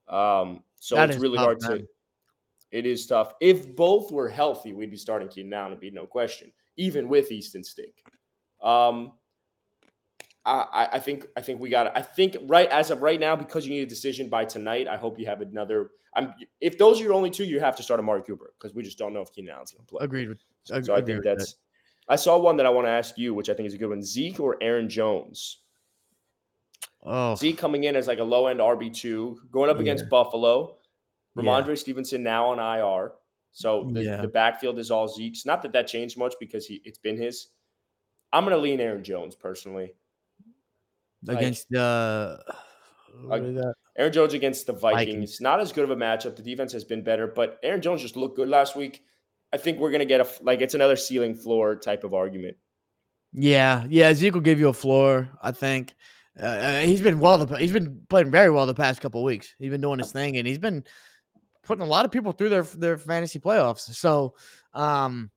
Um, 0.08 0.64
so 0.80 0.96
That 0.96 1.10
it's 1.10 1.20
really 1.20 1.38
tough, 1.38 1.46
hard 1.46 1.60
to. 1.62 1.88
It 2.72 2.86
is 2.86 3.06
tough. 3.08 3.34
If 3.42 3.76
both 3.76 4.12
were 4.12 4.30
healthy, 4.30 4.72
we'd 4.72 4.92
be 4.92 4.98
starting 4.98 5.28
Keenan 5.28 5.54
Allen, 5.54 5.72
it'd 5.72 5.82
be 5.82 5.90
no 5.92 6.06
question, 6.06 6.52
even 6.78 7.10
with 7.10 7.32
Easton 7.32 7.64
Stick. 7.64 8.04
Um, 8.62 9.14
I, 10.46 10.90
I- 10.94 11.00
think 11.00 11.26
I 11.36 11.42
think 11.42 11.60
we 11.60 11.70
got. 11.70 11.96
I 11.98 12.02
think 12.02 12.38
right 12.44 12.70
as 12.70 12.92
of 12.92 13.02
right 13.02 13.20
now, 13.20 13.36
because 13.36 13.66
you 13.66 13.74
need 13.74 13.82
a 13.82 13.86
decision 13.88 14.30
by 14.30 14.46
tonight. 14.46 14.88
I 14.88 14.98
hope 14.98 15.20
you 15.20 15.26
have 15.26 15.42
another. 15.42 15.92
I'm. 16.16 16.34
If 16.60 16.78
those 16.78 17.00
are 17.00 17.04
your 17.04 17.14
only 17.14 17.30
two, 17.30 17.44
you 17.46 17.60
have 17.60 17.76
to 17.78 17.84
start 17.84 18.00
Amari 18.00 18.24
Cooper 18.24 18.54
because 18.60 18.74
we 18.76 18.84
just 18.84 18.98
don't 18.98 19.14
know 19.14 19.22
if 19.22 19.32
Keenan 19.32 19.54
Allen's 19.56 19.72
going 19.72 19.86
to 19.86 19.90
play. 19.90 20.04
Agreed 20.04 20.30
with. 20.30 20.40
So, 20.64 20.76
ag- 20.76 20.86
so 20.86 20.94
I 20.94 21.02
think 21.02 21.18
with 21.18 21.24
that. 21.26 21.38
that's. 21.40 21.56
I 22.08 22.16
saw 22.16 22.38
one 22.38 22.58
that 22.58 22.66
I 22.66 22.70
want 22.70 22.88
to 22.88 22.92
ask 22.92 23.18
you, 23.18 23.34
which 23.34 23.50
I 23.50 23.54
think 23.54 23.68
is 23.68 23.74
a 23.74 23.78
good 23.78 23.90
one: 23.90 24.02
Zeke 24.04 24.40
or 24.40 24.58
Aaron 24.62 24.90
Jones. 24.90 25.61
Oh, 27.04 27.36
Zeke 27.36 27.58
coming 27.58 27.86
in 27.86 27.96
as 27.96 28.08
like 28.08 28.20
a 28.20 28.24
low 28.24 28.48
end 28.48 28.60
RB 28.60 28.94
two, 28.94 29.40
going 29.52 29.70
up 29.70 29.80
against 29.80 30.08
Buffalo. 30.10 30.78
Yeah. 31.36 31.44
Rhamondre 31.44 31.78
Stevenson 31.78 32.22
now 32.24 32.48
on 32.48 32.60
IR, 32.60 33.14
so 33.54 33.90
the, 33.92 34.04
Yeah. 34.04 34.22
the 34.22 34.28
backfield 34.28 34.78
is 34.78 34.92
all 34.92 35.08
Zeke's. 35.08 35.46
Not 35.46 35.62
that 35.64 35.72
that 35.74 35.88
changed 35.88 36.18
much 36.18 36.36
because 36.40 36.66
he 36.68 36.82
it's 36.86 37.00
been 37.00 37.18
his. 37.18 37.48
I'm 38.34 38.44
gonna 38.44 38.58
lean 38.58 38.80
Aaron 38.80 39.04
Jones 39.04 39.36
personally. 39.36 39.94
against 41.28 41.74
uh, 41.74 42.38
the. 42.38 42.44
Like- 43.24 43.44
is 43.44 43.56
that? 43.56 43.74
Aaron 43.98 44.14
Jones 44.14 44.34
against 44.34 44.68
the 44.68 44.74
Vikings, 44.74 45.06
Vikings. 45.10 45.42
not 45.42 45.60
as 45.60 45.72
good 45.74 45.84
of 45.84 45.92
a 45.92 45.96
matchup. 45.96 46.36
The 46.38 46.42
defense 46.42 46.72
has 46.72 46.84
been 46.86 47.04
better, 47.04 47.28
but 47.28 47.60
Aaron 47.62 47.82
Jones 47.82 48.02
just 48.02 48.16
looked 48.16 48.38
good 48.38 48.48
last 48.48 48.76
week. 48.76 49.04
I 49.54 49.58
think 49.58 49.80
we're 49.80 49.92
gonna 49.92 50.06
get 50.06 50.22
a, 50.22 50.28
like 50.44 50.62
it's 50.62 50.76
another 50.76 50.96
ceiling 50.96 51.36
floor 51.36 51.76
type 51.76 52.04
of 52.06 52.14
argument. 52.14 52.56
Yeah, 53.34 53.86
yeah. 53.90 54.14
Zeke 54.14 54.34
will 54.34 54.42
give 54.42 54.60
you 54.60 54.70
a 54.70 54.74
floor. 54.74 55.30
I 55.42 55.52
think 55.52 55.94
uh, 56.40 56.46
uh, 56.46 56.80
he's 56.82 57.02
been 57.02 57.20
well. 57.20 57.46
The, 57.46 57.58
he's 57.58 57.72
been 57.72 58.02
playing 58.10 58.32
very 58.32 58.50
well 58.50 58.66
the 58.66 58.74
past 58.74 59.02
couple 59.02 59.24
weeks. 59.24 59.54
He's 59.60 59.70
been 59.70 59.82
doing 59.82 60.00
his 60.00 60.12
thing, 60.12 60.38
and 60.38 60.48
he's 60.48 60.60
been 60.60 60.84
putting 61.64 61.84
a 61.84 61.88
lot 61.88 62.06
of 62.06 62.12
people 62.12 62.32
through 62.32 62.50
their 62.50 62.64
their 62.64 62.98
fantasy 62.98 63.40
playoffs. 63.40 63.94
So, 63.96 64.36
um, 64.74 65.30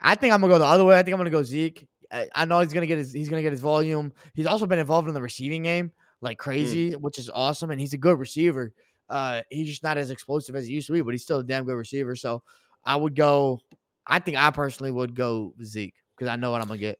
I 0.00 0.14
think 0.14 0.32
I'm 0.32 0.40
gonna 0.40 0.52
go 0.52 0.58
the 0.58 0.66
other 0.66 0.84
way. 0.84 0.98
I 0.98 1.02
think 1.02 1.14
I'm 1.14 1.18
gonna 1.18 1.30
go 1.30 1.42
Zeke. 1.42 1.86
I, 2.12 2.28
I 2.34 2.44
know 2.44 2.60
he's 2.60 2.72
gonna 2.72 2.86
get 2.86 2.98
his 2.98 3.12
he's 3.12 3.28
gonna 3.28 3.42
get 3.42 3.52
his 3.52 3.60
volume. 3.60 4.12
He's 4.34 4.46
also 4.46 4.66
been 4.66 4.78
involved 4.78 5.08
in 5.08 5.14
the 5.14 5.22
receiving 5.22 5.62
game 5.62 5.92
like 6.20 6.38
crazy, 6.38 6.92
which 6.92 7.18
is 7.18 7.30
awesome, 7.30 7.70
and 7.70 7.80
he's 7.80 7.94
a 7.94 7.98
good 7.98 8.18
receiver. 8.18 8.72
Uh, 9.08 9.40
he's 9.50 9.68
just 9.68 9.82
not 9.82 9.96
as 9.98 10.10
explosive 10.10 10.54
as 10.54 10.66
he 10.66 10.74
used 10.74 10.86
to 10.86 10.92
be, 10.92 11.00
but 11.00 11.12
he's 11.12 11.22
still 11.22 11.38
a 11.38 11.44
damn 11.44 11.64
good 11.64 11.74
receiver. 11.74 12.14
So, 12.14 12.42
I 12.84 12.94
would 12.96 13.16
go. 13.16 13.60
I 14.06 14.18
think 14.18 14.36
I 14.36 14.50
personally 14.50 14.92
would 14.92 15.14
go 15.14 15.54
Zeke 15.64 15.94
because 16.16 16.30
I 16.30 16.36
know 16.36 16.50
what 16.50 16.60
I'm 16.60 16.68
gonna 16.68 16.78
get. 16.78 16.98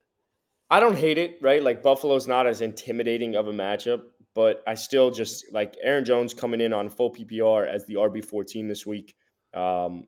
I 0.71 0.79
don't 0.81 0.97
hate 0.97 1.19
it, 1.19 1.39
right? 1.41 1.63
Like 1.63 1.83
Buffalo's 1.83 2.29
not 2.29 2.47
as 2.47 2.61
intimidating 2.61 3.35
of 3.35 3.49
a 3.49 3.53
matchup, 3.53 4.03
but 4.35 4.63
I 4.67 4.75
still 4.75 5.11
just 5.11 5.53
like 5.53 5.77
Aaron 5.83 6.05
Jones 6.05 6.33
coming 6.33 6.61
in 6.61 6.73
on 6.73 6.89
full 6.89 7.13
PPR 7.13 7.67
as 7.67 7.85
the 7.87 7.95
RB 7.95 8.25
fourteen 8.25 8.69
this 8.69 8.87
week. 8.87 9.15
Um, 9.55 10.05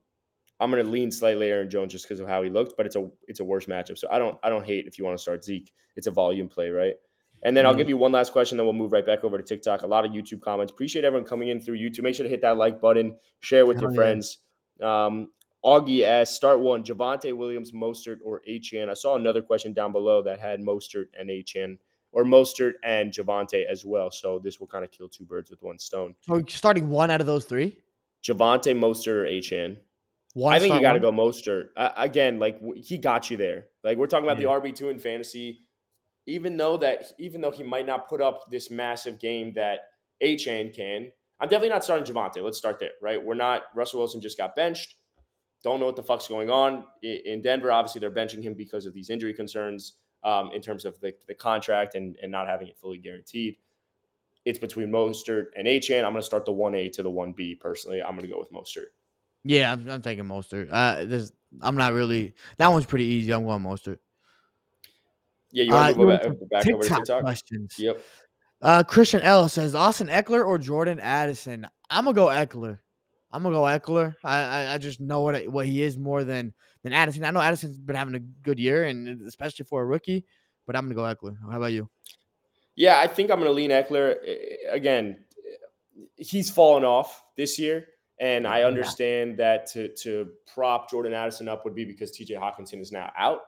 I'm 0.61 0.71
gonna 0.71 0.85
lean 0.85 1.11
slightly 1.11 1.51
Aaron 1.51 1.69
Jones 1.69 1.93
just 1.93 2.07
because 2.07 2.21
of 2.21 2.29
how 2.29 2.43
he 2.43 2.49
looked, 2.51 2.77
but 2.77 2.87
it's 2.87 2.95
a 2.95 3.11
it's 3.27 3.41
a 3.41 3.45
worse 3.45 3.67
matchup. 3.67 3.99
So 3.99 4.07
I 4.11 4.19
don't 4.19 4.39
I 4.45 4.49
don't 4.51 4.65
hate 4.65 4.87
if 4.87 4.99
you 4.99 5.05
want 5.05 5.17
to 5.17 5.23
start 5.23 5.45
Zeke. 5.45 5.73
It's 5.97 6.07
a 6.07 6.13
volume 6.13 6.49
play, 6.49 6.71
right? 6.71 6.95
And 7.43 7.57
then 7.57 7.67
I'll 7.67 7.75
Mhm. 7.75 7.79
give 7.79 7.89
you 7.89 7.97
one 7.97 8.13
last 8.13 8.31
question, 8.31 8.57
then 8.57 8.65
we'll 8.67 8.73
move 8.73 8.93
right 8.93 9.05
back 9.05 9.25
over 9.25 9.37
to 9.37 9.43
TikTok. 9.43 9.83
A 9.83 9.87
lot 9.87 10.05
of 10.05 10.13
YouTube 10.13 10.41
comments. 10.41 10.71
Appreciate 10.73 11.05
everyone 11.05 11.27
coming 11.27 11.49
in 11.49 11.61
through 11.61 11.77
YouTube. 11.77 12.03
Make 12.03 12.15
sure 12.15 12.23
to 12.23 12.31
hit 12.31 12.41
that 12.43 12.57
like 12.57 12.81
button, 12.81 13.17
share 13.41 13.67
with 13.67 13.81
your 13.81 13.91
yeah. 13.91 13.97
friends. 13.97 14.39
Um, 14.81 15.33
Augie 15.65 16.03
asks, 16.05 16.35
start 16.35 16.59
one, 16.61 16.83
Javonte 16.83 17.37
Williams, 17.37 17.73
Mostert, 17.73 18.19
or 18.25 18.43
Achane. 18.49 18.89
I 18.91 18.95
saw 18.95 19.15
another 19.17 19.41
question 19.43 19.73
down 19.73 19.93
below 19.93 20.21
that 20.23 20.41
had 20.41 20.61
Mostert 20.61 21.07
and 21.19 21.29
Achane, 21.31 21.79
or 22.11 22.25
Mostert 22.25 22.73
and 22.83 23.13
Javonte 23.13 23.65
as 23.67 23.85
well. 23.85 24.11
So 24.11 24.39
this 24.41 24.59
will 24.59 24.67
kind 24.67 24.85
of 24.85 24.91
kill 24.91 25.09
two 25.09 25.25
birds 25.25 25.51
with 25.51 25.63
one 25.63 25.79
stone. 25.79 26.15
So 26.23 26.43
starting 26.49 26.89
one 26.89 27.11
out 27.11 27.21
of 27.21 27.27
those 27.27 27.45
three. 27.45 27.79
Javonte, 28.25 28.77
Mostert, 28.77 29.07
or 29.09 29.25
Achane. 29.27 29.77
One 30.35 30.55
I 30.55 30.59
think 30.59 30.75
you 30.75 30.81
got 30.81 30.95
to 30.95 31.01
go 31.01 31.13
Mostert. 31.13 31.69
Uh, 31.77 31.91
again, 31.97 32.39
like 32.39 32.59
w- 32.61 32.83
he 32.83 32.97
got 32.97 33.31
you 33.31 33.37
there. 33.37 33.67
Like 33.85 33.99
we're 33.99 34.07
talking 34.07 34.25
about 34.25 34.41
Yeah. 34.41 34.47
the 34.61 34.61
RB2 34.71 34.91
in 34.91 34.99
fantasy. 34.99 35.61
Even 36.27 36.57
though 36.57 36.77
that, 36.79 37.13
even 37.19 37.41
though 37.41 37.51
he 37.51 37.63
might 37.63 37.85
not 37.87 38.09
put 38.09 38.21
up 38.21 38.51
this 38.51 38.71
massive 38.71 39.19
game 39.19 39.53
that 39.55 39.81
Achane 40.23 40.75
can, 40.75 41.11
I'm 41.41 41.49
definitely 41.49 41.69
not 41.71 41.85
starting 41.85 42.07
Javonte. 42.15 42.43
Let's 42.43 42.57
start 42.59 42.79
there, 42.79 42.93
right? 43.03 43.23
We're 43.23 43.35
not. 43.35 43.65
Russell 43.75 43.99
Wilson 43.99 44.21
just 44.21 44.39
got 44.39 44.55
benched. 44.57 44.95
Don't 45.63 45.79
know 45.79 45.87
what 45.87 45.97
the 45.97 46.03
fuck's 46.03 46.27
going 46.27 46.51
on 46.51 46.85
in 47.03 47.41
Denver. 47.43 47.71
Obviously, 47.71 48.01
they're 48.01 48.11
benching 48.11 48.43
him 48.43 48.55
because 48.55 48.85
of 48.87 48.93
these 48.95 49.11
injury 49.11 49.33
concerns 49.33 49.95
um, 50.25 50.51
in 50.53 50.61
terms 50.61 50.85
of 50.85 50.99
the, 51.01 51.15
the 51.29 51.35
contract 51.35 51.95
and, 51.95 52.17
and 52.23 52.33
not 52.33 52.49
having 52.49 52.69
it 52.69 52.77
fully 52.77 52.99
guaranteed. 52.99 53.57
It's 54.45 54.59
between 54.59 54.89
Mostert 54.91 55.47
and 55.57 55.69
Achane. 55.69 55.99
I'm 56.05 56.13
going 56.13 56.17
to 56.17 56.23
start 56.23 56.45
the 56.45 56.53
1A 56.53 56.91
to 56.95 57.03
the 57.05 57.11
1B 57.11 57.61
personally. 57.61 58.03
I'm 58.03 58.17
going 58.17 58.27
to 58.27 58.33
go 58.33 58.39
with 58.41 58.53
Mostert. 58.53 58.87
Yeah, 59.45 59.73
I'm, 59.73 59.89
I'm 59.89 60.03
taking 60.03 60.25
Mostert. 60.25 60.69
Uh, 60.71 61.05
there's, 61.05 61.33
I'm 61.61 61.77
not 61.77 61.93
really. 61.93 62.35
That 62.59 62.69
one's 62.69 62.87
pretty 62.87 63.05
easy. 63.05 63.33
I'm 63.33 63.45
going 63.45 63.63
Mostert. 63.63 63.99
Yeah, 65.53 65.65
you 65.65 65.73
want 65.73 65.85
Uh, 65.85 65.93
to 65.93 65.99
move 65.99 66.07
want 66.09 66.23
back, 66.23 66.39
some 66.39 66.49
back 66.49 66.67
over 66.75 66.83
to 66.83 66.89
TikTok? 66.89 67.21
questions. 67.23 67.75
Yep. 67.79 68.03
Uh, 68.63 68.83
Christian 68.83 69.21
L 69.23 69.49
says 69.49 69.75
Austin 69.75 70.09
Ekeler 70.09 70.45
or 70.47 70.59
Jordan 70.59 70.99
Addison. 71.01 71.67
I'm 71.91 72.05
gonna 72.05 72.15
go 72.15 72.27
Ekeler. 72.27 72.79
I'm 73.33 73.43
gonna 73.43 73.55
go 73.55 73.63
Ekeler. 73.63 74.15
I 74.25 74.43
I, 74.43 74.75
I 74.75 74.79
just 74.79 75.01
know 75.01 75.23
what 75.23 75.37
I- 75.37 75.47
what 75.47 75.67
he 75.67 75.83
is 75.83 75.97
more 75.97 76.25
than 76.25 76.53
than 76.83 76.93
Addison. 76.93 77.25
I 77.25 77.31
know 77.31 77.41
Addison's 77.41 77.79
been 77.79 77.97
having 77.97 78.15
a 78.15 78.21
good 78.21 78.59
year 78.59 78.85
and 78.85 79.23
especially 79.27 79.65
for 79.65 79.83
a 79.83 79.87
rookie, 79.87 80.25
but 80.67 80.77
I'm 80.77 80.89
gonna 80.89 80.95
go 80.95 81.03
Ekeler. 81.03 81.37
How 81.51 81.57
about 81.57 81.73
you? 81.73 81.89
Yeah, 82.75 83.01
I 83.01 83.07
think 83.07 83.31
I'm 83.31 83.39
going 83.39 83.49
to 83.49 83.53
lean 83.53 83.71
Ekeler 83.71 84.17
eh, 84.27 84.31
eh, 84.31 84.57
again. 84.71 85.19
Eh, 85.37 86.05
he's 86.17 86.51
fallen 86.51 86.85
off 86.85 87.23
this 87.37 87.59
year, 87.59 87.89
and 88.19 88.47
I 88.47 88.63
understand 88.63 89.33
yeah. 89.33 89.37
that 89.37 89.67
to 89.73 89.89
to 89.89 90.31
prop 90.53 90.91
Jordan 90.91 91.13
Addison 91.13 91.49
up 91.49 91.65
would 91.65 91.75
be 91.75 91.85
because 91.85 92.11
T.J. 92.11 92.35
Hockenson 92.35 92.81
is 92.81 92.93
now 92.93 93.13
out. 93.17 93.41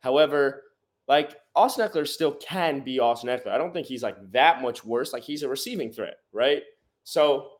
However, 0.00 0.62
like 1.06 1.36
Austin 1.54 1.86
Ekeler 1.86 2.08
still 2.08 2.32
can 2.34 2.80
be 2.80 2.98
Austin 2.98 3.28
Ekeler. 3.28 3.48
I 3.52 3.58
don't 3.58 3.72
think 3.72 3.86
he's 3.86 4.02
like 4.02 4.16
that 4.32 4.62
much 4.62 4.84
worse. 4.84 5.12
Like 5.12 5.22
he's 5.22 5.42
a 5.42 5.48
receiving 5.48 5.92
threat, 5.92 6.16
right? 6.32 6.62
So 7.04 7.50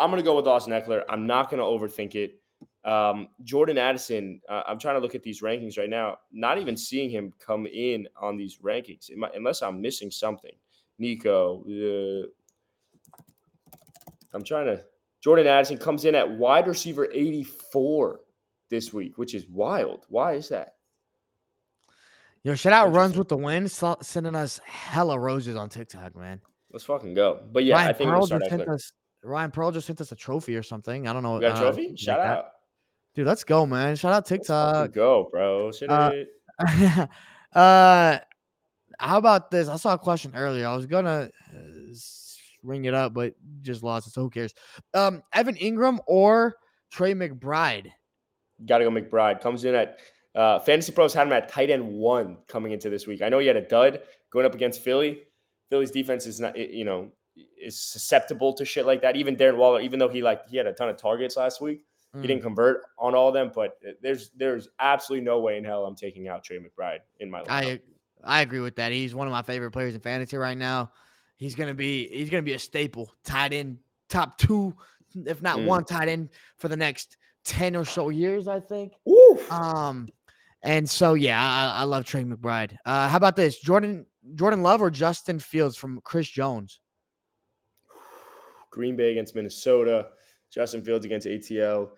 I'm 0.00 0.10
going 0.10 0.20
to 0.20 0.24
go 0.24 0.34
with 0.34 0.46
Austin 0.46 0.72
Ekeler. 0.72 1.02
I'm 1.08 1.26
not 1.26 1.50
going 1.50 1.58
to 1.58 1.64
overthink 1.64 2.14
it. 2.14 2.40
Um, 2.84 3.28
Jordan 3.44 3.76
Addison, 3.76 4.40
uh, 4.48 4.62
I'm 4.66 4.78
trying 4.78 4.94
to 4.94 5.00
look 5.00 5.14
at 5.14 5.22
these 5.22 5.42
rankings 5.42 5.76
right 5.76 5.90
now. 5.90 6.16
Not 6.32 6.58
even 6.58 6.76
seeing 6.76 7.10
him 7.10 7.34
come 7.38 7.66
in 7.66 8.08
on 8.20 8.38
these 8.38 8.58
rankings, 8.58 9.14
might, 9.14 9.34
unless 9.34 9.62
I'm 9.62 9.80
missing 9.80 10.10
something. 10.10 10.52
Nico, 10.98 11.62
uh, 11.68 12.26
I'm 14.32 14.42
trying 14.42 14.66
to. 14.66 14.82
Jordan 15.22 15.46
Addison 15.46 15.76
comes 15.76 16.06
in 16.06 16.14
at 16.14 16.30
wide 16.30 16.66
receiver 16.66 17.08
84 17.12 18.20
this 18.70 18.94
week, 18.94 19.18
which 19.18 19.34
is 19.34 19.46
wild. 19.48 20.06
Why 20.08 20.32
is 20.32 20.48
that? 20.48 20.76
Yo, 22.42 22.54
shout 22.54 22.72
out 22.72 22.94
runs 22.94 23.18
with 23.18 23.28
the 23.28 23.36
wind, 23.36 23.70
sending 23.70 24.34
us 24.34 24.60
hella 24.64 25.18
roses 25.18 25.56
on 25.56 25.68
TikTok, 25.68 26.16
man. 26.16 26.40
Let's 26.72 26.86
fucking 26.86 27.12
go. 27.12 27.42
But 27.52 27.64
yeah, 27.64 27.74
Ryan 27.74 27.88
I 27.88 27.92
think 27.92 28.10
Pearl 28.10 28.26
just 28.26 28.48
sent 28.48 28.68
us, 28.68 28.92
Ryan 29.22 29.50
Pearl 29.50 29.70
just 29.70 29.86
sent 29.86 30.00
us 30.00 30.12
a 30.12 30.16
trophy 30.16 30.56
or 30.56 30.62
something. 30.62 31.06
I 31.06 31.12
don't 31.12 31.22
know. 31.22 31.34
We 31.34 31.40
got 31.40 31.52
a 31.52 31.54
uh, 31.54 31.60
trophy? 31.72 31.94
Shout 31.96 32.18
like 32.18 32.28
out. 32.28 32.44
Dude, 33.14 33.26
let's 33.26 33.44
go, 33.44 33.66
man. 33.66 33.96
Shout 33.96 34.12
out 34.12 34.26
TikTok. 34.26 34.92
go, 34.92 35.28
bro. 35.30 35.70
Uh, 35.88 36.12
uh, 37.58 38.18
how 38.98 39.18
about 39.18 39.50
this? 39.50 39.68
I 39.68 39.76
saw 39.76 39.94
a 39.94 39.98
question 39.98 40.32
earlier. 40.34 40.66
I 40.66 40.74
was 40.74 40.86
gonna 40.86 41.30
uh, 41.54 41.94
ring 42.62 42.84
it 42.84 42.94
up, 42.94 43.14
but 43.14 43.34
just 43.62 43.82
lost 43.82 44.06
it. 44.06 44.12
So 44.12 44.22
who 44.22 44.30
cares? 44.30 44.54
Um, 44.94 45.22
Evan 45.32 45.56
Engram 45.56 45.98
or 46.06 46.56
Trey 46.90 47.14
McBride? 47.14 47.90
Got 48.66 48.78
to 48.78 48.84
go 48.84 48.90
McBride. 48.90 49.40
Comes 49.40 49.64
in 49.64 49.74
at 49.74 49.98
uh, 50.34 50.58
Fantasy 50.60 50.92
Pros 50.92 51.14
had 51.14 51.26
him 51.26 51.32
at 51.32 51.48
tight 51.48 51.70
end 51.70 51.86
one 51.86 52.36
coming 52.46 52.72
into 52.72 52.90
this 52.90 53.06
week. 53.06 53.22
I 53.22 53.28
know 53.28 53.38
he 53.38 53.46
had 53.46 53.56
a 53.56 53.66
dud 53.66 54.02
going 54.32 54.46
up 54.46 54.54
against 54.54 54.82
Philly. 54.82 55.22
Philly's 55.70 55.90
defense 55.90 56.26
is 56.26 56.40
not, 56.40 56.56
you 56.56 56.84
know, 56.84 57.10
is 57.60 57.80
susceptible 57.80 58.52
to 58.54 58.64
shit 58.64 58.86
like 58.86 59.02
that. 59.02 59.16
Even 59.16 59.36
Darren 59.36 59.56
Waller, 59.56 59.80
even 59.80 59.98
though 59.98 60.08
he 60.08 60.22
like 60.22 60.48
he 60.48 60.56
had 60.56 60.66
a 60.66 60.72
ton 60.72 60.88
of 60.88 60.96
targets 60.96 61.36
last 61.36 61.60
week, 61.60 61.84
mm. 62.14 62.20
he 62.20 62.26
didn't 62.26 62.40
mm. 62.40 62.44
convert 62.44 62.82
on 62.98 63.14
all 63.14 63.28
of 63.28 63.34
them. 63.34 63.50
But 63.54 63.78
there's 64.02 64.30
there's 64.36 64.68
absolutely 64.78 65.24
no 65.24 65.40
way 65.40 65.58
in 65.58 65.64
hell 65.64 65.84
I'm 65.86 65.96
taking 65.96 66.28
out 66.28 66.44
Trey 66.44 66.58
McBride 66.58 67.00
in 67.20 67.30
my 67.30 67.42
lineup. 67.42 67.46
I 67.48 67.80
I 68.24 68.40
agree 68.42 68.60
with 68.60 68.76
that. 68.76 68.92
He's 68.92 69.14
one 69.14 69.26
of 69.26 69.32
my 69.32 69.42
favorite 69.42 69.70
players 69.70 69.94
in 69.94 70.00
fantasy 70.00 70.36
right 70.36 70.56
now. 70.58 70.92
He's 71.36 71.54
gonna 71.54 71.74
be 71.74 72.08
he's 72.08 72.30
gonna 72.30 72.42
be 72.42 72.54
a 72.54 72.58
staple, 72.58 73.12
tight 73.24 73.52
end, 73.52 73.78
top 74.08 74.38
two, 74.38 74.74
if 75.26 75.42
not 75.42 75.58
mm. 75.58 75.66
one 75.66 75.84
tight 75.84 76.08
end 76.08 76.30
for 76.58 76.68
the 76.68 76.76
next 76.76 77.16
ten 77.44 77.76
or 77.76 77.84
so 77.84 78.08
years. 78.08 78.48
I 78.48 78.60
think. 78.60 78.92
Oof. 79.08 79.50
Um, 79.50 80.08
and 80.62 80.88
so 80.88 81.14
yeah, 81.14 81.40
I, 81.40 81.80
I 81.80 81.84
love 81.84 82.04
Trey 82.04 82.24
McBride. 82.24 82.76
Uh, 82.84 83.08
how 83.08 83.16
about 83.16 83.36
this, 83.36 83.58
Jordan 83.60 84.06
Jordan 84.34 84.62
Love 84.62 84.82
or 84.82 84.90
Justin 84.90 85.38
Fields 85.38 85.76
from 85.76 86.00
Chris 86.04 86.28
Jones? 86.28 86.79
Green 88.70 88.96
Bay 88.96 89.12
against 89.12 89.34
Minnesota, 89.34 90.08
Justin 90.50 90.82
Fields 90.82 91.04
against 91.04 91.26
ATL. 91.26 91.90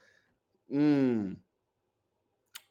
Mm. 0.72 1.36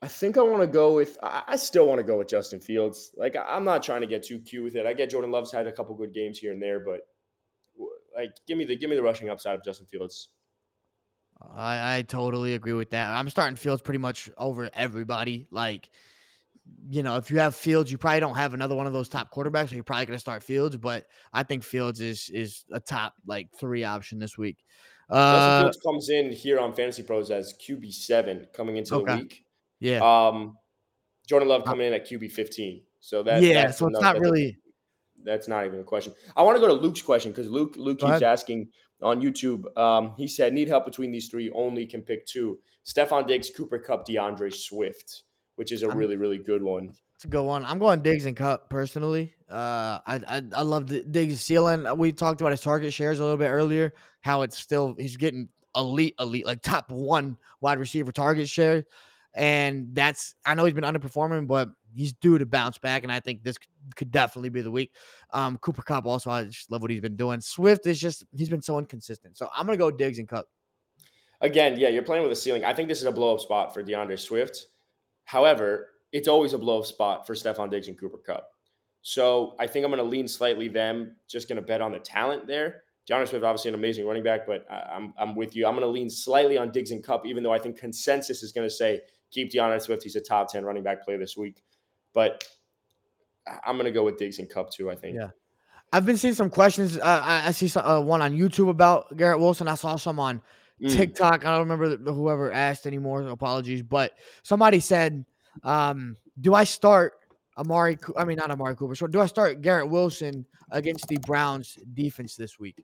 I 0.03 0.07
think 0.07 0.37
I 0.37 0.41
want 0.41 0.61
to 0.61 0.67
go 0.67 0.95
with. 0.95 1.17
I 1.21 1.55
still 1.55 1.87
want 1.87 1.99
to 1.99 2.03
go 2.03 2.17
with 2.17 2.27
Justin 2.27 2.59
Fields. 2.59 3.11
Like 3.15 3.35
I'm 3.35 3.63
not 3.63 3.83
trying 3.83 4.01
to 4.01 4.07
get 4.07 4.23
too 4.23 4.39
cute 4.39 4.63
with 4.63 4.75
it. 4.75 4.87
I 4.87 4.93
get 4.93 5.11
Jordan 5.11 5.31
Love's 5.31 5.51
had 5.51 5.67
a 5.67 5.71
couple 5.71 5.95
good 5.95 6.13
games 6.13 6.39
here 6.39 6.51
and 6.51 6.61
there, 6.61 6.79
but 6.79 7.01
like 8.15 8.31
give 8.47 8.57
me 8.57 8.65
the 8.65 8.75
give 8.75 8.89
me 8.89 8.95
the 8.95 9.03
rushing 9.03 9.29
upside 9.29 9.55
of 9.55 9.63
Justin 9.63 9.85
Fields. 9.91 10.29
I, 11.55 11.97
I 11.97 12.01
totally 12.03 12.53
agree 12.55 12.73
with 12.73 12.91
that. 12.91 13.09
I'm 13.09 13.29
starting 13.29 13.55
Fields 13.55 13.81
pretty 13.81 13.97
much 13.97 14.29
over 14.37 14.69
everybody. 14.73 15.47
Like, 15.51 15.89
you 16.89 17.03
know, 17.03 17.15
if 17.15 17.31
you 17.31 17.39
have 17.39 17.55
Fields, 17.55 17.91
you 17.91 17.97
probably 17.97 18.19
don't 18.19 18.35
have 18.35 18.53
another 18.53 18.75
one 18.75 18.87
of 18.87 18.93
those 18.93 19.09
top 19.09 19.33
quarterbacks, 19.33 19.69
so 19.69 19.75
you're 19.75 19.83
probably 19.83 20.05
going 20.05 20.17
to 20.17 20.21
start 20.21 20.43
Fields. 20.43 20.75
But 20.77 21.05
I 21.33 21.43
think 21.43 21.63
Fields 21.63 22.01
is 22.01 22.29
is 22.33 22.65
a 22.71 22.79
top 22.79 23.13
like 23.25 23.49
three 23.59 23.83
option 23.83 24.19
this 24.19 24.37
week. 24.37 24.57
Uh, 25.09 25.61
Fields 25.61 25.77
comes 25.85 26.09
in 26.09 26.31
here 26.31 26.59
on 26.59 26.73
Fantasy 26.73 27.03
Pros 27.03 27.31
as 27.31 27.53
QB 27.53 27.93
seven 27.93 28.47
coming 28.53 28.77
into 28.77 28.95
okay. 28.95 29.15
the 29.15 29.21
week. 29.21 29.43
Yeah. 29.79 29.99
Um, 29.99 30.57
Jordan 31.27 31.49
Love 31.49 31.61
uh 31.61 31.65
coming 31.65 31.87
in 31.87 31.93
at 31.93 32.09
QB 32.09 32.31
fifteen. 32.31 32.81
So 32.99 33.23
that 33.23 33.41
yeah. 33.41 33.71
So 33.71 33.87
it's 33.87 34.01
not 34.01 34.19
really. 34.19 34.57
That's 35.23 35.47
not 35.47 35.65
even 35.65 35.79
a 35.79 35.83
question. 35.83 36.13
I 36.35 36.41
want 36.41 36.55
to 36.55 36.61
go 36.61 36.67
to 36.67 36.73
Luke's 36.73 37.01
question 37.01 37.31
because 37.31 37.47
Luke 37.47 37.75
Luke 37.77 37.99
go 37.99 38.07
keeps 38.07 38.21
ahead. 38.21 38.23
asking 38.23 38.69
on 39.01 39.21
YouTube. 39.21 39.77
Um, 39.77 40.13
he 40.17 40.27
said, 40.27 40.53
"Need 40.53 40.67
help 40.67 40.85
between 40.85 41.11
these 41.11 41.29
three. 41.29 41.51
Only 41.51 41.85
can 41.85 42.01
pick 42.01 42.25
two: 42.25 42.59
Stefon 42.85 43.27
Diggs, 43.27 43.49
Cooper 43.55 43.79
Kupp, 43.79 44.05
D'Andre 44.05 44.49
Swift." 44.49 45.23
Which 45.61 45.71
is 45.71 45.83
a 45.83 45.89
really, 45.89 46.15
really 46.15 46.39
good 46.39 46.63
one. 46.63 46.91
It's 47.13 47.25
a 47.25 47.27
good 47.27 47.43
one. 47.43 47.63
I'm 47.65 47.77
going 47.77 48.01
Diggs 48.01 48.25
and 48.25 48.35
Kupp 48.35 48.67
personally. 48.67 49.31
Uh, 49.47 49.99
I 50.07 50.19
I, 50.27 50.41
I 50.55 50.61
love 50.63 50.87
the 50.87 51.03
Diggs 51.03 51.39
ceiling. 51.39 51.85
We 51.99 52.11
talked 52.11 52.41
about 52.41 52.49
his 52.49 52.61
target 52.61 52.91
shares 52.91 53.19
a 53.19 53.21
little 53.21 53.37
bit 53.37 53.49
earlier. 53.49 53.93
How 54.21 54.41
it's 54.41 54.57
still 54.57 54.95
he's 54.97 55.17
getting 55.17 55.49
elite, 55.75 56.15
elite, 56.19 56.47
like 56.47 56.63
top 56.63 56.89
one 56.89 57.37
wide 57.59 57.77
receiver 57.77 58.11
target 58.11 58.49
share, 58.49 58.85
and 59.35 59.89
that's 59.93 60.33
I 60.47 60.55
know 60.55 60.65
he's 60.65 60.73
been 60.73 60.83
underperforming, 60.83 61.45
but 61.45 61.69
he's 61.93 62.13
due 62.13 62.39
to 62.39 62.45
bounce 62.47 62.79
back, 62.79 63.03
and 63.03 63.11
I 63.11 63.19
think 63.19 63.43
this 63.43 63.57
could 63.95 64.09
definitely 64.09 64.49
be 64.49 64.61
the 64.61 64.71
week. 64.71 64.91
Um, 65.29 65.59
Cooper 65.59 65.83
Kupp 65.83 66.07
also, 66.07 66.31
I 66.31 66.45
just 66.45 66.71
love 66.71 66.81
what 66.81 66.89
he's 66.89 67.01
been 67.01 67.17
doing. 67.17 67.39
Swift 67.39 67.85
is 67.85 67.99
just 67.99 68.25
he's 68.35 68.49
been 68.49 68.63
so 68.63 68.79
inconsistent. 68.79 69.37
So 69.37 69.47
I'm 69.55 69.67
gonna 69.67 69.77
go 69.77 69.91
Diggs 69.91 70.17
and 70.17 70.27
Kupp. 70.27 70.47
Again, 71.41 71.77
yeah, 71.77 71.89
you're 71.89 72.01
playing 72.01 72.23
with 72.23 72.31
a 72.31 72.35
ceiling. 72.35 72.65
I 72.65 72.73
think 72.73 72.89
this 72.89 72.97
is 72.97 73.05
a 73.05 73.11
blow 73.11 73.35
up 73.35 73.41
spot 73.41 73.75
for 73.75 73.83
D'Andre 73.83 74.15
Swift. 74.15 74.65
However, 75.31 75.91
it's 76.11 76.27
always 76.27 76.51
a 76.51 76.57
blow 76.57 76.79
up 76.79 76.85
spot 76.85 77.25
for 77.25 77.35
Stefon 77.35 77.71
Diggs 77.71 77.87
and 77.87 77.97
Cooper 77.97 78.17
Kupp. 78.17 78.49
So 79.01 79.55
I 79.59 79.65
think 79.65 79.85
I'm 79.85 79.89
going 79.89 80.03
to 80.03 80.09
lean 80.09 80.27
slightly 80.27 80.67
them. 80.67 81.15
Just 81.29 81.47
going 81.47 81.55
to 81.55 81.61
bet 81.61 81.79
on 81.79 81.93
the 81.93 81.99
talent 81.99 82.47
there. 82.47 82.83
D'Andre 83.07 83.25
Swift, 83.25 83.45
obviously 83.45 83.69
an 83.69 83.75
amazing 83.75 84.05
running 84.05 84.23
back, 84.23 84.45
but 84.45 84.65
I'm 84.69 85.13
I'm 85.17 85.33
with 85.33 85.55
you. 85.55 85.65
I'm 85.65 85.71
going 85.71 85.87
to 85.87 85.87
lean 85.87 86.09
slightly 86.09 86.57
on 86.57 86.69
Diggs 86.69 86.91
and 86.91 87.01
Kupp, 87.01 87.25
even 87.25 87.43
though 87.43 87.53
I 87.53 87.59
think 87.59 87.77
consensus 87.77 88.43
is 88.43 88.51
going 88.51 88.67
to 88.67 88.73
say 88.73 88.99
keep 89.31 89.53
D'Andre 89.53 89.79
Swift. 89.79 90.03
He's 90.03 90.17
a 90.17 90.21
top 90.21 90.51
ten 90.51 90.65
running 90.65 90.83
back 90.83 91.05
play 91.05 91.15
this 91.15 91.37
week. 91.37 91.63
But 92.13 92.43
I'm 93.65 93.77
going 93.77 93.85
to 93.85 93.91
go 93.91 94.03
with 94.03 94.17
Diggs 94.17 94.37
and 94.39 94.49
Kupp 94.49 94.69
too. 94.69 94.91
I 94.91 94.95
think. 94.95 95.15
Yeah, 95.15 95.29
I've 95.93 96.05
been 96.05 96.17
seeing 96.17 96.33
some 96.33 96.49
questions. 96.49 96.97
Uh, 96.97 97.21
I, 97.23 97.47
I, 97.47 97.51
see 97.51 97.69
some, 97.69 97.85
uh, 97.85 98.01
one 98.01 98.21
on 98.21 98.37
YouTube 98.37 98.67
about 98.69 99.15
Garrett 99.15 99.39
Wilson. 99.39 99.69
I 99.69 99.75
saw 99.75 99.95
some 99.95 100.19
on 100.19 100.41
mm. 100.81 100.95
TikTok. 100.95 101.45
I 101.45 101.57
don't 101.57 101.69
remember 101.69 102.11
whoever 102.11 102.51
asked 102.51 102.87
anymore. 102.87 103.21
Apologies, 103.23 103.83
but 103.83 104.13
somebody 104.43 104.79
said, 104.79 105.25
um, 105.63 106.17
"Do 106.39 106.53
I 106.53 106.63
start 106.63 107.13
Amari? 107.57 107.97
I 108.17 108.25
mean, 108.25 108.37
not 108.37 108.51
Amari 108.51 108.75
Cooper. 108.75 108.95
So 108.95 109.07
do 109.07 109.19
I 109.19 109.25
start 109.25 109.61
Garrett 109.61 109.89
Wilson 109.89 110.45
against 110.71 111.07
the 111.07 111.17
Browns 111.17 111.77
defense 111.93 112.35
this 112.35 112.59
week?" 112.59 112.83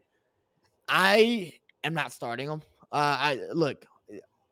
I 0.88 1.54
am 1.84 1.94
not 1.94 2.12
starting 2.12 2.50
him. 2.50 2.62
Uh, 2.92 3.18
I 3.20 3.40
look. 3.54 3.86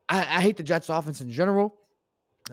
I, 0.07 0.19
I 0.19 0.41
hate 0.41 0.57
the 0.57 0.63
Jets 0.63 0.89
offense 0.89 1.21
in 1.21 1.31
general. 1.31 1.75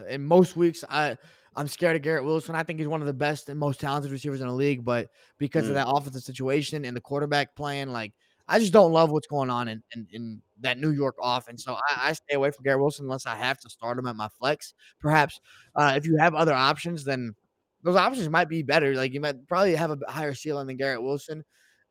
In 0.09 0.25
most 0.25 0.57
weeks, 0.57 0.85
I 0.89 1.17
I'm 1.55 1.69
scared 1.69 1.97
of 1.97 2.03
Garrett 2.03 2.25
Wilson. 2.25 2.55
I 2.55 2.63
think 2.63 2.79
he's 2.79 2.89
one 2.89 3.01
of 3.03 3.07
the 3.07 3.13
best 3.13 3.49
and 3.49 3.59
most 3.59 3.81
talented 3.81 4.11
receivers 4.11 4.41
in 4.41 4.47
the 4.47 4.55
league, 4.55 4.85
but 4.85 5.09
because 5.39 5.67
mm. 5.67 5.69
of 5.69 5.75
that 5.75 5.89
offensive 5.89 6.23
situation 6.23 6.85
and 6.85 6.97
the 6.97 7.01
quarterback 7.01 7.55
playing, 7.55 7.89
like 7.89 8.13
I 8.49 8.59
just 8.59 8.73
don't 8.73 8.93
love 8.93 9.11
what's 9.11 9.27
going 9.27 9.51
on 9.51 9.69
in, 9.69 9.83
in, 9.95 10.07
in 10.13 10.43
that 10.61 10.79
New 10.79 10.91
York 10.91 11.17
offense. 11.23 11.65
So 11.65 11.75
I, 11.75 12.09
I, 12.09 12.13
stay 12.13 12.35
away 12.35 12.51
from 12.51 12.65
Garrett 12.65 12.81
Wilson 12.81 13.07
unless 13.07 13.27
I 13.27 13.37
have 13.37 13.59
to 13.61 13.71
start 13.71 13.99
him 13.99 14.07
at 14.07 14.17
my 14.17 14.29
flex. 14.39 14.75
Perhaps 15.01 15.41
uh, 15.77 15.95
if 15.97 16.07
you 16.07 16.17
have 16.17 16.35
other 16.35 16.53
options, 16.53 17.05
then 17.05 17.35
those 17.83 17.97
options 17.97 18.29
might 18.29 18.49
be 18.49 18.63
better. 18.63 18.95
Like 18.95 19.13
you 19.13 19.21
might 19.21 19.47
probably 19.47 19.75
have 19.75 19.91
a 19.91 19.99
higher 20.11 20.35
ceiling 20.35 20.67
than 20.67 20.77
Garrett 20.77 21.03
Wilson, 21.03 21.45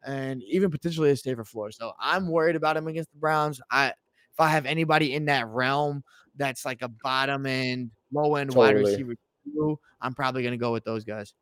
and 0.06 0.42
even 0.44 0.72
potentially 0.72 1.12
a 1.12 1.16
safer 1.16 1.44
floor. 1.44 1.72
So 1.72 1.94
I'm 2.00 2.28
worried 2.28 2.56
about 2.56 2.78
him 2.78 2.88
against 2.88 3.12
the 3.12 3.20
Browns. 3.20 3.62
I 3.70 3.88
if 3.88 4.40
I 4.40 4.48
have 4.50 4.66
anybody 4.66 5.16
in 5.16 5.26
that 5.26 5.48
realm 5.48 6.04
that's 6.36 6.66
like 6.66 6.82
a 6.82 6.88
bottom 6.88 7.46
end, 7.46 7.92
low 8.14 8.36
end 8.36 8.52
totally. 8.52 8.68
wide 8.68 8.76
receiver 8.78 9.16
I'm 10.02 10.14
probably 10.14 10.42
going 10.42 10.54
to 10.54 10.58
go 10.58 10.72
with 10.72 10.84
those 10.84 11.04
guys. 11.04 11.34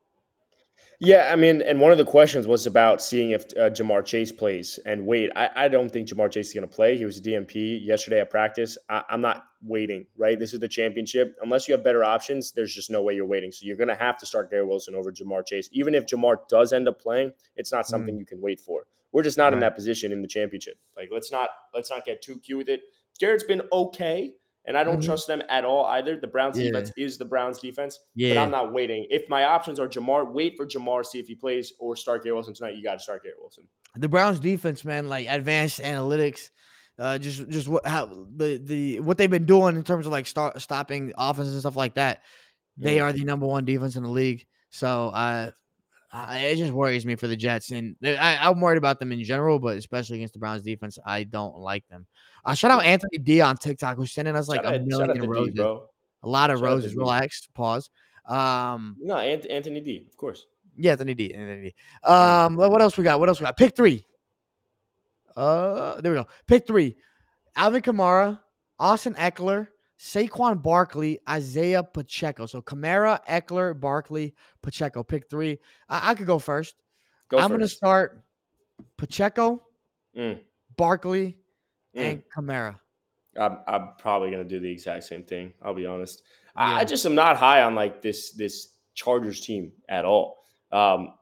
Yeah, 1.02 1.30
I 1.32 1.38
mean, 1.38 1.62
and 1.62 1.80
one 1.80 1.94
of 1.94 1.98
the 1.98 2.04
questions 2.04 2.46
was 2.46 2.68
about 2.68 3.02
seeing 3.02 3.32
if 3.32 3.46
uh, 3.56 3.70
Ja'Marr 3.70 4.04
Chase 4.04 4.34
plays. 4.34 4.80
And 4.86 5.06
wait, 5.06 5.32
I, 5.34 5.50
I 5.56 5.68
don't 5.70 5.90
think 5.90 6.10
Ja'Marr 6.10 6.30
Chase 6.30 6.50
is 6.50 6.54
going 6.54 6.68
to 6.68 6.76
play. 6.76 6.98
He 6.98 7.06
was 7.06 7.18
a 7.18 7.22
DNP 7.22 7.86
yesterday 7.86 8.20
at 8.20 8.30
practice. 8.30 8.78
I, 8.90 9.04
am 9.10 9.22
not 9.22 9.46
waiting, 9.64 10.06
right? 10.18 10.38
This 10.38 10.54
is 10.54 10.60
the 10.60 10.68
championship. 10.68 11.38
Unless 11.42 11.70
you 11.70 11.72
have 11.74 11.86
better 11.86 12.04
options, 12.04 12.52
there's 12.52 12.76
just 12.76 12.90
no 12.90 13.02
way 13.02 13.16
you're 13.16 13.26
waiting. 13.26 13.50
So 13.50 13.66
you're 13.66 13.78
going 13.78 13.88
to 13.88 13.96
have 13.96 14.18
to 14.18 14.26
start 14.26 14.52
Garrett 14.52 14.68
Wilson 14.68 14.94
over 14.94 15.10
Ja'Marr 15.10 15.46
Chase. 15.46 15.70
Even 15.72 15.96
if 15.96 16.06
Ja'Marr 16.06 16.46
does 16.50 16.74
end 16.74 16.90
up 16.90 17.00
playing, 17.00 17.32
it's 17.56 17.72
not 17.72 17.88
something 17.88 18.16
mm. 18.16 18.20
you 18.20 18.26
can 18.26 18.42
wait 18.42 18.60
for. 18.60 18.86
We're 19.14 19.24
just 19.24 19.38
not 19.38 19.46
right. 19.46 19.54
in 19.54 19.60
that 19.62 19.76
position 19.76 20.12
in 20.12 20.22
the 20.22 20.28
championship. 20.28 20.78
Like, 20.98 21.10
let's 21.14 21.32
not 21.32 21.50
let's 21.74 21.90
not 21.90 22.06
get 22.06 22.22
too 22.22 22.40
cute 22.40 22.58
with 22.58 22.70
it. 22.70 22.82
Garrett's 23.20 23.46
been 23.46 23.62
okay 23.72 24.34
and 24.66 24.78
I 24.78 24.84
don't 24.84 25.00
Mhm. 25.00 25.06
trust 25.06 25.28
them 25.28 25.42
at 25.50 25.66
all 25.66 25.86
either. 25.86 26.18
The 26.20 26.28
Browns 26.28 26.58
Yeah. 26.60 26.66
defense 26.72 26.92
is 26.98 27.18
the 27.18 27.26
Browns 27.26 27.60
defense, 27.60 27.98
but 28.16 28.22
Yeah. 28.24 28.44
I'm 28.44 28.52
not 28.52 28.72
waiting. 28.74 29.08
If 29.10 29.28
my 29.30 29.44
options 29.46 29.80
are 29.80 29.88
Ja'Marr, 29.88 30.32
wait 30.32 30.56
for 30.58 30.66
Ja'Marr, 30.66 31.06
see 31.06 31.20
if 31.20 31.28
he 31.28 31.36
plays, 31.36 31.74
or 31.80 31.96
start 31.96 32.24
Garrett 32.24 32.36
Wilson 32.36 32.54
tonight. 32.54 32.76
You 32.76 32.84
got 32.84 32.94
to 32.94 33.00
start 33.04 33.24
Garrett 33.24 33.40
Wilson. 33.40 33.68
the 33.96 34.08
Browns 34.08 34.40
defense, 34.40 34.86
man, 34.86 35.10
like 35.10 35.28
advanced 35.28 35.80
analytics, 35.80 36.52
uh, 37.00 37.18
just 37.18 37.48
just 37.50 37.68
what 37.68 37.86
how 37.88 38.06
the 38.36 38.62
the 38.64 39.00
what 39.00 39.18
they've 39.18 39.30
been 39.32 39.46
doing 39.46 39.76
in 39.76 39.84
terms 39.84 40.06
of 40.06 40.12
like 40.12 40.28
start 40.28 40.62
stopping 40.62 41.12
offenses 41.18 41.54
and 41.54 41.62
stuff 41.62 41.76
like 41.76 41.96
that. 41.96 42.22
They 42.78 42.98
Mhm. 42.98 43.04
are 43.04 43.14
the 43.14 43.24
number 43.24 43.48
one 43.48 43.66
defense 43.66 43.96
in 43.96 44.04
the 44.04 44.10
league. 44.10 44.46
So 44.70 45.10
uh, 45.10 45.52
I, 46.12 46.38
it 46.40 46.56
just 46.58 46.72
worries 46.74 47.06
me 47.06 47.16
for 47.16 47.28
the 47.28 47.36
Jets, 47.36 47.72
and 47.72 47.96
I, 48.04 48.38
I'm 48.42 48.60
worried 48.62 48.78
about 48.78 49.00
them 49.00 49.12
in 49.12 49.24
general, 49.24 49.60
but 49.60 49.78
especially 49.78 50.18
against 50.18 50.34
the 50.34 50.40
Browns 50.40 50.62
defense, 50.64 50.98
I 51.06 51.24
don't 51.24 51.58
like 51.58 51.88
them. 51.88 52.06
Uh, 52.50 52.54
shout 52.56 52.72
out 52.72 52.84
Anthony 52.84 53.18
D 53.20 53.42
on 53.42 53.56
TikTok 53.58 53.96
who's 53.98 54.12
sending 54.12 54.36
us 54.36 54.48
like 54.48 54.64
shout 54.64 54.74
a 54.74 54.76
out, 54.80 54.86
million 54.86 55.10
out 55.12 55.16
to 55.16 55.22
D, 55.22 55.28
roses, 55.28 55.54
bro. 55.56 55.86
a 56.24 56.28
lot 56.30 56.50
of 56.50 56.58
Shout 56.58 56.66
roses. 56.66 56.96
Relax, 56.96 57.48
pause. 57.54 57.90
Um, 58.28 58.96
No, 59.00 59.18
Ant- 59.18 59.46
Anthony 59.50 59.82
D, 59.82 60.06
of 60.10 60.16
course. 60.18 60.46
yeah, 60.78 60.92
Anthony 60.94 61.14
D. 61.14 61.34
Anthony 61.34 61.70
D. 61.70 61.76
Um, 62.10 62.56
what 62.56 62.82
else 62.82 62.98
we 62.98 63.04
got? 63.04 63.20
What 63.20 63.30
else 63.30 63.40
we 63.40 63.46
got? 63.46 63.56
Pick 63.58 63.76
three. 63.76 64.04
Uh, 65.36 66.02
there 66.02 66.12
we 66.12 66.18
go. 66.18 66.28
Pick 66.48 66.66
three. 66.68 66.96
Alvin 67.56 67.82
Kamara, 67.82 68.40
Austin 68.80 69.14
Ekeler, 69.16 69.68
Saquon 70.00 70.62
Barkley, 70.62 71.20
Isaiah 71.28 71.84
Pacheco. 71.84 72.46
So 72.46 72.62
Kamara, 72.62 73.20
Ekeler, 73.28 73.78
Barkley, 73.80 74.34
Pacheco. 74.62 75.04
Pick 75.04 75.30
three. 75.30 75.60
I, 75.88 76.12
I 76.12 76.16
could 76.16 76.28
go 76.28 76.40
first. 76.40 76.76
Go 77.30 77.38
I'm 77.38 77.50
gonna 77.52 77.68
start 77.68 78.22
Pacheco, 78.98 79.62
Mm, 80.18 80.40
Barkley. 80.78 81.38
And 82.00 82.24
Kamara. 82.36 82.76
I'm, 83.40 83.60
I'm 83.68 83.90
probably 83.98 84.32
gonna 84.32 84.44
do 84.44 84.60
the 84.60 84.72
exact 84.72 85.04
same 85.06 85.24
thing. 85.24 85.54
I'll 85.62 85.74
be 85.74 85.86
honest. 85.86 86.24
I, 86.56 86.82
I 86.82 86.86
just 86.86 87.06
am 87.06 87.16
not 87.16 87.38
high 87.38 87.64
on 87.64 87.76
like 87.76 88.02
this 88.02 88.32
this 88.32 88.70
Chargers 88.96 89.42
team 89.42 89.72
at 89.88 90.06
all. 90.06 90.38
Um, 90.72 91.14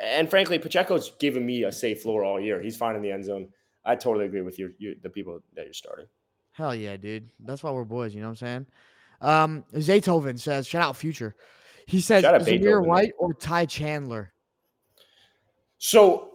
and 0.00 0.30
frankly, 0.30 0.58
Pacheco's 0.58 1.12
given 1.18 1.44
me 1.44 1.64
a 1.64 1.72
safe 1.72 2.02
floor 2.02 2.24
all 2.24 2.40
year. 2.40 2.60
He's 2.62 2.76
fine 2.76 2.96
in 2.96 3.02
the 3.02 3.10
end 3.10 3.24
zone. 3.24 3.48
I 3.84 3.96
totally 3.96 4.26
agree 4.26 4.42
with 4.42 4.58
your, 4.58 4.70
your 4.78 4.94
the 5.02 5.10
people 5.10 5.40
that 5.54 5.64
you're 5.64 5.74
starting. 5.74 6.06
Hell 6.52 6.74
yeah, 6.74 6.96
dude. 6.96 7.28
That's 7.40 7.62
why 7.62 7.70
we're 7.70 7.84
boys. 7.84 8.14
You 8.14 8.20
know 8.20 8.28
what 8.28 8.42
I'm 8.42 8.46
saying? 8.46 8.66
Um, 9.20 9.64
Zaytoven 9.74 10.38
says, 10.38 10.66
shout 10.66 10.82
out 10.82 10.96
Future. 10.96 11.34
He 11.86 12.00
says, 12.00 12.24
Zamir. 12.24 12.84
White 12.84 13.12
or 13.18 13.34
Ty 13.34 13.66
Chandler. 13.66 14.32
So 15.78 16.29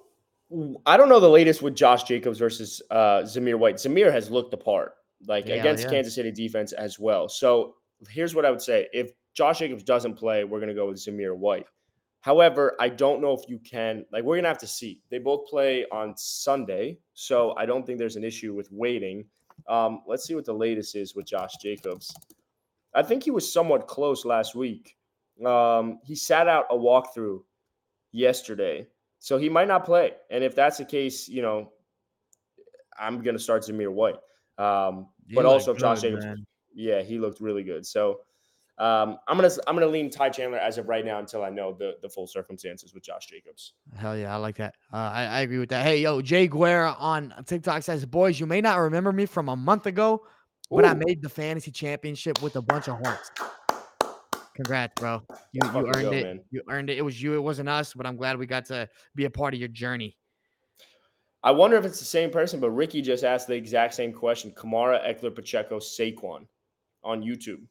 I 0.86 0.98
don't 0.98 1.10
know 1.10 1.20
the 1.20 1.30
latest 1.30 1.62
with 1.62 1.76
Josh 1.76 2.04
Jacobs 2.04 2.40
versus 2.40 2.82
uh, 2.92 3.22
Zamir 3.24 3.58
White. 3.58 3.76
Zamir 3.76 4.12
has 4.12 4.30
looked 4.30 4.52
the 4.52 4.58
part, 4.58 4.94
like 5.28 5.48
Yeah, 5.48 5.56
against 5.56 5.84
yeah. 5.84 5.90
Kansas 5.90 6.16
City 6.16 6.32
defense 6.32 6.72
as 6.72 7.00
well. 7.00 7.28
So 7.28 7.76
here's 8.10 8.36
what 8.36 8.46
I 8.46 8.52
would 8.52 8.62
say: 8.62 8.88
if 8.94 9.12
Josh 9.34 9.60
Jacobs 9.60 9.84
doesn't 9.84 10.16
play, 10.16 10.44
we're 10.44 10.60
going 10.60 10.70
to 10.70 10.76
go 10.76 10.88
with 10.88 10.98
Zamir 10.98 11.36
White. 11.36 11.66
However, 12.22 12.76
I 12.80 12.90
don't 12.90 13.22
know 13.22 13.34
if 13.34 13.48
you 13.48 13.60
can. 13.60 14.04
Like, 14.12 14.24
we're 14.24 14.36
going 14.36 14.46
to 14.46 14.50
have 14.50 14.58
to 14.60 14.68
see. 14.68 15.00
They 15.12 15.20
both 15.20 15.48
play 15.48 15.86
on 15.92 16.16
Sunday, 16.18 16.98
so 17.14 17.54
I 17.56 17.68
don't 17.68 17.86
think 17.86 18.00
there's 18.00 18.16
an 18.16 18.24
issue 18.24 18.54
with 18.56 18.72
waiting. 18.72 19.26
Um, 19.68 20.02
let's 20.08 20.26
see 20.26 20.34
what 20.34 20.46
the 20.46 20.54
latest 20.54 20.96
is 20.96 21.16
with 21.16 21.28
Josh 21.28 21.58
Jacobs. 21.62 22.14
I 22.96 23.04
think 23.04 23.24
he 23.24 23.32
was 23.32 23.52
somewhat 23.52 23.88
close 23.88 24.26
last 24.26 24.56
week. 24.56 24.96
Um, 25.46 26.00
he 26.04 26.16
sat 26.16 26.48
out 26.48 26.66
a 26.72 26.76
walkthrough 26.76 27.44
yesterday, 28.12 28.88
so 29.20 29.38
he 29.38 29.50
might 29.50 29.68
not 29.68 29.86
play. 29.86 30.14
And 30.30 30.44
if 30.44 30.56
that's 30.56 30.78
the 30.78 30.86
case, 30.86 31.28
you 31.28 31.42
know, 31.42 31.72
I'm 32.98 33.22
going 33.22 33.36
to 33.36 33.42
start 33.42 33.64
Zamir 33.64 33.92
White. 33.92 34.18
Um, 34.58 35.08
but 35.34 35.46
also 35.46 35.72
if 35.72 35.78
Josh 35.78 36.02
Jacobs, 36.02 36.26
man. 36.26 36.46
yeah, 36.74 37.02
he 37.02 37.20
looked 37.20 37.42
really 37.42 37.64
good. 37.64 37.86
So 37.86 38.22
um, 38.78 39.18
I'm 39.28 39.38
gonna 39.38 39.50
I'm 39.68 39.76
gonna 39.76 39.88
lean 39.88 40.10
Ty 40.10 40.30
Chandler 40.30 40.58
as 40.58 40.78
of 40.78 40.90
right 40.90 41.06
now 41.06 41.20
until 41.20 41.44
I 41.44 41.50
know 41.50 41.74
the 41.74 41.96
the 42.02 42.10
full 42.10 42.28
circumstances 42.28 42.94
with 42.94 43.04
Josh 43.04 43.28
Jacobs. 43.28 43.74
Hell 43.96 44.18
yeah, 44.18 44.34
I 44.34 44.38
like 44.38 44.58
that. 44.58 44.76
Uh, 44.92 44.98
I, 44.98 45.24
I 45.26 45.40
agree 45.42 45.60
with 45.60 45.70
that. 45.70 45.86
Hey, 45.86 46.02
yo, 46.02 46.22
Jay 46.22 46.48
Guerra 46.48 46.96
on 47.00 47.34
TikTok 47.46 47.84
says, 47.84 48.06
"Boys, 48.06 48.38
you 48.40 48.46
may 48.46 48.60
not 48.60 48.80
remember 48.80 49.14
me 49.14 49.26
from 49.26 49.48
a 49.48 49.56
month 49.56 49.86
ago, 49.86 50.26
but 50.70 50.84
I 50.84 50.94
made 50.94 51.22
the 51.22 51.30
fantasy 51.30 51.72
championship 51.72 52.42
with 52.42 52.58
a 52.58 52.62
bunch 52.62 52.90
of 52.90 52.98
horns. 52.98 53.32
Congrats, 54.56 54.94
bro. 55.00 55.22
You, 55.52 55.60
you 55.64 55.88
earned 55.88 56.02
go, 56.02 56.12
it. 56.12 56.24
man. 56.24 56.40
You 56.50 56.62
earned 56.70 56.90
it. 56.90 56.98
It 56.98 57.02
was 57.02 57.22
you. 57.22 57.36
It 57.36 57.40
wasn't 57.42 57.70
us. 57.70 57.94
But 57.94 58.06
I'm 58.06 58.16
glad 58.16 58.38
we 58.38 58.46
got 58.46 58.66
to 58.66 58.90
be 59.14 59.26
a 59.26 59.30
part 59.30 59.54
of 59.54 59.60
your 59.60 59.70
journey. 59.70 60.18
I 61.44 61.52
wonder 61.52 61.78
if 61.78 61.86
it's 61.86 62.00
the 62.00 62.06
same 62.06 62.32
person, 62.32 62.60
but 62.60 62.72
Ricky 62.72 63.02
just 63.02 63.24
asked 63.24 63.48
the 63.48 63.54
exact 63.54 63.94
same 63.94 64.14
question: 64.14 64.52
Kamara, 64.52 65.06
Ekeler, 65.06 65.36
Pacheco, 65.36 65.80
Saquon 65.80 66.48
on 67.04 67.22
YouTube. 67.22 67.62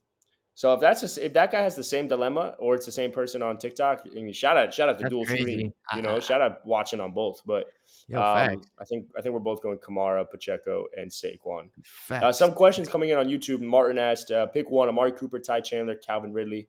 So 0.56 0.72
if 0.72 0.80
that's 0.80 1.00
just, 1.00 1.18
if 1.18 1.32
that 1.32 1.50
guy 1.50 1.62
has 1.62 1.74
the 1.74 1.82
same 1.82 2.06
dilemma, 2.06 2.54
or 2.60 2.76
it's 2.76 2.86
the 2.86 2.92
same 2.92 3.10
person 3.10 3.42
on 3.42 3.58
TikTok, 3.58 4.06
I 4.12 4.14
mean, 4.14 4.32
shout 4.32 4.56
out, 4.56 4.72
shout 4.72 4.88
out 4.88 4.98
to 4.98 5.02
That's 5.02 5.10
dual 5.10 5.24
crazy. 5.24 5.42
screen. 5.42 5.74
You 5.96 6.02
know, 6.02 6.20
shout 6.20 6.40
out 6.40 6.64
watching 6.64 7.00
on 7.00 7.10
both. 7.10 7.42
But 7.44 7.66
Yo, 8.06 8.20
um, 8.20 8.36
facts. 8.36 8.66
I 8.78 8.84
think 8.84 9.06
I 9.16 9.22
think 9.22 9.32
we're 9.32 9.40
both 9.40 9.62
going 9.62 9.78
Kamara, 9.78 10.28
Pacheco, 10.30 10.86
and 10.96 11.10
Saquon. 11.10 11.70
Uh, 12.10 12.32
some 12.32 12.52
questions 12.52 12.88
coming 12.88 13.10
in 13.10 13.18
on 13.18 13.28
YouTube. 13.28 13.60
Martin 13.60 13.98
asked, 13.98 14.30
uh, 14.30 14.46
pick 14.46 14.70
one: 14.70 14.88
Amari 14.88 15.12
Cooper, 15.12 15.38
Ty 15.38 15.60
Chandler, 15.60 15.94
Calvin 15.94 16.32
Ridley. 16.32 16.68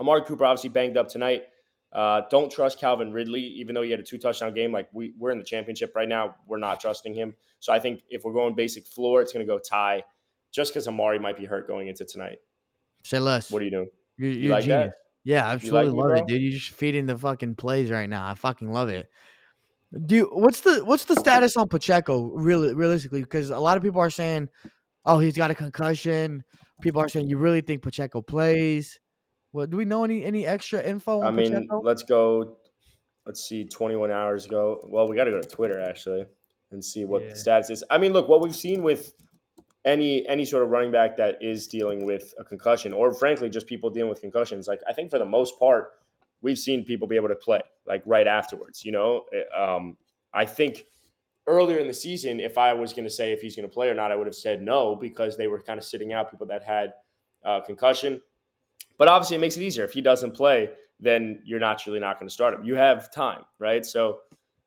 Amari 0.00 0.22
Cooper 0.22 0.44
obviously 0.44 0.70
banged 0.70 0.96
up 0.96 1.08
tonight. 1.08 1.44
Uh, 1.92 2.22
don't 2.30 2.50
trust 2.52 2.78
Calvin 2.78 3.12
Ridley, 3.12 3.40
even 3.40 3.74
though 3.74 3.82
he 3.82 3.90
had 3.90 4.00
a 4.00 4.02
two 4.04 4.18
touchdown 4.18 4.54
game. 4.54 4.70
Like 4.70 4.88
we 4.92 5.14
we're 5.18 5.30
in 5.30 5.38
the 5.38 5.44
championship 5.44 5.96
right 5.96 6.08
now, 6.08 6.36
we're 6.46 6.58
not 6.58 6.78
trusting 6.80 7.14
him. 7.14 7.34
So 7.58 7.72
I 7.72 7.80
think 7.80 8.02
if 8.10 8.22
we're 8.24 8.32
going 8.32 8.54
basic 8.54 8.86
floor, 8.86 9.22
it's 9.22 9.32
going 9.32 9.44
to 9.44 9.50
go 9.50 9.58
Ty, 9.58 10.04
just 10.52 10.72
because 10.72 10.86
Amari 10.86 11.18
might 11.18 11.36
be 11.36 11.44
hurt 11.44 11.66
going 11.66 11.88
into 11.88 12.04
tonight. 12.04 12.38
Say 13.02 13.18
less. 13.18 13.50
What 13.50 13.62
are 13.62 13.64
you 13.64 13.70
doing? 13.70 13.88
You're, 14.18 14.30
You 14.30 14.50
like 14.50 14.64
genius. 14.64 14.90
that? 14.90 14.94
Yeah, 15.24 15.48
I 15.48 15.54
absolutely 15.54 15.92
me, 15.92 15.98
love 15.98 16.08
bro? 16.08 16.18
it, 16.18 16.26
dude. 16.26 16.42
You're 16.42 16.52
just 16.52 16.70
feeding 16.70 17.06
the 17.06 17.18
fucking 17.18 17.56
plays 17.56 17.90
right 17.90 18.08
now. 18.08 18.28
I 18.28 18.34
fucking 18.34 18.70
love 18.70 18.88
it. 18.90 19.10
Do 20.06 20.14
you, 20.16 20.30
what's 20.32 20.60
the 20.60 20.84
what's 20.84 21.04
the 21.04 21.16
status 21.16 21.56
on 21.56 21.68
Pacheco 21.68 22.30
really 22.34 22.74
realistically? 22.74 23.20
Because 23.20 23.50
a 23.50 23.58
lot 23.58 23.76
of 23.76 23.82
people 23.82 24.00
are 24.00 24.10
saying, 24.10 24.48
oh, 25.04 25.18
he's 25.18 25.36
got 25.36 25.50
a 25.50 25.54
concussion. 25.54 26.44
People 26.82 27.00
are 27.00 27.08
saying 27.08 27.28
you 27.28 27.38
really 27.38 27.60
think 27.60 27.82
Pacheco 27.82 28.20
plays. 28.20 28.98
Well, 29.52 29.66
do 29.66 29.76
we 29.76 29.84
know 29.84 30.04
any 30.04 30.24
any 30.24 30.46
extra 30.46 30.82
info 30.82 31.20
on 31.20 31.26
I 31.26 31.30
mean, 31.30 31.52
Pacheco? 31.52 31.80
let's 31.82 32.02
go. 32.02 32.58
Let's 33.24 33.48
see, 33.48 33.64
21 33.64 34.10
hours 34.10 34.44
ago. 34.46 34.80
Well, 34.84 35.08
we 35.08 35.16
got 35.16 35.24
to 35.24 35.32
go 35.32 35.40
to 35.40 35.48
Twitter 35.48 35.80
actually 35.80 36.26
and 36.70 36.84
see 36.84 37.04
what 37.04 37.22
Yeah. 37.22 37.30
the 37.30 37.36
status 37.36 37.70
is. 37.70 37.84
I 37.90 37.98
mean, 37.98 38.12
look, 38.12 38.28
what 38.28 38.40
we've 38.40 38.54
seen 38.54 38.82
with 38.82 39.14
any 39.84 40.26
any 40.28 40.44
sort 40.44 40.64
of 40.64 40.70
running 40.70 40.90
back 40.90 41.16
that 41.16 41.36
is 41.40 41.68
dealing 41.68 42.04
with 42.04 42.34
a 42.38 42.44
concussion, 42.44 42.92
or 42.92 43.14
frankly, 43.14 43.48
just 43.48 43.66
people 43.66 43.88
dealing 43.88 44.10
with 44.10 44.20
concussions. 44.20 44.66
Like 44.68 44.80
I 44.88 44.92
think 44.92 45.10
for 45.10 45.18
the 45.18 45.24
most 45.24 45.58
part, 45.58 45.92
we've 46.42 46.58
seen 46.58 46.84
people 46.84 47.06
be 47.08 47.16
able 47.16 47.28
to 47.28 47.36
play 47.36 47.60
like 47.86 48.02
right 48.06 48.26
afterwards. 48.26 48.84
You 48.84 48.92
know, 48.92 49.24
Eh, 49.32 49.42
um, 49.56 49.96
I 50.32 50.44
think 50.44 50.86
earlier 51.46 51.78
in 51.78 51.86
the 51.86 51.94
season, 51.94 52.40
if 52.40 52.58
I 52.58 52.72
was 52.72 52.92
going 52.92 53.04
to 53.04 53.10
say 53.10 53.32
if 53.32 53.40
he's 53.40 53.56
going 53.56 53.68
to 53.68 53.72
play 53.72 53.88
or 53.88 53.94
not, 53.94 54.12
I 54.12 54.16
would 54.16 54.26
have 54.26 54.34
said 54.34 54.62
no 54.62 54.96
because 54.96 55.36
they 55.36 55.46
were 55.46 55.60
kind 55.60 55.78
of 55.78 55.84
sitting 55.84 56.12
out 56.12 56.30
people 56.30 56.46
that 56.48 56.62
had 56.62 56.92
uh, 57.44 57.60
concussion. 57.60 58.20
But 58.98 59.08
obviously, 59.08 59.36
it 59.36 59.40
makes 59.40 59.56
it 59.56 59.62
easier. 59.62 59.84
If 59.84 59.92
he 59.92 60.00
doesn't 60.00 60.32
play, 60.32 60.70
then 60.98 61.40
you're 61.44 61.60
naturally 61.60 62.00
not 62.00 62.18
going 62.18 62.28
to 62.28 62.32
start 62.32 62.54
him. 62.54 62.64
You 62.64 62.74
have 62.74 63.12
time, 63.12 63.42
right? 63.58 63.84
So 63.84 64.20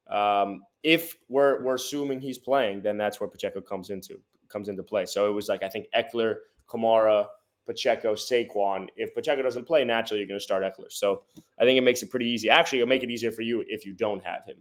um, 0.09 0.61
if 0.83 1.15
we're 1.27 1.63
we're 1.63 1.75
assuming 1.75 2.21
he's 2.21 2.37
playing, 2.37 2.81
then 2.81 2.97
that's 2.97 3.19
where 3.19 3.29
Pacheco 3.29 3.61
comes 3.61 3.89
into 3.89 4.19
comes 4.47 4.69
into 4.69 4.83
play. 4.83 5.05
So 5.05 5.29
it 5.29 5.33
was 5.33 5.49
like 5.49 5.63
I 5.63 5.69
think 5.69 5.87
Ekeler, 5.95 6.35
Kamara, 6.67 7.27
Pacheco, 7.69 8.15
Saquon. 8.15 8.87
If 8.95 9.13
Pacheco 9.13 9.43
doesn't 9.43 9.65
play, 9.65 9.85
naturally 9.85 10.19
you're 10.19 10.27
going 10.27 10.39
to 10.39 10.43
start 10.43 10.63
Ekeler. 10.63 10.91
So 10.91 11.21
I 11.59 11.65
think 11.65 11.77
it 11.77 11.81
makes 11.81 12.01
it 12.01 12.09
pretty 12.09 12.27
easy. 12.27 12.49
Actually, 12.49 12.79
it'll 12.79 12.89
make 12.89 13.03
it 13.03 13.11
easier 13.11 13.31
for 13.31 13.43
you 13.43 13.63
if 13.67 13.85
you 13.85 13.93
don't 13.93 14.23
have 14.25 14.43
him. 14.45 14.57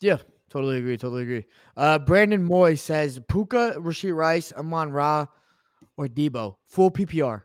Yeah, 0.00 0.18
totally 0.50 0.78
agree. 0.78 0.98
Totally 0.98 1.22
agree. 1.22 1.46
Uh, 1.78 1.98
Brandon 1.98 2.44
Moy 2.44 2.74
says 2.74 3.18
Puka, 3.26 3.76
Rashee 3.78 4.14
Rice, 4.14 4.52
Amon 4.52 4.92
Ra, 4.92 5.26
or 5.96 6.08
Deebo. 6.08 6.56
Full 6.66 6.90
PPR. 6.90 7.42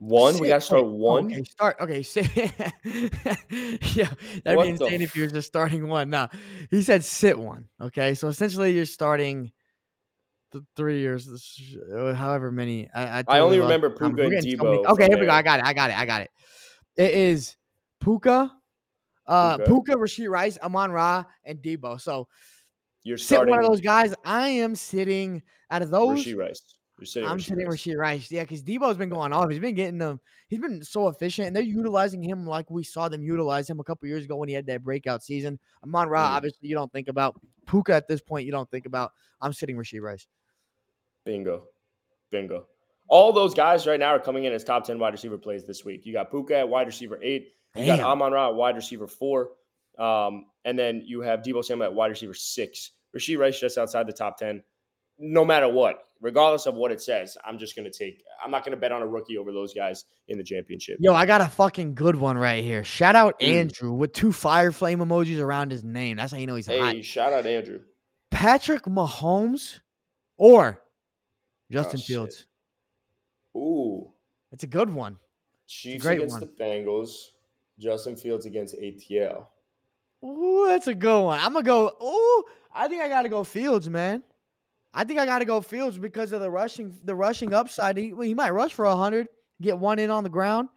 One, 0.00 0.38
we 0.38 0.48
got 0.48 0.56
to 0.56 0.60
start 0.60 0.86
one. 0.86 1.26
Okay, 1.26 1.44
start. 1.44 1.76
Okay, 1.80 2.02
sit. 2.02 2.28
yeah, 2.36 4.10
that'd 4.44 4.56
What 4.56 4.64
be 4.64 4.70
insane 4.70 5.02
if 5.02 5.14
you're 5.14 5.28
just 5.28 5.46
starting 5.46 5.88
one. 5.88 6.10
No, 6.10 6.28
he 6.70 6.82
said 6.82 7.04
sit 7.04 7.38
one. 7.38 7.66
Okay, 7.80 8.14
so 8.14 8.28
essentially 8.28 8.72
you're 8.72 8.84
starting 8.84 9.52
the 10.52 10.64
three 10.76 11.00
years, 11.00 11.26
this- 11.26 11.60
uh, 11.94 12.14
however 12.14 12.50
many. 12.50 12.88
I, 12.94 13.20
I, 13.20 13.24
I 13.28 13.38
only 13.40 13.60
remember. 13.60 13.90
Puka 13.90 14.14
We're 14.16 14.22
and 14.24 14.32
getting 14.32 14.58
so 14.58 14.64
Deebo 14.64 14.86
Okay, 14.92 15.06
here 15.08 15.18
we 15.18 15.26
go. 15.26 15.32
I 15.32 15.42
got 15.42 15.60
it. 15.60 15.66
I 15.66 15.72
got 15.72 15.90
it. 15.90 15.98
I 15.98 16.06
got 16.06 16.22
it. 16.22 16.30
It 16.96 17.12
is 17.12 17.56
Puka, 18.00 18.50
uh, 19.26 19.56
Puka. 19.58 19.70
Puka, 19.70 19.92
Rashee 19.96 20.28
Rice, 20.28 20.58
Amon 20.62 20.90
Ra, 20.90 21.24
and 21.44 21.58
Deebo. 21.58 22.00
So 22.00 22.28
You're 23.04 23.18
sit 23.18 23.34
starting 23.36 23.50
one 23.54 23.64
of 23.64 23.70
those 23.70 23.80
guys. 23.80 24.14
I 24.24 24.48
am 24.48 24.74
sitting 24.74 25.42
out 25.70 25.82
of 25.82 25.90
those. 25.90 26.24
Rashee 26.24 26.36
Rice. 26.36 26.62
You're 26.98 27.06
sitting 27.06 27.28
I'm 27.28 27.38
Rashee 27.38 27.44
sitting 27.44 27.68
Rice. 27.68 27.80
Rashee 27.80 27.96
Rice. 27.96 28.30
Yeah, 28.32 28.42
because 28.42 28.62
Deebo's 28.62 28.96
been 28.96 29.08
going 29.08 29.32
off. 29.32 29.50
He's 29.50 29.60
been 29.60 29.74
getting 29.74 29.98
them. 29.98 30.20
He's 30.48 30.58
been 30.60 30.82
so 30.82 31.08
efficient, 31.08 31.46
and 31.48 31.54
they're 31.54 31.62
utilizing 31.62 32.22
him 32.22 32.46
like 32.46 32.70
we 32.70 32.82
saw 32.82 33.08
them 33.08 33.22
utilize 33.22 33.68
him 33.68 33.78
a 33.80 33.84
couple 33.84 34.08
years 34.08 34.24
ago 34.24 34.36
when 34.36 34.48
he 34.48 34.54
had 34.54 34.66
that 34.66 34.82
breakout 34.82 35.22
season. 35.22 35.58
Amon 35.84 36.08
Ra, 36.08 36.26
Mhm. 36.26 36.36
obviously, 36.36 36.68
you 36.68 36.74
don't 36.74 36.90
think 36.90 37.08
about 37.08 37.38
Puka 37.66 37.94
at 37.94 38.08
this 38.08 38.20
point. 38.22 38.46
You 38.46 38.52
don't 38.52 38.68
think 38.70 38.86
about. 38.86 39.12
I'm 39.40 39.52
sitting 39.52 39.76
Rashee 39.76 40.00
Rice. 40.00 40.26
Bingo. 41.28 41.64
Bingo. 42.30 42.64
All 43.06 43.34
those 43.34 43.52
guys 43.52 43.86
right 43.86 44.00
now 44.00 44.14
are 44.14 44.18
coming 44.18 44.44
in 44.44 44.52
as 44.54 44.64
top 44.64 44.86
10 44.86 44.98
wide 44.98 45.12
receiver 45.12 45.36
plays 45.36 45.62
this 45.66 45.84
week. 45.84 46.06
You 46.06 46.14
got 46.14 46.30
Puka 46.30 46.56
at 46.60 46.68
wide 46.70 46.86
receiver 46.86 47.18
eight. 47.22 47.52
You 47.76 47.84
got. 47.84 48.00
Amon 48.00 48.32
Ra 48.32 48.48
at 48.48 48.54
wide 48.54 48.76
receiver 48.76 49.06
four. 49.06 49.50
Um, 49.98 50.46
and 50.64 50.78
then 50.78 51.02
you 51.04 51.20
have 51.20 51.40
Deebo 51.42 51.62
Samuel 51.62 51.88
at 51.88 51.94
wide 51.94 52.06
receiver 52.10 52.32
six. 52.32 52.92
Rashee 53.14 53.38
Rice 53.38 53.60
just 53.60 53.76
outside 53.76 54.06
the 54.06 54.12
top 54.14 54.38
10. 54.38 54.62
No 55.18 55.44
matter 55.44 55.68
what, 55.68 56.04
regardless 56.22 56.64
of 56.64 56.76
what 56.76 56.92
it 56.92 57.02
says, 57.02 57.36
I'm 57.44 57.58
just 57.58 57.76
going 57.76 57.90
to 57.90 57.96
take, 57.98 58.22
I'm 58.42 58.50
not 58.50 58.64
going 58.64 58.70
to 58.74 58.80
bet 58.80 58.90
on 58.92 59.02
a 59.02 59.06
rookie 59.06 59.36
over 59.36 59.52
those 59.52 59.74
guys 59.74 60.06
in 60.28 60.38
the 60.38 60.44
championship. 60.44 60.96
Yo, 60.98 61.12
I 61.12 61.26
got 61.26 61.42
a 61.42 61.48
fucking 61.48 61.94
good 61.94 62.16
one 62.16 62.38
right 62.38 62.64
here. 62.64 62.84
Shout 62.84 63.16
out 63.16 63.38
Mm. 63.40 63.48
Andrew 63.48 63.92
with 63.92 64.14
two 64.14 64.32
fire 64.32 64.72
flame 64.72 65.00
emojis 65.00 65.40
around 65.40 65.72
his 65.72 65.84
name. 65.84 66.16
That's 66.16 66.32
how 66.32 66.38
you 66.38 66.46
know 66.46 66.54
he's 66.54 66.68
hot. 66.68 66.94
Hey, 66.94 67.02
shout 67.02 67.34
out 67.34 67.44
Andrew. 67.44 67.80
Patrick 68.30 68.84
Mahomes 68.84 69.80
or 70.38 70.80
Oh, 71.70 71.72
Justin 71.74 71.98
Oh, 71.98 72.00
shit. 72.00 72.06
Fields. 72.06 72.46
Ooh. 73.56 74.12
It's 74.52 74.64
a 74.64 74.68
good 74.68 74.90
one. 74.90 75.18
Chiefs 75.66 76.02
great 76.02 76.16
against 76.18 76.32
one. 76.32 76.40
the 76.40 76.64
Bengals. 76.64 77.10
Justin 77.78 78.16
Fields 78.16 78.46
against 78.46 78.74
ATL. 78.76 79.46
Ooh, 80.24 80.66
that's 80.66 80.88
a 80.88 80.94
good 80.94 81.22
one. 81.22 81.38
I'm 81.38 81.52
gonna 81.52 81.64
go. 81.64 81.92
Ooh, 82.02 82.44
I 82.74 82.88
think 82.88 83.02
I 83.02 83.08
gotta 83.08 83.28
go 83.28 83.44
Fields, 83.44 83.88
man. 83.88 84.22
I 84.92 85.04
think 85.04 85.20
I 85.20 85.26
gotta 85.26 85.44
go 85.44 85.60
Fields 85.60 85.98
because 85.98 86.32
of 86.32 86.40
the 86.40 86.50
rushing, 86.50 86.96
the 87.04 87.14
rushing 87.14 87.54
upside. 87.54 87.96
He, 87.96 88.12
he 88.22 88.34
might 88.34 88.50
rush 88.50 88.72
for 88.72 88.86
hundred, 88.86 89.28
get 89.60 89.78
one 89.78 89.98
in 89.98 90.10
on 90.10 90.24
the 90.24 90.30
ground, 90.30 90.70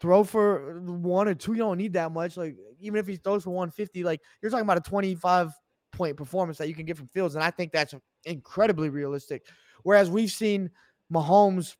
throw 0.00 0.24
for 0.24 0.80
one 0.80 1.28
or 1.28 1.34
two. 1.34 1.52
You 1.52 1.58
don't 1.58 1.78
need 1.78 1.92
that 1.92 2.10
much. 2.10 2.36
Like 2.36 2.56
even 2.80 2.98
if 2.98 3.06
he 3.06 3.16
throws 3.16 3.44
for 3.44 3.50
150, 3.50 4.02
like 4.02 4.20
you're 4.42 4.50
talking 4.50 4.64
about 4.64 4.78
a 4.78 4.80
25 4.80 5.52
point 5.92 6.16
performance 6.16 6.58
that 6.58 6.68
you 6.68 6.74
can 6.74 6.86
get 6.86 6.96
from 6.96 7.08
Fields, 7.08 7.34
and 7.36 7.44
I 7.44 7.50
think 7.50 7.70
that's 7.70 7.94
incredibly 8.24 8.88
realistic. 8.88 9.46
Whereas 9.82 10.10
we've 10.10 10.30
seen 10.30 10.70
Mahomes 11.12 11.76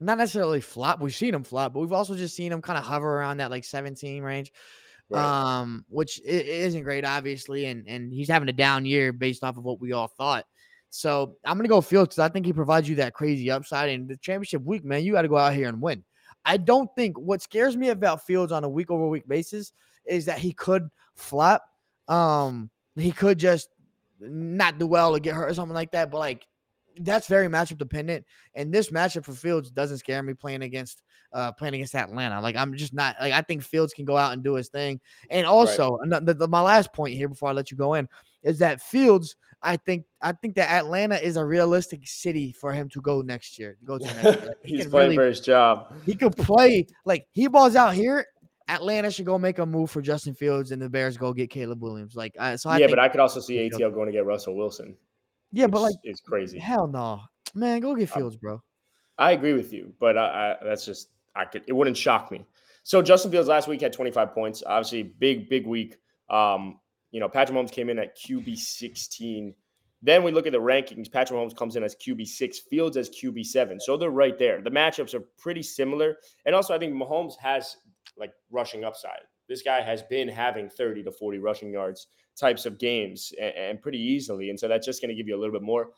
not 0.00 0.18
necessarily 0.18 0.60
flop. 0.60 1.00
We've 1.00 1.14
seen 1.14 1.34
him 1.34 1.44
flop, 1.44 1.72
but 1.72 1.80
we've 1.80 1.92
also 1.92 2.14
just 2.14 2.36
seen 2.36 2.52
him 2.52 2.62
kind 2.62 2.78
of 2.78 2.84
hover 2.84 3.18
around 3.18 3.38
that 3.38 3.50
like 3.50 3.64
17 3.64 4.22
range 4.22 4.52
Right. 5.10 5.22
um, 5.60 5.84
which 5.88 6.20
isn't 6.24 6.82
great, 6.82 7.04
obviously, 7.04 7.66
and 7.66 7.86
and 7.86 8.12
he's 8.12 8.28
having 8.28 8.48
a 8.48 8.52
down 8.52 8.86
year 8.86 9.12
based 9.12 9.44
off 9.44 9.56
of 9.56 9.64
what 9.64 9.80
we 9.80 9.92
all 9.92 10.08
thought. 10.08 10.46
So 10.90 11.36
I'm 11.44 11.58
gonna 11.58 11.68
go 11.68 11.80
Fields 11.80 12.08
because 12.08 12.18
I 12.20 12.28
think 12.30 12.46
he 12.46 12.52
provides 12.52 12.88
you 12.88 12.96
that 12.96 13.12
crazy 13.12 13.50
upside. 13.50 13.90
And 13.90 14.08
the 14.08 14.16
championship 14.16 14.62
week, 14.62 14.84
man, 14.84 15.04
you 15.04 15.12
got 15.12 15.22
to 15.22 15.28
go 15.28 15.36
out 15.36 15.52
here 15.54 15.68
and 15.68 15.80
win. 15.80 16.04
I 16.44 16.56
don't 16.56 16.88
think 16.96 17.18
what 17.18 17.42
scares 17.42 17.76
me 17.76 17.90
about 17.90 18.26
Fields 18.26 18.52
on 18.52 18.64
a 18.64 18.68
week 18.68 18.90
over 18.90 19.06
week 19.06 19.28
basis 19.28 19.72
is 20.06 20.24
that 20.26 20.38
he 20.38 20.52
could 20.52 20.88
flop. 21.14 21.64
Um, 22.08 22.70
he 22.96 23.12
could 23.12 23.38
just 23.38 23.68
not 24.20 24.78
do 24.78 24.86
well 24.86 25.14
or 25.14 25.18
get 25.18 25.34
hurt 25.34 25.50
or 25.50 25.54
something 25.54 25.74
like 25.74 25.92
that. 25.92 26.10
But 26.10 26.18
like 26.18 26.46
that's 27.00 27.26
very 27.26 27.48
matchup 27.48 27.78
dependent. 27.78 28.24
And 28.54 28.72
this 28.72 28.90
matchup 28.90 29.24
for 29.24 29.32
Fields 29.32 29.70
doesn't 29.70 29.98
scare 29.98 30.22
me 30.22 30.34
playing 30.34 30.62
against 30.62 31.02
uh 31.32 31.50
playing 31.52 31.74
against 31.74 31.94
Atlanta. 31.94 32.40
Like 32.40 32.56
I'm 32.56 32.74
just 32.74 32.94
not 32.94 33.16
like 33.20 33.32
I 33.32 33.40
think 33.42 33.62
Fields 33.62 33.92
can 33.92 34.04
go 34.04 34.16
out 34.16 34.32
and 34.32 34.42
do 34.44 34.54
his 34.54 34.68
thing. 34.68 35.00
And 35.30 35.46
also 35.46 35.98
ano- 36.04 36.20
the, 36.20 36.34
the- 36.34 36.48
my 36.48 36.60
last 36.60 36.92
point 36.92 37.14
here 37.14 37.28
before 37.28 37.48
I 37.48 37.52
let 37.52 37.70
you 37.70 37.76
go 37.76 37.94
in 37.94 38.08
is 38.42 38.58
that 38.60 38.80
Fields. 38.80 39.36
I 39.66 39.78
think 39.78 40.04
I 40.20 40.32
think 40.32 40.56
that 40.56 40.70
Atlanta 40.70 41.16
is 41.16 41.38
a 41.38 41.44
realistic 41.44 42.06
city 42.06 42.52
for 42.52 42.70
him 42.72 42.88
to 42.90 43.00
go 43.00 43.22
next 43.22 43.58
year. 43.58 43.76
to 43.80 43.84
Go 43.86 43.96
to 43.98 44.04
next 44.04 44.24
year. 44.42 44.54
He 44.62 44.76
He's 44.76 44.86
playing 44.86 45.10
really- 45.10 45.16
for 45.16 45.26
his 45.26 45.40
job. 45.40 45.94
he 46.04 46.14
could 46.14 46.36
play 46.36 46.86
like 47.06 47.26
he 47.32 47.46
balls 47.48 47.74
out 47.74 47.94
here. 47.94 48.26
Atlanta 48.68 49.10
should 49.10 49.26
go 49.26 49.38
make 49.38 49.58
a 49.58 49.66
move 49.66 49.90
for 49.90 50.00
Justin 50.00 50.34
Fields, 50.34 50.70
and 50.70 50.80
the 50.80 50.88
Bears 50.88 51.16
go 51.18 51.34
get 51.34 51.50
Caleb 51.50 51.82
Williams. 51.82 52.16
Like, 52.16 52.34
I, 52.40 52.56
so 52.56 52.70
I 52.70 52.78
yeah, 52.78 52.86
but 52.88 52.98
I 52.98 53.08
could 53.08 53.20
also 53.20 53.38
see 53.38 53.56
ATL 53.56 53.92
going 53.92 54.06
to 54.06 54.12
get 54.12 54.24
Russell 54.24 54.54
Wilson. 54.56 54.96
Yeah, 55.54 55.66
but 55.66 55.82
like, 55.82 55.94
is 56.04 56.20
crazy. 56.20 56.58
hell 56.58 56.86
no, 56.86 57.22
man, 57.54 57.80
go 57.80 57.94
get 57.94 58.10
Fields, 58.10 58.36
bro. 58.36 58.62
I 59.18 59.32
agree 59.32 59.52
with 59.52 59.72
you, 59.72 59.92
but 60.00 60.18
I, 60.18 60.56
I, 60.60 60.64
that's 60.64 60.84
just 60.84 61.08
I 61.34 61.44
could 61.44 61.62
it 61.66 61.72
wouldn't 61.72 61.96
shock 61.96 62.30
me. 62.30 62.44
So 62.82 63.00
Justin 63.00 63.30
Fields 63.30 63.48
last 63.48 63.68
week 63.68 63.80
had 63.80 63.92
25 63.92 64.34
points. 64.34 64.62
Obviously, 64.66 65.02
big 65.04 65.48
big 65.48 65.66
week. 65.66 65.96
Um, 66.28 66.80
you 67.12 67.20
know, 67.20 67.28
Patrick 67.28 67.56
Mahomes 67.56 67.70
came 67.70 67.88
in 67.88 67.98
at 67.98 68.18
QB 68.18 68.56
16. 68.58 69.54
Then 70.02 70.22
we 70.22 70.32
look 70.32 70.46
at 70.46 70.52
the 70.52 70.58
rankings. 70.58 71.10
Patrick 71.10 71.38
Mahomes 71.38 71.56
comes 71.56 71.76
in 71.76 71.84
as 71.84 71.94
QB 71.94 72.26
six, 72.26 72.58
Fields 72.58 72.96
as 72.96 73.08
QB 73.08 73.46
seven. 73.46 73.80
So 73.80 73.96
they're 73.96 74.10
right 74.10 74.38
there. 74.38 74.60
The 74.60 74.70
matchups 74.70 75.14
are 75.14 75.24
pretty 75.38 75.62
similar, 75.62 76.16
and 76.44 76.54
also 76.54 76.74
I 76.74 76.78
think 76.78 76.94
Mahomes 76.94 77.34
has 77.40 77.76
like 78.18 78.32
rushing 78.50 78.84
upside. 78.84 79.22
This 79.48 79.62
guy 79.62 79.80
has 79.82 80.02
been 80.02 80.28
having 80.28 80.68
30 80.68 81.02
to 81.04 81.12
40 81.12 81.38
rushing 81.38 81.72
yards 81.72 82.06
types 82.38 82.66
of 82.66 82.78
games 82.78 83.32
and, 83.40 83.54
and 83.54 83.82
pretty 83.82 83.98
easily, 83.98 84.50
and 84.50 84.58
so 84.58 84.68
that's 84.68 84.86
just 84.86 85.00
going 85.00 85.10
to 85.10 85.14
give 85.14 85.28
you 85.28 85.36
a 85.36 85.40
little 85.40 85.52
bit 85.52 85.62
more 85.62 85.90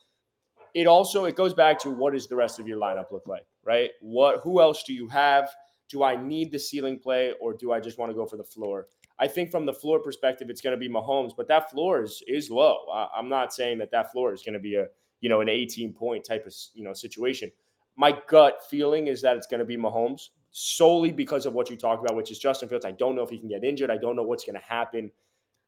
it 0.76 0.86
also 0.86 1.24
it 1.24 1.36
goes 1.36 1.54
back 1.54 1.78
to 1.78 1.90
what 1.90 2.12
does 2.12 2.26
the 2.26 2.36
rest 2.36 2.60
of 2.60 2.68
your 2.68 2.78
lineup 2.78 3.10
look 3.10 3.26
like, 3.26 3.46
right? 3.64 3.90
What 4.02 4.40
who 4.42 4.60
else 4.60 4.82
do 4.82 4.92
you 4.92 5.08
have? 5.08 5.48
Do 5.88 6.02
I 6.02 6.16
need 6.16 6.52
the 6.52 6.58
ceiling 6.58 6.98
play 6.98 7.32
or 7.40 7.54
do 7.54 7.72
I 7.72 7.80
just 7.80 7.96
want 7.96 8.10
to 8.10 8.14
go 8.14 8.26
for 8.26 8.36
the 8.36 8.44
floor? 8.44 8.88
I 9.18 9.26
think 9.26 9.50
from 9.50 9.64
the 9.64 9.72
floor 9.72 10.00
perspective, 10.00 10.50
it's 10.50 10.60
going 10.60 10.78
to 10.78 10.78
be 10.78 10.92
Mahomes, 10.92 11.32
but 11.34 11.48
that 11.48 11.70
floor 11.70 12.02
is 12.02 12.22
is 12.28 12.50
low. 12.50 12.76
I, 12.92 13.08
I'm 13.16 13.30
not 13.30 13.54
saying 13.54 13.78
that 13.78 13.90
that 13.92 14.12
floor 14.12 14.34
is 14.34 14.42
going 14.42 14.52
to 14.52 14.60
be 14.60 14.74
a 14.74 14.88
you 15.22 15.30
know 15.30 15.40
an 15.40 15.48
18 15.48 15.94
point 15.94 16.22
type 16.26 16.46
of 16.46 16.54
you 16.74 16.84
know 16.84 16.92
situation. 16.92 17.50
My 17.96 18.14
gut 18.28 18.58
feeling 18.68 19.06
is 19.06 19.22
that 19.22 19.38
it's 19.38 19.46
going 19.46 19.60
to 19.60 19.64
be 19.64 19.78
Mahomes 19.78 20.28
solely 20.58 21.12
because 21.12 21.44
of 21.44 21.52
what 21.52 21.68
you 21.68 21.76
talked 21.76 22.02
about, 22.02 22.16
which 22.16 22.30
is 22.30 22.38
Justin 22.38 22.66
Fields. 22.66 22.86
I 22.86 22.92
don't 22.92 23.14
know 23.14 23.22
if 23.22 23.28
he 23.28 23.38
can 23.38 23.48
get 23.48 23.62
injured. 23.62 23.90
I 23.90 23.98
don't 23.98 24.16
know 24.16 24.22
what's 24.22 24.44
going 24.46 24.58
to 24.58 24.66
happen. 24.66 25.10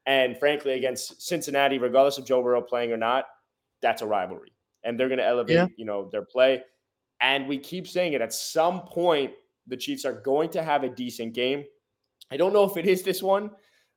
And 0.07 0.35
frankly, 0.35 0.73
against 0.73 1.21
Cincinnati, 1.21 1.77
regardless 1.77 2.17
of 2.17 2.25
Joe 2.25 2.41
Burrow 2.41 2.61
playing 2.61 2.91
or 2.91 2.97
not, 2.97 3.25
that's 3.83 4.01
a 4.01 4.07
rivalry 4.07 4.51
and 4.83 4.99
they're 4.99 5.07
going 5.07 5.19
to 5.19 5.25
elevate, 5.25 5.55
Yeah. 5.55 5.67
you 5.77 5.85
know, 5.85 6.09
their 6.11 6.23
play. 6.23 6.63
And 7.21 7.47
we 7.47 7.59
keep 7.59 7.87
saying 7.87 8.13
it. 8.13 8.21
At 8.21 8.33
some 8.33 8.81
point, 8.81 9.33
the 9.67 9.77
Chiefs 9.77 10.05
are 10.05 10.13
going 10.13 10.49
to 10.51 10.63
have 10.63 10.83
a 10.83 10.89
decent 10.89 11.33
game. 11.33 11.65
I 12.31 12.37
don't 12.37 12.53
know 12.53 12.63
if 12.63 12.75
it 12.77 12.87
is 12.87 13.03
this 13.03 13.21
one, 13.21 13.51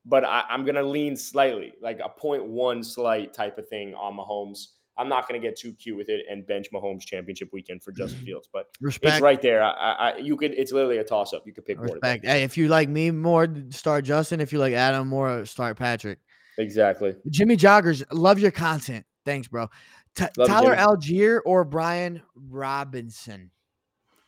but 0.05 0.25
I, 0.25 0.45
I'm 0.51 0.65
going 0.65 0.75
to 0.75 0.83
lean 0.83 1.17
slightly, 1.17 1.73
like 1.81 2.01
a 2.05 2.09
point 2.09 2.45
one 2.45 2.85
slight 2.85 3.33
type 3.33 3.57
of 3.57 3.67
thing 3.69 3.95
on 3.95 4.17
Mahomes. 4.17 4.67
I'm 4.99 5.09
not 5.09 5.27
going 5.27 5.41
to 5.41 5.47
get 5.47 5.59
too 5.59 5.73
cute 5.73 5.97
with 5.97 6.09
it 6.09 6.27
and 6.31 6.47
bench 6.47 6.69
Mahomes 6.73 7.01
championship 7.01 7.49
weekend 7.53 7.83
for 7.83 7.93
Justin 7.93 8.19
mm-hmm. 8.19 8.27
Fields, 8.27 8.49
but 8.53 8.67
Respect. 8.81 9.15
it's 9.15 9.23
right 9.23 9.41
there. 9.41 9.63
I, 9.63 9.71
I, 9.71 10.17
you 10.19 10.37
could. 10.37 10.53
It's 10.53 10.73
literally 10.73 10.99
a 10.99 11.05
toss 11.05 11.33
up. 11.33 11.47
You 11.47 11.53
could 11.53 11.65
pick. 11.65 11.81
Respect. 11.81 12.27
Hey, 12.27 12.43
if 12.43 12.57
you 12.57 12.69
like 12.69 12.89
me 12.89 13.11
more, 13.11 13.49
start 13.71 14.05
Justin. 14.05 14.41
If 14.41 14.53
you 14.53 14.59
like 14.59 14.75
Adam 14.75 15.09
more, 15.09 15.47
start 15.47 15.79
Patrick. 15.79 16.19
Exactly. 16.59 17.15
Jimmy 17.31 17.57
Joggers, 17.57 18.05
love 18.13 18.39
your 18.39 18.51
content. 18.51 19.07
Thanks, 19.25 19.49
bro. 19.49 19.69
T- 20.15 20.25
Love 20.37 20.49
you, 20.49 20.55
Tyler 20.55 20.77
Allgeier 20.77 21.41
or 21.47 21.65
Brian 21.65 22.21
Robinson? 22.35 23.51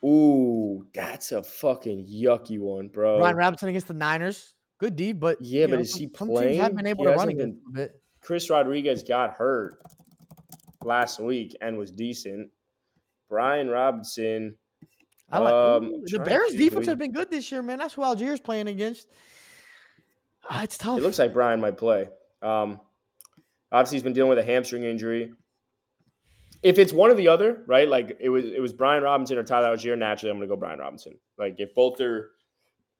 Ooh, 0.04 0.86
that's 0.94 1.32
a 1.32 1.42
fucking 1.42 2.06
yucky 2.06 2.58
one, 2.58 2.88
bro. 2.88 3.18
Brian 3.18 3.36
Robinson 3.36 3.68
against 3.68 3.88
the 3.88 3.94
Niners. 3.94 4.54
Good 4.78 4.96
D, 4.96 5.12
but 5.12 5.36
Yeah, 5.40 5.66
but 5.66 5.76
know, 5.76 5.80
is 5.80 5.94
he 5.94 6.10
some, 6.16 6.28
some 6.28 6.42
teams 6.42 6.56
have 6.58 6.74
been 6.74 6.86
able 6.86 7.04
He 7.04 7.10
to 7.10 7.16
run 7.16 7.28
against 7.28 7.58
him 7.58 7.62
a 7.68 7.72
bit. 7.72 8.00
Chris 8.20 8.48
Rodriguez 8.48 9.02
got 9.02 9.34
hurt 9.34 9.80
last 10.84 11.20
week 11.20 11.56
and 11.60 11.76
was 11.76 11.90
decent. 11.90 12.50
Brian 13.28 13.68
Robinson. 13.68 14.56
I 15.30 15.38
like 15.38 15.52
Um, 15.52 16.04
the 16.04 16.18
Bears 16.18 16.54
defense 16.54 16.86
has 16.86 16.96
been 16.96 17.12
good 17.12 17.30
this 17.30 17.50
year, 17.50 17.62
man. 17.62 17.78
That's 17.78 17.94
who 17.94 18.02
Allgeier's 18.02 18.40
playing 18.40 18.68
against. 18.68 19.08
Ah, 20.48 20.62
it's 20.62 20.76
tough. 20.76 20.98
It 20.98 21.02
looks 21.02 21.18
like 21.18 21.32
Brian 21.32 21.60
might 21.60 21.76
play. 21.78 22.08
Um, 22.42 22.80
obviously, 23.72 23.96
he's 23.96 24.02
been 24.02 24.12
dealing 24.12 24.28
with 24.28 24.38
a 24.38 24.44
hamstring 24.44 24.84
injury. 24.84 25.32
If 26.62 26.78
it's 26.78 26.92
one 26.92 27.10
or 27.10 27.14
the 27.14 27.28
other, 27.28 27.62
right? 27.66 27.88
Like 27.88 28.16
it 28.20 28.28
was, 28.28 28.44
it 28.44 28.60
was 28.60 28.72
Brian 28.72 29.02
Robinson 29.02 29.38
or 29.38 29.42
Tyler 29.42 29.76
Allgeier. 29.76 29.98
Naturally, 29.98 30.30
I'm 30.30 30.38
going 30.38 30.48
to 30.48 30.54
go 30.54 30.58
Brian 30.58 30.78
Robinson. 30.78 31.14
Like 31.38 31.56
if 31.58 31.74
both 31.74 32.00
are 32.00 32.30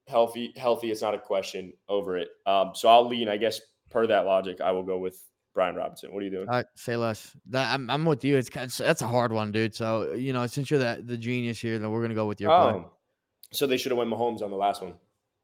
healthy, 0.07 0.53
healthy, 0.55 0.91
it's 0.91 1.01
not 1.01 1.15
a 1.15 1.19
question 1.19 1.73
over 1.87 2.17
it. 2.17 2.29
Um, 2.45 2.71
so 2.73 2.89
I'll 2.89 3.07
lean, 3.07 3.29
I 3.29 3.37
guess, 3.37 3.61
per 3.89 4.05
that 4.07 4.25
logic, 4.25 4.61
I 4.61 4.71
will 4.71 4.83
go 4.83 4.97
with 4.97 5.19
Brian 5.55 5.73
Robinson. 5.75 6.13
What 6.13 6.21
are 6.21 6.25
you 6.25 6.29
doing? 6.31 6.45
Right, 6.47 6.65
say 6.75 6.95
less. 6.97 7.35
That, 7.49 7.73
I'm, 7.73 7.89
I'm 7.89 8.05
with 8.05 8.23
you. 8.23 8.37
It's, 8.37 8.49
of- 8.55 8.77
that's 8.85 9.01
a 9.01 9.07
hard 9.07 9.31
one, 9.31 9.51
dude. 9.51 9.73
So 9.73 10.13
you 10.13 10.33
know, 10.33 10.45
since 10.45 10.69
you're 10.69 10.79
the, 10.79 11.01
the 11.03 11.17
genius 11.17 11.59
here, 11.59 11.79
then 11.79 11.89
we're 11.89 12.01
gonna 12.03 12.13
go 12.13 12.27
with 12.27 12.39
your 12.39 12.49
play. 12.51 12.73
Oh, 12.81 12.91
so 13.51 13.65
they 13.65 13.77
should 13.77 13.91
have 13.91 13.97
went 13.97 14.11
Mahomes 14.11 14.43
on 14.43 14.51
the 14.51 14.57
last 14.57 14.83
one. 14.83 14.93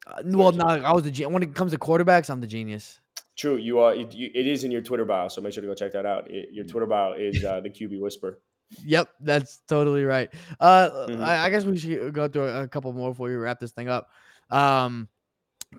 Uh, 0.05 0.21
well, 0.25 0.51
no, 0.51 0.65
I 0.65 0.91
was 0.91 1.03
the 1.03 1.11
gen- 1.11 1.31
when 1.31 1.41
it 1.41 1.55
comes 1.55 1.71
to 1.71 1.79
quarterbacks, 1.79 2.29
I'm 2.29 2.41
the 2.41 2.47
genius. 2.47 2.99
True, 3.37 3.55
you 3.55 3.79
are. 3.79 3.95
It, 3.95 4.13
you, 4.13 4.29
it 4.35 4.45
is 4.45 4.63
in 4.65 4.71
your 4.71 4.81
Twitter 4.81 5.05
bio, 5.05 5.29
so 5.29 5.41
make 5.41 5.53
sure 5.53 5.61
to 5.61 5.67
go 5.67 5.73
check 5.73 5.93
that 5.93 6.05
out. 6.05 6.29
It, 6.29 6.49
your 6.51 6.65
Twitter 6.65 6.85
bio 6.85 7.13
is 7.13 7.43
uh, 7.43 7.61
the 7.61 7.69
QB 7.69 7.99
Whisper. 8.01 8.39
Yep, 8.85 9.09
that's 9.21 9.61
totally 9.67 10.03
right. 10.03 10.29
Uh, 10.59 10.89
Mhm. 11.07 11.23
I, 11.23 11.45
I 11.45 11.49
guess 11.49 11.63
we 11.63 11.77
should 11.77 12.13
go 12.13 12.27
through 12.27 12.47
a, 12.49 12.63
a 12.63 12.67
couple 12.67 12.91
more 12.93 13.11
before 13.11 13.27
we 13.29 13.35
wrap 13.35 13.59
this 13.59 13.71
thing 13.71 13.87
up. 13.89 14.09
Um, 14.49 15.07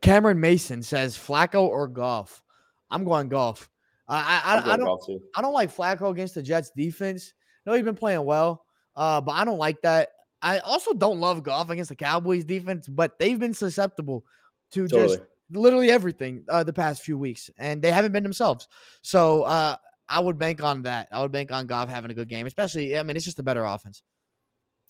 Cameron 0.00 0.40
Mason 0.40 0.82
says 0.82 1.16
Flacco 1.16 1.62
or 1.62 1.86
Goff. 1.88 2.42
I'm 2.90 3.04
going 3.04 3.28
Goff. 3.28 3.68
I 4.08 4.42
I, 4.44 4.72
I, 4.74 4.76
don't. 4.76 5.22
I 5.36 5.42
don't 5.42 5.54
like 5.54 5.74
Flacco 5.74 6.10
against 6.10 6.34
the 6.34 6.42
Jets 6.42 6.70
defense. 6.76 7.32
No, 7.64 7.72
he's 7.74 7.84
been 7.84 7.94
playing 7.94 8.24
well, 8.24 8.64
uh, 8.96 9.20
but 9.20 9.32
I 9.32 9.44
don't 9.44 9.58
like 9.58 9.80
that. 9.82 10.08
I 10.42 10.58
also 10.58 10.92
don't 10.92 11.20
love 11.20 11.42
Goff 11.42 11.70
against 11.70 11.90
the 11.90 11.96
Cowboys 11.96 12.44
defense, 12.44 12.88
but 12.88 13.18
they've 13.18 13.38
been 13.38 13.54
susceptible 13.54 14.24
to 14.72 14.88
Totally. 14.88 15.16
just 15.16 15.28
literally 15.52 15.90
everything 15.90 16.44
uh, 16.48 16.64
the 16.64 16.72
past 16.72 17.02
few 17.02 17.16
weeks, 17.16 17.48
and 17.58 17.80
they 17.80 17.92
haven't 17.92 18.12
been 18.12 18.24
themselves. 18.24 18.66
So 19.02 19.42
uh, 19.42 19.76
I 20.08 20.20
would 20.20 20.38
bank 20.38 20.62
on 20.62 20.82
that. 20.82 21.08
I 21.12 21.22
would 21.22 21.32
bank 21.32 21.52
on 21.52 21.66
Goff 21.66 21.88
having 21.88 22.10
a 22.10 22.14
good 22.14 22.28
game, 22.28 22.46
especially. 22.46 22.98
I 22.98 23.02
mean, 23.02 23.16
it's 23.16 23.24
just 23.24 23.38
a 23.38 23.42
better 23.42 23.64
offense. 23.64 24.02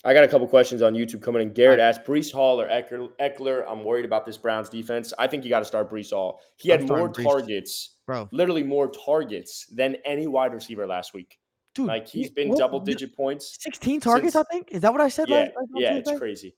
I 0.05 0.15
got 0.15 0.25
a 0.25 0.29
couple 0.29 0.49
questions 0.49 0.83
on 0.83 0.95
YouTube 0.95 1.23
coming 1.23 1.43
in. 1.43 1.53
Garrett 1.53 1.79
asked 1.79 2.05
Breece 2.05 2.33
Hall 2.33 2.61
or 2.61 2.69
Ekeler. 2.69 3.11
Ekeler. 3.21 3.65
I'm 3.69 3.85
worried 3.85 4.05
about 4.05 4.27
this 4.27 4.37
Browns 4.37 4.69
defense. 4.69 5.13
I 5.17 5.29
think 5.29 5.45
you 5.45 5.51
got 5.51 5.61
to 5.61 5.65
start 5.65 5.91
Breece 5.91 6.11
Hall. 6.11 6.41
He 6.57 6.71
had 6.71 6.89
more 6.89 7.09
Breece. 7.09 7.23
targets, 7.23 7.92
Bro, 8.07 8.29
literally 8.33 8.63
more 8.65 8.89
targets 8.89 9.67
than 9.67 9.97
any 10.05 10.27
wide 10.27 10.53
receiver 10.53 10.87
last 10.87 11.15
week. 11.15 11.39
dude, 11.75 11.87
Like 11.87 12.07
he's 12.09 12.31
been 12.31 12.49
what- 12.51 12.59
double 12.59 12.81
digit 12.81 13.17
points. 13.17 13.57
16 13.61 14.01
targets, 14.01 14.33
since- 14.35 14.45
I 14.49 14.53
think. 14.53 14.69
Is 14.73 14.83
that 14.83 14.93
what 14.93 15.01
I 15.01 15.09
said? 15.09 15.29
Yeah, 15.29 15.37
last, 15.39 15.51
last 15.57 15.69
yeah, 15.77 15.95
Tuesday? 15.95 16.11
it's 16.11 16.19
crazy. 16.21 16.57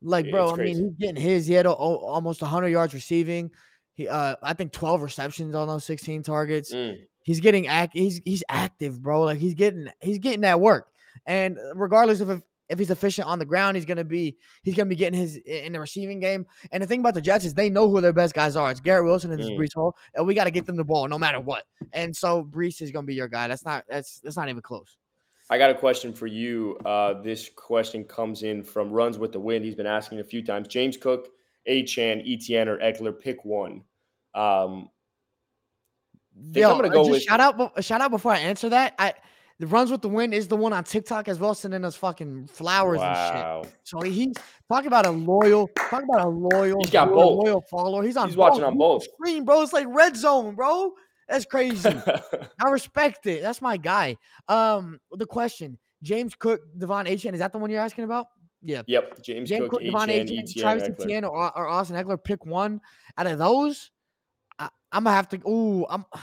Like, 0.00 0.30
bro, 0.30 0.50
it's 0.50 0.58
I 0.58 0.62
mean, 0.62 0.76
he's 0.76 0.94
getting 0.98 1.22
his. 1.22 1.46
He 1.46 1.54
had 1.54 1.66
a, 1.66 1.70
o- 1.70 1.98
almost 1.98 2.40
100 2.40 2.68
yards 2.68 2.94
receiving. 2.94 3.50
He, 3.94 4.06
uh, 4.08 4.36
I 4.42 4.54
think 4.54 4.72
12 4.72 5.02
receptions 5.02 5.54
on 5.54 5.66
those 5.68 5.84
16 5.84 6.22
targets. 6.22 6.72
Mm. 6.72 6.98
He's 7.24 7.40
getting 7.40 7.66
act. 7.66 7.92
He's 7.94 8.20
he's 8.24 8.42
active, 8.48 9.02
bro. 9.02 9.22
Like 9.22 9.38
he's 9.38 9.54
getting 9.54 9.88
he's 10.00 10.18
getting 10.18 10.40
that 10.42 10.60
work. 10.60 10.88
And 11.26 11.58
regardless 11.74 12.20
of 12.20 12.30
if, 12.30 12.40
if 12.68 12.78
he's 12.78 12.90
efficient 12.90 13.26
on 13.26 13.38
the 13.38 13.44
ground, 13.46 13.76
he's 13.76 13.84
gonna 13.86 14.04
be 14.04 14.36
he's 14.62 14.74
gonna 14.74 14.88
be 14.88 14.96
getting 14.96 15.18
his 15.18 15.36
in 15.36 15.72
the 15.72 15.80
receiving 15.80 16.20
game. 16.20 16.46
And 16.72 16.82
the 16.82 16.86
thing 16.86 17.00
about 17.00 17.14
the 17.14 17.20
Jets 17.20 17.44
is 17.44 17.54
they 17.54 17.70
know 17.70 17.88
who 17.88 18.00
their 18.00 18.12
best 18.12 18.34
guys 18.34 18.56
are. 18.56 18.70
It's 18.70 18.80
Garrett 18.80 19.04
Wilson 19.04 19.30
and 19.32 19.40
Mm. 19.40 19.58
Breece 19.58 19.74
Hall, 19.74 19.96
and 20.14 20.26
we 20.26 20.34
got 20.34 20.44
to 20.44 20.50
get 20.50 20.66
them 20.66 20.76
the 20.76 20.84
ball 20.84 21.08
no 21.08 21.18
matter 21.18 21.40
what. 21.40 21.64
And 21.92 22.14
so 22.14 22.44
Breece 22.44 22.82
is 22.82 22.90
gonna 22.90 23.06
be 23.06 23.14
your 23.14 23.28
guy. 23.28 23.48
That's 23.48 23.64
not 23.64 23.84
that's 23.88 24.20
that's 24.20 24.36
not 24.36 24.48
even 24.48 24.62
close. 24.62 24.96
I 25.50 25.56
got 25.56 25.70
a 25.70 25.74
question 25.74 26.12
for 26.12 26.26
you. 26.26 26.76
Uh, 26.84 27.22
this 27.22 27.48
question 27.56 28.04
comes 28.04 28.42
in 28.42 28.62
from 28.62 28.90
Runs 28.90 29.16
with 29.18 29.32
the 29.32 29.40
Wind. 29.40 29.64
He's 29.64 29.74
been 29.74 29.86
asking 29.86 30.20
a 30.20 30.24
few 30.24 30.44
times. 30.44 30.68
James 30.68 30.98
Cook, 30.98 31.28
A 31.64 31.84
Chan, 31.84 32.22
Etienne, 32.26 32.68
or 32.68 32.76
Ekeler, 32.78 33.18
pick 33.18 33.44
one. 33.46 33.82
Um, 34.34 34.90
Think 36.52 36.66
I'm 36.66 36.76
gonna 36.76 36.88
go 36.90 37.00
just 37.04 37.10
with- 37.10 37.22
shout 37.22 37.40
out, 37.40 37.82
shout 37.84 38.00
out 38.00 38.10
before 38.10 38.32
I 38.32 38.38
answer 38.38 38.68
that. 38.68 38.94
I 38.98 39.14
the 39.60 39.66
runs 39.66 39.90
with 39.90 40.02
the 40.02 40.08
wind 40.08 40.34
is 40.34 40.46
the 40.46 40.56
one 40.56 40.72
on 40.72 40.84
TikTok 40.84 41.26
as 41.28 41.38
well, 41.38 41.54
sending 41.54 41.84
us 41.84 41.96
fucking 41.96 42.46
flowers 42.46 43.00
and 43.02 43.64
shit. 43.64 43.74
So 43.82 44.00
he's 44.00 44.34
talk 44.70 44.84
about 44.84 45.04
a 45.06 45.10
loyal, 45.10 45.68
talk 45.76 46.04
about 46.04 46.26
a 46.26 46.28
loyal, 46.28 46.78
He's 46.80 46.90
got 46.90 47.12
loyal, 47.12 47.36
both. 47.36 47.44
loyal 47.46 47.60
follower. 47.70 48.02
He's 48.04 48.16
on 48.16 48.28
He's 48.28 48.36
watching 48.36 48.62
on 48.62 48.74
Look 48.78 49.00
at 49.00 49.02
the 49.02 49.06
both. 49.06 49.14
screen, 49.14 49.44
bro. 49.44 49.62
It's 49.62 49.72
like 49.72 49.86
red 49.88 50.16
zone, 50.16 50.54
bro. 50.54 50.92
That's 51.28 51.44
crazy. 51.44 51.88
I 52.64 52.68
respect 52.70 53.26
it. 53.26 53.42
That's 53.42 53.60
my 53.60 53.76
guy. 53.76 54.16
Um, 54.46 55.00
the 55.10 55.26
question: 55.26 55.76
James 56.02 56.34
Cook, 56.36 56.60
De'Von 56.78 57.08
Achane, 57.08 57.32
is 57.32 57.40
that 57.40 57.52
the 57.52 57.58
one 57.58 57.68
you're 57.70 57.82
asking 57.82 58.04
about? 58.04 58.26
Yeah. 58.62 58.82
yep. 58.86 59.22
James, 59.22 59.48
James 59.48 59.62
Cook, 59.62 59.70
Cook, 59.70 59.82
Devon 59.82 60.08
Chan, 60.08 60.26
Achane, 60.26 60.60
Travis. 60.60 60.82
Etienne, 60.88 61.24
or, 61.24 61.56
or 61.56 61.68
Austin 61.68 61.96
Ekeler. 61.96 62.22
Pick 62.22 62.44
one 62.46 62.80
out 63.16 63.26
of 63.26 63.38
those. 63.38 63.90
I, 64.58 64.68
I'm 64.92 65.04
gonna 65.04 65.16
have 65.16 65.28
to. 65.30 65.40
Ooh, 65.48 65.84
I'm. 65.88 66.04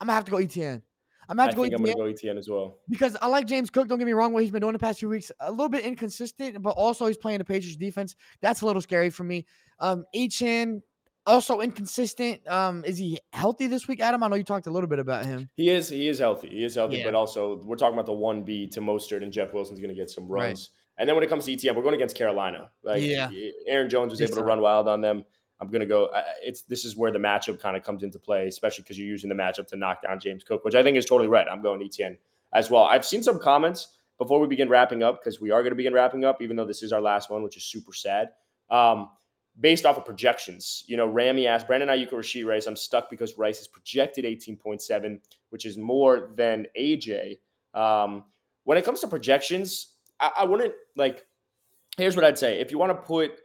I'm 0.00 0.06
gonna 0.06 0.14
have 0.14 0.24
to 0.24 0.30
go 0.30 0.38
Etienne. 0.38 0.82
I'm 1.30 1.36
gonna 1.36 1.42
I 1.42 1.46
have 1.46 1.50
to 1.52 1.56
go 1.56 1.62
think 1.62 1.74
I'm 1.74 1.82
going 1.84 1.96
to 1.96 2.02
go 2.02 2.06
Etienne 2.08 2.38
as 2.38 2.48
well. 2.48 2.78
because 2.88 3.16
I 3.22 3.28
like 3.28 3.46
James 3.46 3.70
Cook. 3.70 3.86
Don't 3.88 3.98
get 3.98 4.06
me 4.06 4.12
wrong. 4.12 4.32
What 4.32 4.42
he's 4.42 4.50
been 4.52 4.60
doing 4.60 4.72
the 4.72 4.78
past 4.80 4.98
few 4.98 5.08
weeks, 5.08 5.30
a 5.40 5.50
little 5.50 5.68
bit 5.68 5.84
inconsistent, 5.84 6.60
but 6.60 6.70
also 6.70 7.06
he's 7.06 7.16
playing 7.16 7.38
the 7.38 7.44
Patriots 7.44 7.76
defense. 7.76 8.16
That's 8.42 8.62
a 8.62 8.66
little 8.66 8.82
scary 8.82 9.10
for 9.10 9.22
me. 9.24 9.46
Um, 9.78 10.04
Achane 10.14 10.82
also 11.26 11.60
inconsistent. 11.60 12.46
Um, 12.48 12.84
is 12.84 12.98
he 12.98 13.20
healthy 13.32 13.68
this 13.68 13.86
week, 13.86 14.00
Adam? 14.00 14.22
I 14.24 14.28
know 14.28 14.34
you 14.34 14.42
talked 14.42 14.66
a 14.66 14.70
little 14.72 14.88
bit 14.88 14.98
about 14.98 15.24
him. 15.24 15.48
He 15.56 15.70
is 15.70 15.88
he 15.88 16.08
is 16.08 16.18
healthy. 16.18 16.48
He 16.48 16.64
is 16.64 16.74
healthy, 16.74 16.96
Yeah. 16.98 17.04
but 17.04 17.14
also 17.14 17.62
we're 17.64 17.76
talking 17.76 17.94
about 17.94 18.06
the 18.06 18.12
one 18.12 18.42
B 18.42 18.66
to 18.66 18.80
Mostert 18.80 19.22
and 19.22 19.32
Jeff 19.32 19.52
Wilson's 19.54 19.78
going 19.78 19.94
to 19.94 20.00
get 20.00 20.10
some 20.10 20.26
Right. 20.26 20.46
runs. 20.46 20.70
And 20.98 21.08
then 21.08 21.14
when 21.14 21.22
it 21.24 21.28
comes 21.30 21.44
to 21.46 21.52
Etienne, 21.52 21.76
we're 21.76 21.82
going 21.82 21.94
against 21.94 22.16
Carolina. 22.16 22.70
Like 22.82 23.02
Yeah. 23.02 23.30
Aaron 23.66 23.88
Jones 23.88 24.10
was 24.10 24.18
Big 24.18 24.28
able 24.28 24.36
to 24.36 24.40
time. 24.40 24.48
run 24.48 24.60
wild 24.60 24.88
on 24.88 25.00
them. 25.00 25.24
I'm 25.60 25.68
going 25.68 25.80
to 25.80 25.86
go. 25.86 26.08
It's 26.42 26.62
this 26.62 26.84
is 26.84 26.96
where 26.96 27.12
the 27.12 27.18
matchup 27.18 27.60
kind 27.60 27.76
of 27.76 27.82
comes 27.82 28.02
into 28.02 28.18
play, 28.18 28.46
especially 28.48 28.82
because 28.82 28.98
you're 28.98 29.06
using 29.06 29.28
the 29.28 29.34
matchup 29.34 29.66
to 29.68 29.76
knock 29.76 30.02
down 30.02 30.18
James 30.18 30.42
Cook, 30.42 30.64
which 30.64 30.74
I 30.74 30.82
think 30.82 30.96
is 30.96 31.04
totally 31.04 31.28
right. 31.28 31.46
I'm 31.50 31.62
going 31.62 31.82
Etienne 31.82 32.16
as 32.54 32.70
well. 32.70 32.84
I've 32.84 33.04
seen 33.04 33.22
some 33.22 33.38
comments 33.38 33.88
before 34.18 34.40
we 34.40 34.46
begin 34.46 34.68
wrapping 34.68 35.02
up 35.02 35.22
because 35.22 35.40
we 35.40 35.50
are 35.50 35.62
going 35.62 35.72
to 35.72 35.76
begin 35.76 35.92
wrapping 35.92 36.24
up, 36.24 36.40
even 36.40 36.56
though 36.56 36.64
this 36.64 36.82
is 36.82 36.92
our 36.92 37.00
last 37.00 37.30
one, 37.30 37.42
which 37.42 37.56
is 37.56 37.64
super 37.64 37.92
sad. 37.92 38.30
Um, 38.70 39.10
based 39.60 39.84
off 39.84 39.98
of 39.98 40.04
projections, 40.04 40.84
you 40.86 40.96
know, 40.96 41.06
Rami 41.06 41.46
asked 41.46 41.66
Brandon 41.66 41.88
Aiyuk 41.88 42.12
or 42.12 42.20
Rashee 42.20 42.46
Rice. 42.46 42.66
I'm 42.66 42.76
stuck 42.76 43.10
because 43.10 43.36
Rice 43.36 43.60
is 43.60 43.68
projected 43.68 44.24
18.7, 44.24 45.20
which 45.50 45.66
is 45.66 45.76
more 45.76 46.30
than 46.36 46.66
AJ. 46.78 47.38
Um, 47.74 48.24
when 48.64 48.78
it 48.78 48.84
comes 48.84 49.00
to 49.00 49.08
projections, 49.08 49.94
I, 50.20 50.30
I 50.38 50.44
wouldn't 50.44 50.74
like. 50.96 51.26
Here's 51.96 52.16
what 52.16 52.24
I'd 52.24 52.38
say: 52.38 52.60
if 52.60 52.70
you 52.70 52.78
want 52.78 52.90
to 52.90 52.94
put 52.94 53.40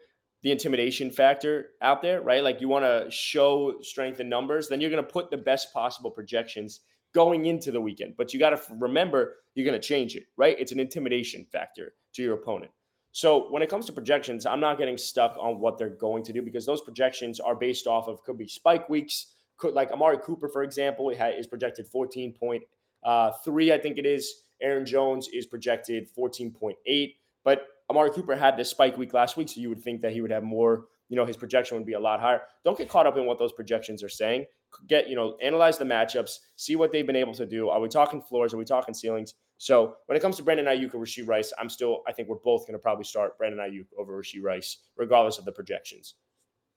the 0.46 0.52
intimidation 0.52 1.10
factor 1.10 1.72
out 1.82 2.04
there, 2.04 2.22
right? 2.22 2.44
Like 2.44 2.62
you 2.62 2.68
want 2.68 2.86
to 2.86 3.10
show 3.10 3.82
strength 3.82 4.20
in 4.20 4.30
numbers, 4.30 4.68
then 4.68 4.80
you're 4.80 4.92
going 4.92 5.04
to 5.04 5.12
put 5.12 5.32
the 5.32 5.38
best 5.38 5.74
possible 5.74 6.12
projections 6.12 6.82
going 7.16 7.48
into 7.48 7.72
the 7.72 7.82
weekend. 7.82 8.14
But 8.16 8.32
you 8.32 8.40
got 8.40 8.52
to 8.52 8.62
remember 8.76 9.38
you're 9.56 9.66
going 9.66 9.82
to 9.82 9.86
change 9.86 10.16
it, 10.16 10.26
right? 10.38 10.56
It's 10.60 10.72
an 10.72 10.80
intimidation 10.80 11.48
factor 11.52 11.94
to 12.14 12.22
your 12.22 12.36
opponent. 12.36 12.70
So 13.12 13.52
when 13.52 13.64
it 13.64 13.72
comes 13.72 13.88
to 13.88 13.92
projections, 13.92 14.46
I'm 14.46 14.60
not 14.60 14.78
getting 14.78 15.00
stuck 15.00 15.36
on 15.40 15.60
what 15.60 15.80
they're 15.80 15.90
going 15.90 16.24
to 16.26 16.32
do 16.32 16.44
because 16.44 16.64
those 16.64 16.82
projections 16.82 17.40
are 17.40 17.56
based 17.56 17.88
off 17.88 18.08
of 18.08 18.22
could 18.24 18.38
be 18.38 18.48
spike 18.48 18.88
weeks, 18.88 19.34
could 19.58 19.74
like 19.74 19.90
Amari 19.92 20.20
Cooper, 20.24 20.48
for 20.48 20.62
example, 20.62 21.10
is 21.10 21.48
projected 21.48 21.92
14.3, 21.92 22.62
uh, 23.04 23.32
I 23.74 23.78
think 23.80 23.98
it 23.98 24.06
is. 24.06 24.44
Aaron 24.62 24.86
Jones 24.86 25.28
is 25.30 25.48
projected 25.48 26.08
14.8, 26.16 27.16
but 27.44 27.66
Amari 27.90 28.12
Cooper 28.12 28.36
had 28.36 28.58
this 28.58 28.70
spike 28.70 28.98
week 28.98 29.14
last 29.14 29.38
week, 29.38 29.50
so 29.50 29.60
you 29.62 29.70
would 29.70 29.82
think 29.82 30.02
that 30.02 30.12
he 30.12 30.22
would 30.22 30.32
have 30.32 30.44
more. 30.44 30.86
You 31.10 31.16
know, 31.16 31.26
his 31.26 31.38
projection 31.38 31.78
would 31.78 31.86
be 31.86 31.94
a 31.94 32.00
lot 32.00 32.20
higher. 32.20 32.42
Don't 32.64 32.78
get 32.78 32.90
caught 32.90 33.06
up 33.06 33.16
in 33.18 33.26
what 33.26 33.38
those 33.38 33.52
projections 33.54 34.02
are 34.04 34.10
saying. 34.10 34.46
Get 34.88 35.08
you 35.08 35.16
know, 35.16 35.38
analyze 35.42 35.78
the 35.78 35.86
matchups, 35.86 36.40
see 36.56 36.76
what 36.76 36.92
they've 36.92 37.06
been 37.06 37.16
able 37.16 37.34
to 37.36 37.46
do. 37.46 37.70
Are 37.70 37.80
we 37.80 37.88
talking 37.88 38.22
floors? 38.22 38.54
Are 38.54 38.58
we 38.58 38.66
talking 38.66 38.94
ceilings? 38.94 39.36
So 39.58 39.96
when 40.08 40.18
it 40.18 40.22
comes 40.22 40.36
to 40.38 40.44
Brandon 40.44 40.66
Aiyuk 40.66 40.94
or 40.96 41.00
Rashee 41.00 41.26
Rice, 41.28 41.54
I'm 41.60 41.70
still. 41.70 42.02
I 42.08 42.12
think 42.12 42.28
we're 42.28 42.36
both 42.38 42.62
going 42.66 42.74
to 42.74 42.80
probably 42.80 43.06
start 43.06 43.38
Brandon 43.38 43.60
Aiyuk 43.60 43.86
over 43.98 44.20
Rashee 44.20 44.42
Rice, 44.44 44.78
regardless 44.98 45.38
of 45.38 45.46
the 45.46 45.52
projections. 45.52 46.16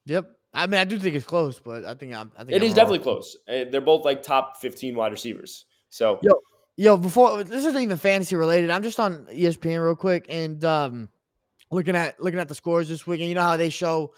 Yep. 0.07 0.31
I 0.55 0.67
mean, 0.67 0.81
I 0.81 0.85
do 0.85 0.99
think 0.99 1.17
it's 1.17 1.27
close, 1.27 1.59
but 1.59 1.85
I 1.85 1.95
think 1.95 2.15
I'm. 2.15 2.31
I 2.37 2.41
think 2.45 2.53
It 2.53 2.57
I'm 2.57 2.63
is 2.63 2.69
wrong. 2.71 2.77
definitely 2.77 2.99
close. 3.01 3.37
Uh, 3.49 3.65
They're 3.71 3.81
both 3.81 4.05
like 4.05 4.23
top 4.23 4.59
15 4.59 4.95
wide 4.95 5.13
receivers. 5.13 5.65
So 5.91 6.19
Yo, 6.23 6.33
Yo, 6.79 6.97
before 6.97 7.43
this 7.43 7.65
isn't 7.65 7.83
even 7.83 7.97
fantasy 7.97 8.37
related. 8.37 8.71
I'm 8.71 8.85
just 8.85 9.01
on 9.01 9.27
ESPN 9.33 9.85
real 9.85 9.97
quick 9.97 10.27
and 10.29 10.65
um 10.65 11.09
looking 11.73 11.97
at 11.97 12.23
looking 12.23 12.39
at 12.39 12.47
the 12.47 12.55
scores 12.55 12.89
this 12.89 13.05
week. 13.05 13.19
And 13.19 13.29
you 13.29 13.35
know 13.35 13.43
how 13.43 13.57
they 13.57 13.69
show 13.69 14.15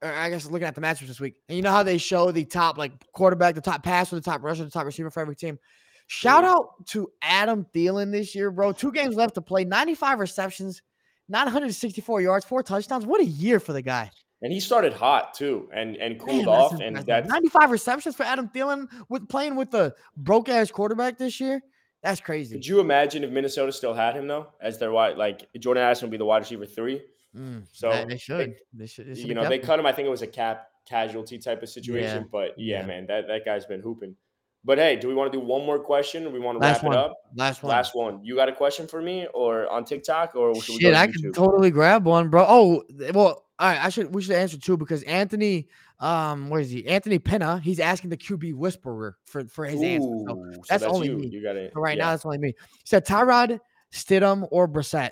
or 0.00 0.12
I 0.12 0.30
guess 0.30 0.46
looking 0.46 0.68
at 0.68 0.76
the 0.76 0.80
matchups 0.80 1.08
this 1.08 1.18
week. 1.18 1.34
And 1.48 1.56
you 1.56 1.62
know 1.62 1.72
how 1.72 1.82
they 1.82 1.98
show 1.98 2.30
the 2.30 2.44
top 2.44 2.78
like 2.78 2.92
quarterback, 3.10 3.56
the 3.56 3.60
top 3.60 3.82
passer, 3.82 4.14
the 4.14 4.22
top 4.22 4.44
rusher, 4.44 4.64
the 4.64 4.70
top 4.70 4.86
receiver 4.86 5.10
for 5.10 5.18
every 5.18 5.34
team. 5.34 5.58
Shout 6.06 6.44
out 6.44 6.86
to 6.86 7.10
Adam 7.20 7.66
Thielen 7.74 8.12
this 8.12 8.32
year, 8.32 8.52
bro. 8.52 8.70
Two 8.70 8.92
games 8.92 9.16
left 9.16 9.34
to 9.34 9.40
play, 9.42 9.64
95 9.64 10.20
receptions, 10.20 10.80
964 11.28 12.20
yards, 12.20 12.44
four 12.44 12.62
touchdowns. 12.62 13.06
What 13.06 13.20
a 13.20 13.26
year 13.26 13.58
for 13.58 13.72
the 13.72 13.82
guy. 13.82 14.12
and 14.40 14.52
he 14.52 14.60
started 14.60 14.92
hot 14.92 15.34
too, 15.34 15.68
and 15.74 15.96
and 15.96 16.20
cooled 16.20 16.46
off, 16.46 16.80
and 16.80 16.96
that's 16.98 17.28
95 17.28 17.72
receptions 17.72 18.14
for 18.14 18.22
Adam 18.22 18.48
Thielen 18.54 18.86
with 19.08 19.28
playing 19.28 19.56
with 19.56 19.72
the 19.72 19.92
broke 20.16 20.48
ass 20.48 20.70
quarterback 20.70 21.18
this 21.18 21.40
year. 21.40 21.60
That's 22.02 22.20
crazy. 22.20 22.54
Could 22.56 22.66
you 22.66 22.80
imagine 22.80 23.24
if 23.24 23.30
Minnesota 23.30 23.72
still 23.72 23.94
had 23.94 24.14
him 24.14 24.26
though, 24.28 24.48
as 24.60 24.78
their 24.78 24.92
wide 24.92 25.16
like 25.16 25.48
Jordan 25.58 25.82
Addison 25.82 26.06
would 26.06 26.12
be 26.12 26.16
the 26.16 26.24
wide 26.24 26.38
receiver 26.38 26.66
three? 26.66 27.02
Mm, 27.36 27.64
So, 27.72 27.90
they- 27.90 27.98
they 28.02 28.04
they- 28.10 28.16
should. 28.16 28.56
They 28.72 28.86
should. 28.86 29.18
You 29.18 29.34
know, 29.34 29.48
they 29.48 29.58
cut 29.58 29.78
him. 29.78 29.86
I 29.86 29.92
think 29.92 30.06
it 30.06 30.10
was 30.10 30.22
a 30.22 30.26
cap 30.26 30.68
casualty 30.88 31.38
type 31.38 31.62
of 31.62 31.68
situation. 31.68 32.28
But 32.32 32.54
yeah, 32.58 32.80
yeah. 32.80 32.86
man, 32.86 33.06
that, 33.08 33.26
that 33.28 33.44
guy's 33.44 33.66
been 33.66 33.80
hooping. 33.80 34.16
But 34.64 34.78
hey, 34.78 34.96
do 34.96 35.06
we 35.08 35.14
want 35.14 35.32
to 35.32 35.38
do 35.38 35.44
one 35.44 35.64
more 35.66 35.78
question 35.78 36.26
or 36.26 36.30
we 36.30 36.40
want 36.40 36.56
to 36.60 36.66
Last 36.66 36.76
wrap 36.76 36.84
one. 36.84 36.92
it 36.94 36.98
up? 36.98 37.16
Last 37.36 37.62
one. 37.62 37.70
Last 37.70 37.94
one. 37.94 38.24
You 38.24 38.34
got 38.34 38.48
a 38.48 38.52
question 38.52 38.86
for 38.88 39.00
me 39.00 39.26
or 39.34 39.68
on 39.70 39.84
TikTok 39.84 40.34
or 40.34 40.54
should 40.60 40.80
Shit, 40.80 40.94
I 40.94 41.06
YouTube? 41.06 41.12
can 41.22 41.32
totally 41.32 41.70
grab 41.70 42.04
one, 42.06 42.28
bro. 42.28 42.44
Oh, 42.48 42.84
well, 43.12 43.44
all 43.58 43.68
right. 43.68 43.84
I 43.84 43.88
should. 43.88 44.14
We 44.14 44.22
should 44.22 44.34
answer 44.36 44.56
too 44.58 44.76
because 44.76 45.02
Anthony, 45.04 45.68
um, 46.00 46.48
where 46.50 46.60
is 46.60 46.70
he? 46.70 46.86
Anthony 46.86 47.18
Pena. 47.18 47.58
He's 47.58 47.80
asking 47.80 48.10
the 48.10 48.16
QB 48.16 48.54
whisperer 48.54 49.16
for 49.24 49.44
for 49.46 49.64
his 49.64 49.82
answer. 49.82 50.06
So 50.26 50.36
Ooh, 50.36 50.52
so 50.54 50.60
that's 50.68 50.84
only 50.84 51.08
you. 51.08 51.16
me. 51.16 51.26
You 51.28 51.42
got 51.42 51.56
it. 51.56 51.72
right 51.74 51.98
now, 51.98 52.10
that's 52.10 52.24
only 52.24 52.38
me. 52.38 52.48
He 52.48 52.54
said 52.86 53.04
Tyrod, 53.06 53.58
Stidham, 53.92 54.46
or 54.50 54.68
Brissett. 54.68 55.10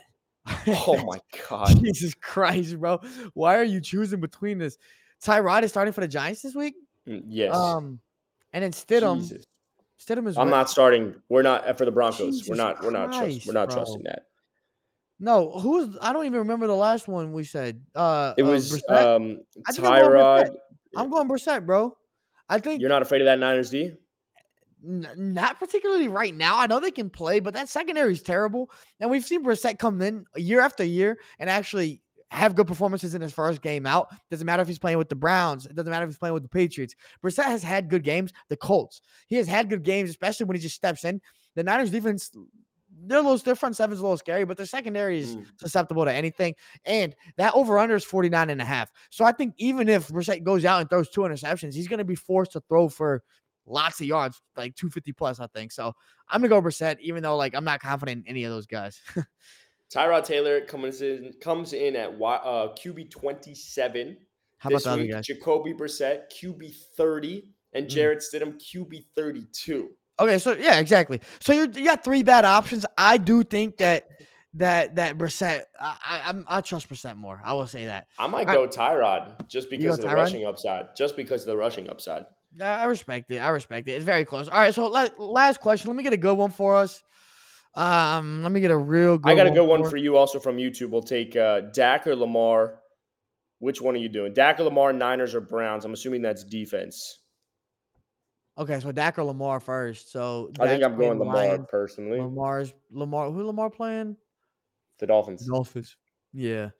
Oh 0.68 1.02
my 1.04 1.18
god. 1.48 1.82
Jesus 1.82 2.14
Christ, 2.14 2.78
bro! 2.78 3.00
Why 3.34 3.56
are 3.58 3.64
you 3.64 3.80
choosing 3.80 4.20
between 4.20 4.58
this? 4.58 4.78
Tyrod 5.24 5.62
is 5.64 5.70
starting 5.70 5.92
for 5.92 6.02
the 6.02 6.08
Giants 6.08 6.42
this 6.42 6.54
week. 6.54 6.74
Mm, 7.08 7.22
Yes. 7.26 7.54
Um, 7.54 7.98
and 8.52 8.62
then 8.62 8.70
Stidham. 8.72 9.20
Jesus. 9.20 9.44
Stidham 10.00 10.28
is. 10.28 10.36
I'm 10.36 10.48
where- 10.48 10.56
not 10.58 10.70
starting. 10.70 11.14
We're 11.28 11.42
not 11.42 11.66
uh, 11.66 11.72
for 11.72 11.84
the 11.84 11.90
Broncos. 11.90 12.48
we're 12.48 12.54
not. 12.54 12.82
We're 12.84 12.90
not. 12.90 13.12
Trust, 13.12 13.46
we're 13.46 13.54
not 13.54 13.68
bro. 13.68 13.76
trusting 13.78 14.02
that. 14.04 14.26
No, 15.18 15.50
who's? 15.52 15.96
I 16.02 16.12
don't 16.12 16.26
even 16.26 16.38
remember 16.40 16.66
the 16.66 16.76
last 16.76 17.08
one 17.08 17.32
we 17.32 17.44
said. 17.44 17.80
Uh, 17.94 18.34
It 18.36 18.42
uh, 18.42 18.46
was 18.46 18.72
Brissett? 18.72 19.16
um 19.16 19.40
I 19.66 19.72
think 19.72 19.86
I'm 19.86 20.00
going 20.02 20.12
Tyrod. 20.12 20.56
I'm 20.96 21.10
going 21.10 21.28
Brissett, 21.28 21.64
bro. 21.64 21.96
I 22.48 22.58
think 22.58 22.80
You're 22.80 22.90
not 22.90 23.02
afraid 23.02 23.22
of 23.22 23.26
that 23.26 23.38
Niners 23.38 23.70
D? 23.70 23.92
N- 24.86 25.08
not 25.16 25.58
particularly 25.58 26.08
right 26.08 26.34
now. 26.34 26.58
I 26.58 26.66
know 26.66 26.80
they 26.80 26.90
can 26.90 27.10
play, 27.10 27.40
but 27.40 27.54
that 27.54 27.68
secondary 27.68 28.12
is 28.12 28.22
terrible. 28.22 28.70
And 29.00 29.10
we've 29.10 29.24
seen 29.24 29.44
Brissett 29.44 29.78
come 29.78 30.00
in 30.02 30.26
year 30.36 30.60
after 30.60 30.84
year 30.84 31.18
and 31.38 31.50
actually 31.50 32.02
have 32.30 32.54
good 32.54 32.66
performances 32.66 33.14
in 33.14 33.22
his 33.22 33.32
first 33.32 33.62
game 33.62 33.86
out. 33.86 34.08
Doesn't 34.30 34.46
matter 34.46 34.62
if 34.62 34.68
he's 34.68 34.78
playing 34.78 34.98
with 34.98 35.08
the 35.08 35.14
Browns. 35.16 35.66
It 35.66 35.74
doesn't 35.74 35.90
matter 35.90 36.04
if 36.04 36.10
he's 36.10 36.18
playing 36.18 36.34
with 36.34 36.42
the 36.42 36.48
Patriots. 36.48 36.94
Brissett 37.24 37.44
has 37.44 37.62
had 37.62 37.88
good 37.88 38.04
games. 38.04 38.32
The 38.48 38.56
Colts. 38.56 39.00
He 39.28 39.36
has 39.36 39.48
had 39.48 39.70
good 39.70 39.82
games, 39.82 40.10
especially 40.10 40.46
when 40.46 40.56
he 40.56 40.62
just 40.62 40.76
steps 40.76 41.04
in. 41.04 41.20
The 41.54 41.64
Niners 41.64 41.90
defense, 41.90 42.30
they're 43.04 43.18
a 43.18 43.22
little 43.22 43.38
their 43.38 43.54
front 43.54 43.76
seven's 43.76 44.00
a 44.00 44.02
little 44.02 44.16
scary, 44.16 44.44
but 44.44 44.56
their 44.56 44.66
secondary 44.66 45.20
is 45.20 45.36
Mm. 45.36 45.46
susceptible 45.60 46.04
to 46.04 46.12
anything. 46.12 46.54
And 46.84 47.14
that 47.36 47.54
over 47.54 47.78
under 47.78 47.94
is 47.96 48.04
49 48.04 48.50
and 48.50 48.60
a 48.60 48.64
half. 48.64 48.90
So 49.10 49.24
I 49.24 49.32
think 49.32 49.54
even 49.58 49.88
if 49.88 50.08
Brissett 50.08 50.42
goes 50.44 50.64
out 50.64 50.80
and 50.80 50.88
throws 50.90 51.08
two 51.10 51.20
interceptions, 51.22 51.74
he's 51.74 51.88
going 51.88 51.98
to 51.98 52.04
be 52.04 52.14
forced 52.14 52.52
to 52.52 52.60
throw 52.68 52.88
for 52.88 53.22
lots 53.66 54.00
of 54.00 54.06
yards, 54.06 54.40
like 54.56 54.74
250 54.76 55.12
plus, 55.12 55.40
I 55.40 55.46
think. 55.48 55.72
So 55.72 55.92
I'm 56.28 56.40
going 56.40 56.50
to 56.50 56.56
go 56.60 56.62
Brissett, 56.62 56.98
even 57.00 57.22
though 57.22 57.36
like 57.36 57.54
I'm 57.54 57.64
not 57.64 57.80
confident 57.80 58.24
in 58.24 58.30
any 58.30 58.44
of 58.44 58.50
those 58.52 58.66
guys. 58.66 59.00
Tyrod 59.90 60.24
Taylor 60.24 60.60
comes 60.62 61.00
in 61.02 61.32
comes 61.40 61.72
in 61.72 61.94
at 61.96 62.10
uh, 62.10 62.74
QB 62.74 63.10
twenty 63.10 63.54
seven. 63.54 64.16
How 64.58 64.68
about 64.70 64.82
this 64.82 64.96
week, 64.96 65.10
guys? 65.12 65.26
Jacoby 65.26 65.74
Brissett 65.74 66.22
QB 66.32 66.74
thirty 66.96 67.52
and 67.72 67.86
Mm. 67.86 68.20
Stidham 68.22 68.58
QB 68.60 69.04
thirty 69.14 69.46
two. 69.52 69.90
Okay, 70.18 70.38
so 70.38 70.54
yeah, 70.54 70.78
exactly. 70.78 71.20
So 71.40 71.52
you 71.52 71.70
you 71.74 71.84
got 71.84 72.02
three 72.02 72.22
bad 72.22 72.44
options. 72.44 72.86
I 72.96 73.18
do 73.18 73.42
think 73.42 73.76
that 73.78 74.08
that 74.54 74.96
that 74.96 75.18
Brissett, 75.18 75.64
I, 75.78 75.96
I 76.04 76.20
I'm 76.26 76.44
I 76.48 76.60
trust 76.62 76.88
Brissett 76.88 77.16
more. 77.16 77.40
I 77.44 77.52
will 77.52 77.66
say 77.66 77.86
that. 77.86 78.06
I 78.18 78.26
might 78.26 78.46
go 78.46 78.66
Tyrod 78.66 79.46
just 79.48 79.68
because 79.68 79.98
of 79.98 80.04
the 80.04 80.08
Tyrod? 80.08 80.14
rushing 80.14 80.46
upside. 80.46 80.96
Just 80.96 81.16
because 81.16 81.42
of 81.42 81.48
the 81.48 81.56
rushing 81.56 81.90
upside. 81.90 82.24
I 82.60 82.84
respect 82.84 83.30
it. 83.30 83.38
I 83.38 83.48
respect 83.48 83.86
it. 83.88 83.92
It's 83.92 84.04
very 84.04 84.24
close. 84.24 84.48
All 84.48 84.58
right, 84.58 84.74
so 84.74 84.86
la- 84.86 85.08
last 85.18 85.60
question. 85.60 85.88
Let 85.88 85.96
me 85.96 86.02
get 86.02 86.14
a 86.14 86.18
good 86.18 86.34
one 86.34 86.50
for 86.50 86.76
us. 86.76 87.02
Um, 87.74 88.42
let 88.42 88.50
me 88.50 88.60
get 88.60 88.70
a 88.70 88.76
real 88.76 89.18
good. 89.18 89.30
I 89.30 89.34
got 89.34 89.46
a 89.46 89.50
good 89.50 89.66
one 89.66 89.84
for 89.84 89.90
for 89.90 89.96
you 89.98 90.16
also 90.16 90.40
from 90.40 90.56
YouTube. 90.56 90.88
We'll 90.88 91.02
take 91.02 91.36
uh, 91.36 91.60
Dak 91.72 92.06
or 92.06 92.16
Lamar. 92.16 92.80
Which 93.58 93.82
one 93.82 93.94
are 93.94 93.98
you 93.98 94.08
doing? 94.08 94.32
Dak 94.32 94.60
or 94.60 94.64
Lamar, 94.64 94.92
Niners 94.92 95.34
or 95.34 95.40
Browns? 95.40 95.84
I'm 95.84 95.92
assuming 95.92 96.22
that's 96.22 96.44
defense. 96.44 97.18
Okay, 98.58 98.80
so 98.80 98.90
Dak 98.90 99.18
or 99.18 99.24
Lamar 99.24 99.60
first. 99.60 100.10
So 100.10 100.50
I 100.58 100.66
think 100.66 100.82
I'm 100.82 100.96
going 100.96 101.18
Lamar 101.18 101.34
Lions. 101.34 101.66
personally. 101.70 102.20
Lamar's 102.20 102.72
Lamar. 102.90 103.30
Who 103.30 103.42
Lamar 103.44 103.68
playing? 103.70 104.16
The 104.98 105.06
Dolphins. 105.06 105.46
Dolphins. 105.46 105.96
Yeah. 106.32 106.70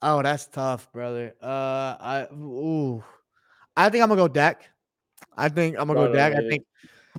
Oh, 0.00 0.22
that's 0.22 0.46
tough, 0.46 0.92
brother. 0.92 1.34
Uh, 1.42 1.96
I 2.00 2.26
ooh, 2.32 3.02
I 3.76 3.90
think 3.90 4.02
I'm 4.02 4.08
gonna 4.08 4.20
go 4.20 4.28
Dak. 4.28 4.68
I 5.36 5.48
think 5.48 5.76
I'm 5.78 5.88
gonna 5.88 6.00
No, 6.00 6.06
go 6.06 6.12
no, 6.12 6.18
Dak. 6.18 6.32
no, 6.34 6.38
I 6.38 6.48
think, 6.48 6.64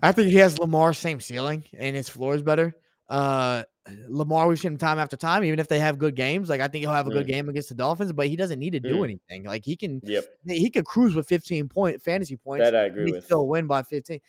I 0.01 0.11
think 0.13 0.29
he 0.29 0.37
has 0.37 0.57
Lamar's 0.57 0.97
same 0.97 1.19
ceiling, 1.19 1.65
and 1.77 1.95
his 1.95 2.07
floor 2.07 2.35
is 2.35 2.41
better. 2.41 2.73
Uh, 3.09 3.63
Lamar, 4.07 4.47
we've 4.47 4.59
seen 4.59 4.71
him 4.73 4.77
time 4.77 4.99
after 4.99 5.15
time. 5.17 5.43
Even 5.43 5.59
if 5.59 5.67
they 5.67 5.79
have 5.79 5.97
good 5.97 6.15
games, 6.15 6.49
like 6.49 6.61
I 6.61 6.67
think 6.67 6.81
he'll 6.83 6.93
have 6.93 7.07
a 7.07 7.11
good 7.11 7.25
Mm. 7.25 7.29
game 7.29 7.49
against 7.49 7.69
the 7.69 7.75
Dolphins, 7.75 8.11
but 8.13 8.27
he 8.27 8.35
doesn't 8.35 8.59
need 8.59 8.71
to 8.71 8.79
do 8.79 8.97
Mm. 8.97 9.03
anything. 9.03 9.43
Like 9.45 9.63
he 9.65 9.75
can, 9.75 10.01
Yep, 10.03 10.25
he 10.45 10.69
could 10.69 10.85
cruise 10.85 11.15
with 11.15 11.27
15 11.27 11.67
point 11.69 12.01
fantasy 12.01 12.37
points. 12.37 12.63
that 12.63 12.75
I 12.75 12.83
agree 12.85 13.11
with. 13.11 13.25
still 13.25 13.47
win 13.47 13.67
by 13.67 13.83
15. 13.83 14.19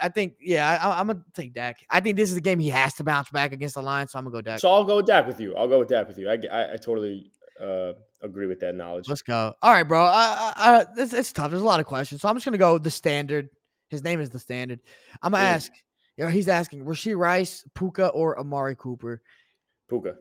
I 0.00 0.08
think, 0.08 0.34
yeah, 0.40 0.78
I, 0.82 0.98
I'm 1.00 1.06
gonna 1.06 1.22
take 1.34 1.52
Dak. 1.54 1.76
I 1.90 2.00
think 2.00 2.16
this 2.16 2.30
is 2.30 2.36
a 2.36 2.40
game 2.40 2.58
he 2.58 2.70
has 2.70 2.94
to 2.94 3.04
bounce 3.04 3.30
back 3.30 3.52
against 3.52 3.74
the 3.76 3.82
Lions, 3.82 4.10
so 4.12 4.18
I'm 4.18 4.24
gonna 4.24 4.32
go 4.34 4.40
Dak. 4.40 4.58
So 4.58 4.70
I'll 4.70 4.84
go 4.84 4.96
with 4.96 5.06
Dak 5.06 5.26
with 5.26 5.38
you. 5.38 5.54
I'll 5.54 5.68
go 5.68 5.78
with 5.78 5.88
Dak 5.88 6.08
with 6.08 6.18
you. 6.18 6.28
I, 6.28 6.38
I- 6.50 6.72
I 6.72 6.76
totally 6.76 7.30
uh, 7.60 7.92
agree 8.22 8.46
with 8.46 8.58
that 8.60 8.74
knowledge. 8.74 9.08
Let's 9.08 9.22
go. 9.22 9.54
All 9.62 9.72
right, 9.72 9.84
bro. 9.84 10.02
I, 10.04 10.52
I, 10.56 10.86
it's, 10.96 11.12
it's 11.12 11.32
tough. 11.32 11.50
There's 11.50 11.62
a 11.62 11.66
lot 11.66 11.78
of 11.78 11.86
questions, 11.86 12.20
so 12.22 12.28
I'm 12.28 12.34
just 12.34 12.44
gonna 12.44 12.58
go 12.58 12.78
the 12.78 12.90
standard. 12.90 13.48
His 13.90 14.02
name 14.02 14.20
is 14.20 14.30
the 14.30 14.38
standard. 14.40 14.80
I'm 15.22 15.32
gonna 15.32 15.44
Mm. 15.44 15.48
ask. 15.48 15.72
Know, 16.18 16.28
he's 16.28 16.48
asking 16.48 16.84
Rashee 16.84 17.16
Rice, 17.16 17.64
Puka, 17.74 18.08
or 18.08 18.38
Amari 18.38 18.76
Cooper. 18.76 19.22
Puka. 19.88 20.16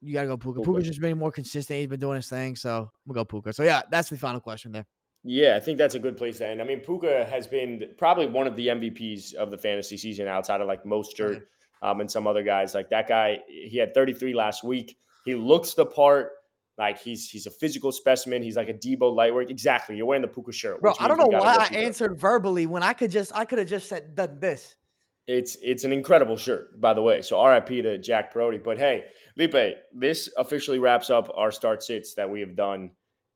You 0.00 0.12
gotta 0.12 0.26
go 0.26 0.36
Puka. 0.36 0.60
Puka. 0.60 0.70
Puka's 0.70 0.88
just 0.88 1.00
been 1.00 1.16
more 1.16 1.30
consistent. 1.30 1.78
He's 1.78 1.88
been 1.88 2.00
doing 2.00 2.16
his 2.16 2.28
thing, 2.28 2.56
so 2.56 2.90
we'll 3.06 3.14
go 3.14 3.24
Puka. 3.24 3.52
So 3.52 3.62
yeah, 3.62 3.82
that's 3.90 4.10
the 4.10 4.18
final 4.18 4.40
question 4.40 4.72
there. 4.72 4.86
Yeah, 5.24 5.54
I 5.56 5.60
think 5.60 5.78
that's 5.78 5.94
a 5.94 6.00
good 6.00 6.16
place 6.16 6.38
to 6.38 6.48
end. 6.48 6.60
I 6.60 6.64
mean, 6.64 6.80
Puka 6.80 7.24
has 7.30 7.46
been 7.46 7.90
probably 7.96 8.26
one 8.26 8.48
of 8.48 8.56
the 8.56 8.66
MVPs 8.68 9.34
of 9.34 9.52
the 9.52 9.58
fantasy 9.58 9.96
season 9.96 10.26
outside 10.26 10.60
of 10.60 10.66
like 10.66 10.82
Mostert 10.82 11.42
um, 11.82 12.00
and 12.00 12.10
some 12.10 12.26
other 12.26 12.42
guys. 12.42 12.74
Like 12.74 12.90
that 12.90 13.08
guy, 13.08 13.40
he 13.46 13.76
had 13.78 13.94
33 13.94 14.34
last 14.34 14.64
week. 14.64 14.98
He 15.24 15.36
looks 15.36 15.74
the 15.74 15.86
part. 15.86 16.32
Like 16.78 16.98
he's 16.98 17.30
he's 17.30 17.46
a 17.46 17.50
physical 17.50 17.92
specimen. 17.92 18.42
He's 18.42 18.56
like 18.56 18.68
a 18.68 18.74
Deebo 18.74 19.14
Lightwork. 19.14 19.50
Exactly. 19.50 19.96
You're 19.96 20.06
wearing 20.06 20.22
the 20.22 20.28
Puka 20.28 20.52
shirt. 20.52 20.80
Bro, 20.80 20.94
I 20.98 21.06
don't 21.06 21.18
know 21.18 21.26
why 21.26 21.68
I 21.70 21.74
answered 21.74 22.18
verbally 22.18 22.66
when 22.66 22.82
I 22.82 22.92
could 22.92 23.10
just 23.10 23.30
I 23.34 23.44
could 23.44 23.58
have 23.58 23.68
just 23.68 23.88
said 23.88 24.16
done 24.16 24.40
this. 24.40 24.74
It's 25.26 25.56
it's 25.62 25.84
an 25.84 25.92
incredible 25.92 26.36
shirt, 26.36 26.80
by 26.80 26.94
the 26.94 27.02
way. 27.02 27.22
So 27.22 27.44
RIP 27.44 27.68
to 27.68 27.98
Jack 27.98 28.32
Brody. 28.32 28.58
But 28.58 28.78
hey, 28.78 29.04
Lipe, 29.36 29.76
this 29.94 30.28
officially 30.36 30.78
wraps 30.78 31.10
up 31.10 31.30
our 31.34 31.52
start 31.52 31.82
sits 31.82 32.14
that 32.14 32.28
we 32.28 32.40
have 32.40 32.56
done 32.56 32.90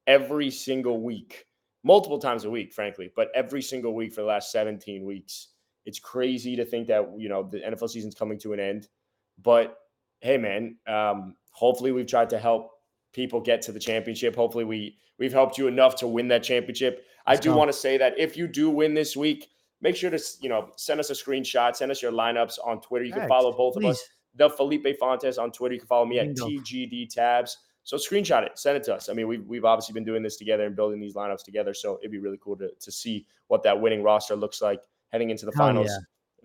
every 0.07 0.51
single 0.51 1.01
week, 1.01 1.47
multiple 1.85 2.19
times 2.19 2.45
a 2.45 2.51
week, 2.51 2.73
frankly, 2.73 3.11
but 3.15 3.29
every 3.35 3.63
single 3.63 3.95
week 3.95 4.13
for 4.13 4.23
the 4.23 4.27
last 4.27 4.51
17 4.53 5.05
weeks. 5.05 5.49
It's 5.85 6.01
crazy 6.01 6.57
to 6.57 6.65
think 6.65 6.89
that 6.89 7.09
you 7.17 7.29
know 7.29 7.49
the 7.49 7.59
NFL 7.59 7.91
season's 7.91 8.17
coming 8.17 8.39
to 8.41 8.53
an 8.53 8.59
end. 8.59 8.89
But 9.43 9.77
hey, 10.21 10.39
man, 10.39 10.77
um, 10.89 11.37
hopefully 11.53 11.93
we've 11.93 12.07
tried 12.07 12.31
to 12.31 12.39
help 12.39 12.73
people 13.13 13.41
get 13.41 13.63
to 13.63 13.73
the 13.73 13.79
championship. 13.79 14.35
Hopefully 14.35 14.65
we 14.65 14.99
we've 15.19 15.33
helped 15.33 15.57
you 15.57 15.69
enough 15.69 15.95
to 15.97 16.09
win 16.09 16.27
that 16.29 16.43
championship. 16.43 17.05
I 17.27 17.33
Let's 17.33 17.43
do 17.43 17.51
go. 17.51 17.57
want 17.57 17.69
to 17.71 17.79
say 17.79 17.97
that 17.99 18.19
if 18.19 18.37
you 18.37 18.49
do 18.49 18.71
win 18.71 18.95
this 18.95 19.17
week, 19.17 19.49
make 19.81 19.97
sure 19.97 20.11
to 20.11 20.19
you 20.41 20.49
know 20.49 20.71
send 20.77 21.01
us 21.01 21.11
a 21.11 21.15
screenshot, 21.15 21.77
send 21.77 21.91
us 21.91 22.03
your 22.03 22.13
lineups 22.13 22.59
on 22.65 22.81
Twitter. 22.81 23.05
You 23.05 23.13
can 23.13 23.23
Thanks, 23.23 23.33
follow 23.33 23.53
both 23.53 23.77
of 23.77 23.85
us. 23.85 24.03
The 24.35 24.51
Felipe 24.51 24.87
Fontes 24.99 25.39
on 25.39 25.51
Twitter. 25.51 25.75
You 25.75 25.81
can 25.81 25.89
follow 25.89 26.05
me 26.05 26.19
at 26.19 26.35
Bingo. 26.35 26.47
TGD 26.47 27.09
Tabs. 27.09 27.59
So 27.87 27.97
screenshot 27.97 28.43
it, 28.43 28.59
send 28.59 28.77
it 28.77 28.83
to 28.85 28.95
us. 28.97 29.09
I 29.09 29.13
mean, 29.13 29.29
we've, 29.29 29.47
we've 29.47 29.65
obviously 29.65 29.93
been 29.93 30.05
doing 30.05 30.21
this 30.21 30.37
together 30.37 30.67
and 30.67 30.75
building 30.75 30.99
these 30.99 31.15
lineups 31.15 31.45
together. 31.45 31.73
So 31.73 31.99
it'd 32.01 32.11
be 32.11 32.19
really 32.19 32.39
cool 32.43 32.57
to, 32.57 32.71
to 32.81 32.91
see 32.91 33.25
what 33.47 33.63
that 33.63 33.81
winning 33.81 34.03
roster 34.03 34.35
looks 34.35 34.61
like 34.61 34.83
heading 35.13 35.31
into 35.31 35.47
the 35.47 35.53
finals. 35.53 35.89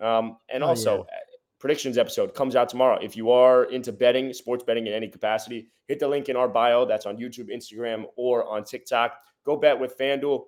Um, 0.00 0.36
and 0.48 0.62
Hell 0.62 0.70
also, 0.70 0.94
yeah. 0.98 1.00
uh, 1.00 1.20
predictions 1.58 1.98
episode 1.98 2.32
comes 2.34 2.54
out 2.54 2.68
tomorrow. 2.68 2.96
If 3.02 3.16
you 3.16 3.32
are 3.32 3.64
into 3.64 3.90
betting, 3.90 4.32
sports 4.32 4.62
betting 4.62 4.86
in 4.86 4.92
any 4.92 5.08
capacity, 5.08 5.68
hit 5.88 5.98
the 5.98 6.06
link 6.06 6.28
in 6.28 6.36
our 6.36 6.48
bio. 6.48 6.86
That's 6.86 7.06
on 7.06 7.16
YouTube, 7.16 7.52
Instagram, 7.52 8.04
or 8.14 8.46
on 8.46 8.62
TikTok. 8.62 9.14
Go 9.44 9.56
bet 9.56 9.78
with 9.78 9.98
FanDuel. 9.98 10.44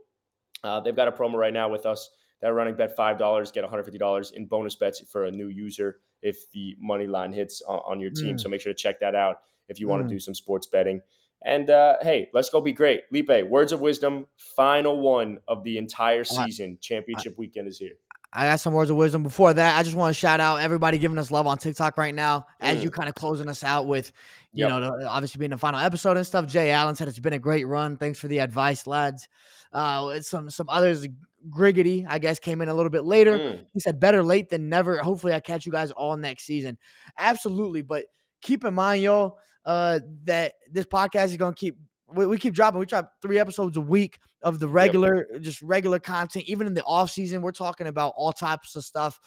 Uh, 0.62 0.78
they've 0.78 0.94
got 0.94 1.08
a 1.08 1.12
promo 1.12 1.34
right 1.34 1.52
now 1.52 1.68
with 1.68 1.86
us. 1.86 2.08
They're 2.44 2.52
running 2.52 2.74
bet 2.74 2.94
five 2.94 3.16
dollars, 3.18 3.50
get 3.50 3.62
one 3.62 3.70
hundred 3.70 3.84
fifty 3.84 3.96
dollars 3.96 4.32
in 4.32 4.44
bonus 4.44 4.74
bets 4.74 5.00
for 5.10 5.24
a 5.24 5.30
new 5.30 5.48
user 5.48 6.00
if 6.20 6.50
the 6.52 6.76
money 6.78 7.06
line 7.06 7.32
hits 7.32 7.62
on, 7.66 7.80
on 7.86 8.00
your 8.00 8.10
team. 8.10 8.36
Mm. 8.36 8.40
So 8.40 8.50
make 8.50 8.60
sure 8.60 8.70
to 8.70 8.78
check 8.78 9.00
that 9.00 9.14
out 9.14 9.38
if 9.70 9.80
you 9.80 9.88
want 9.88 10.04
Mm. 10.04 10.08
to 10.08 10.14
do 10.16 10.20
some 10.20 10.34
sports 10.34 10.66
betting. 10.66 11.00
And 11.46 11.70
uh, 11.70 11.96
hey, 12.02 12.28
let's 12.34 12.50
go 12.50 12.60
be 12.60 12.72
great. 12.72 13.04
Lipe, 13.10 13.46
words 13.48 13.72
of 13.72 13.80
wisdom, 13.80 14.26
final 14.36 15.00
one 15.00 15.38
of 15.48 15.64
the 15.64 15.78
entire 15.78 16.22
season. 16.22 16.76
Championship 16.82 17.38
weekend 17.38 17.66
is 17.66 17.78
here. 17.78 17.94
I 18.34 18.44
got 18.46 18.60
some 18.60 18.74
words 18.74 18.90
of 18.90 18.96
wisdom. 18.98 19.22
Before 19.22 19.54
that, 19.54 19.78
I 19.78 19.82
just 19.82 19.96
want 19.96 20.14
to 20.14 20.20
shout 20.20 20.38
out 20.40 20.60
everybody 20.60 20.98
giving 20.98 21.16
us 21.16 21.30
love 21.30 21.46
on 21.46 21.56
TikTok 21.56 21.96
right 21.96 22.14
now. 22.14 22.46
As 22.60 22.84
you 22.84 22.90
Mm. 22.90 22.94
kind 22.94 23.08
of 23.08 23.14
closing 23.14 23.48
us 23.48 23.64
out 23.64 23.86
with, 23.86 24.12
you 24.52 24.66
Yep. 24.66 24.68
know, 24.68 24.80
the, 24.98 25.08
obviously 25.08 25.38
being 25.38 25.50
the 25.52 25.56
final 25.56 25.80
episode 25.80 26.18
and 26.18 26.26
stuff. 26.26 26.46
Jay 26.46 26.72
Allen 26.72 26.94
said 26.94 27.08
it's 27.08 27.18
been 27.18 27.32
a 27.32 27.38
great 27.38 27.66
run. 27.66 27.96
Thanks 27.96 28.18
for 28.18 28.28
the 28.28 28.38
advice, 28.40 28.86
lads. 28.86 29.28
Uh, 29.72 30.20
some 30.20 30.50
some 30.50 30.68
others, 30.68 31.06
Griggity, 31.50 32.06
I 32.08 32.18
guess, 32.18 32.38
came 32.38 32.60
in 32.60 32.68
a 32.68 32.74
little 32.74 32.90
bit 32.90 33.04
later. 33.04 33.38
Mm. 33.38 33.64
He 33.72 33.80
said 33.80 34.00
better 34.00 34.22
late 34.22 34.48
than 34.48 34.68
never. 34.68 34.98
Hopefully, 34.98 35.34
I 35.34 35.40
catch 35.40 35.66
you 35.66 35.72
guys 35.72 35.90
all 35.90 36.16
next 36.16 36.44
season. 36.44 36.78
Absolutely, 37.18 37.82
but 37.82 38.04
keep 38.42 38.64
in 38.64 38.74
mind, 38.74 39.02
y'all, 39.02 39.38
uh, 39.64 40.00
that 40.24 40.54
this 40.70 40.86
podcast 40.86 41.26
is 41.26 41.36
gonna 41.36 41.54
keep. 41.54 41.76
We, 42.14 42.26
we 42.26 42.38
keep 42.38 42.54
dropping. 42.54 42.80
We 42.80 42.86
drop 42.86 43.12
three 43.22 43.38
episodes 43.38 43.76
a 43.76 43.80
week 43.80 44.18
of 44.42 44.58
the 44.58 44.68
regular, 44.68 45.26
just 45.40 45.62
regular 45.62 45.98
content. 45.98 46.44
Even 46.46 46.66
in 46.66 46.74
the 46.74 46.84
off 46.84 47.10
season, 47.10 47.42
we're 47.42 47.52
talking 47.52 47.86
about 47.86 48.12
all 48.16 48.32
types 48.32 48.76
of 48.76 48.84
stuff. 48.84 49.18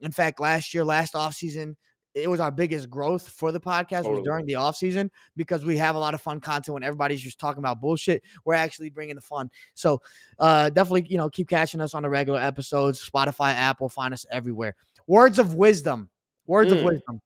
In 0.00 0.10
fact, 0.10 0.40
last 0.40 0.74
year, 0.74 0.84
last 0.84 1.14
off 1.14 1.34
season, 1.34 1.76
it 2.14 2.30
was 2.30 2.38
our 2.40 2.50
biggest 2.50 2.88
growth 2.88 3.28
for 3.28 3.50
the 3.50 3.60
podcast 3.60 4.02
Totally. 4.04 4.14
was 4.16 4.24
during 4.24 4.46
the 4.46 4.54
off 4.54 4.76
season 4.76 5.10
because 5.36 5.64
we 5.64 5.76
have 5.78 5.96
a 5.96 5.98
lot 5.98 6.14
of 6.14 6.20
fun 6.22 6.40
content 6.40 6.74
when 6.74 6.82
everybody's 6.84 7.20
just 7.20 7.38
talking 7.40 7.58
about 7.58 7.80
bullshit. 7.80 8.22
We're 8.44 8.54
actually 8.54 8.90
bringing 8.90 9.16
the 9.16 9.20
fun. 9.20 9.50
So 9.74 10.00
uh, 10.38 10.70
definitely, 10.70 11.06
you 11.08 11.16
know, 11.18 11.28
keep 11.28 11.48
catching 11.48 11.80
us 11.80 11.92
on 11.94 12.02
the 12.04 12.08
regular 12.08 12.38
episodes. 12.40 13.08
Spotify, 13.08 13.52
Apple, 13.54 13.88
find 13.88 14.14
us 14.14 14.24
everywhere. 14.30 14.76
Words 15.06 15.38
of 15.38 15.54
wisdom. 15.54 16.08
Words 16.46 16.70
of 16.72 16.78
Mm. 16.78 16.84
wisdom. 16.84 17.20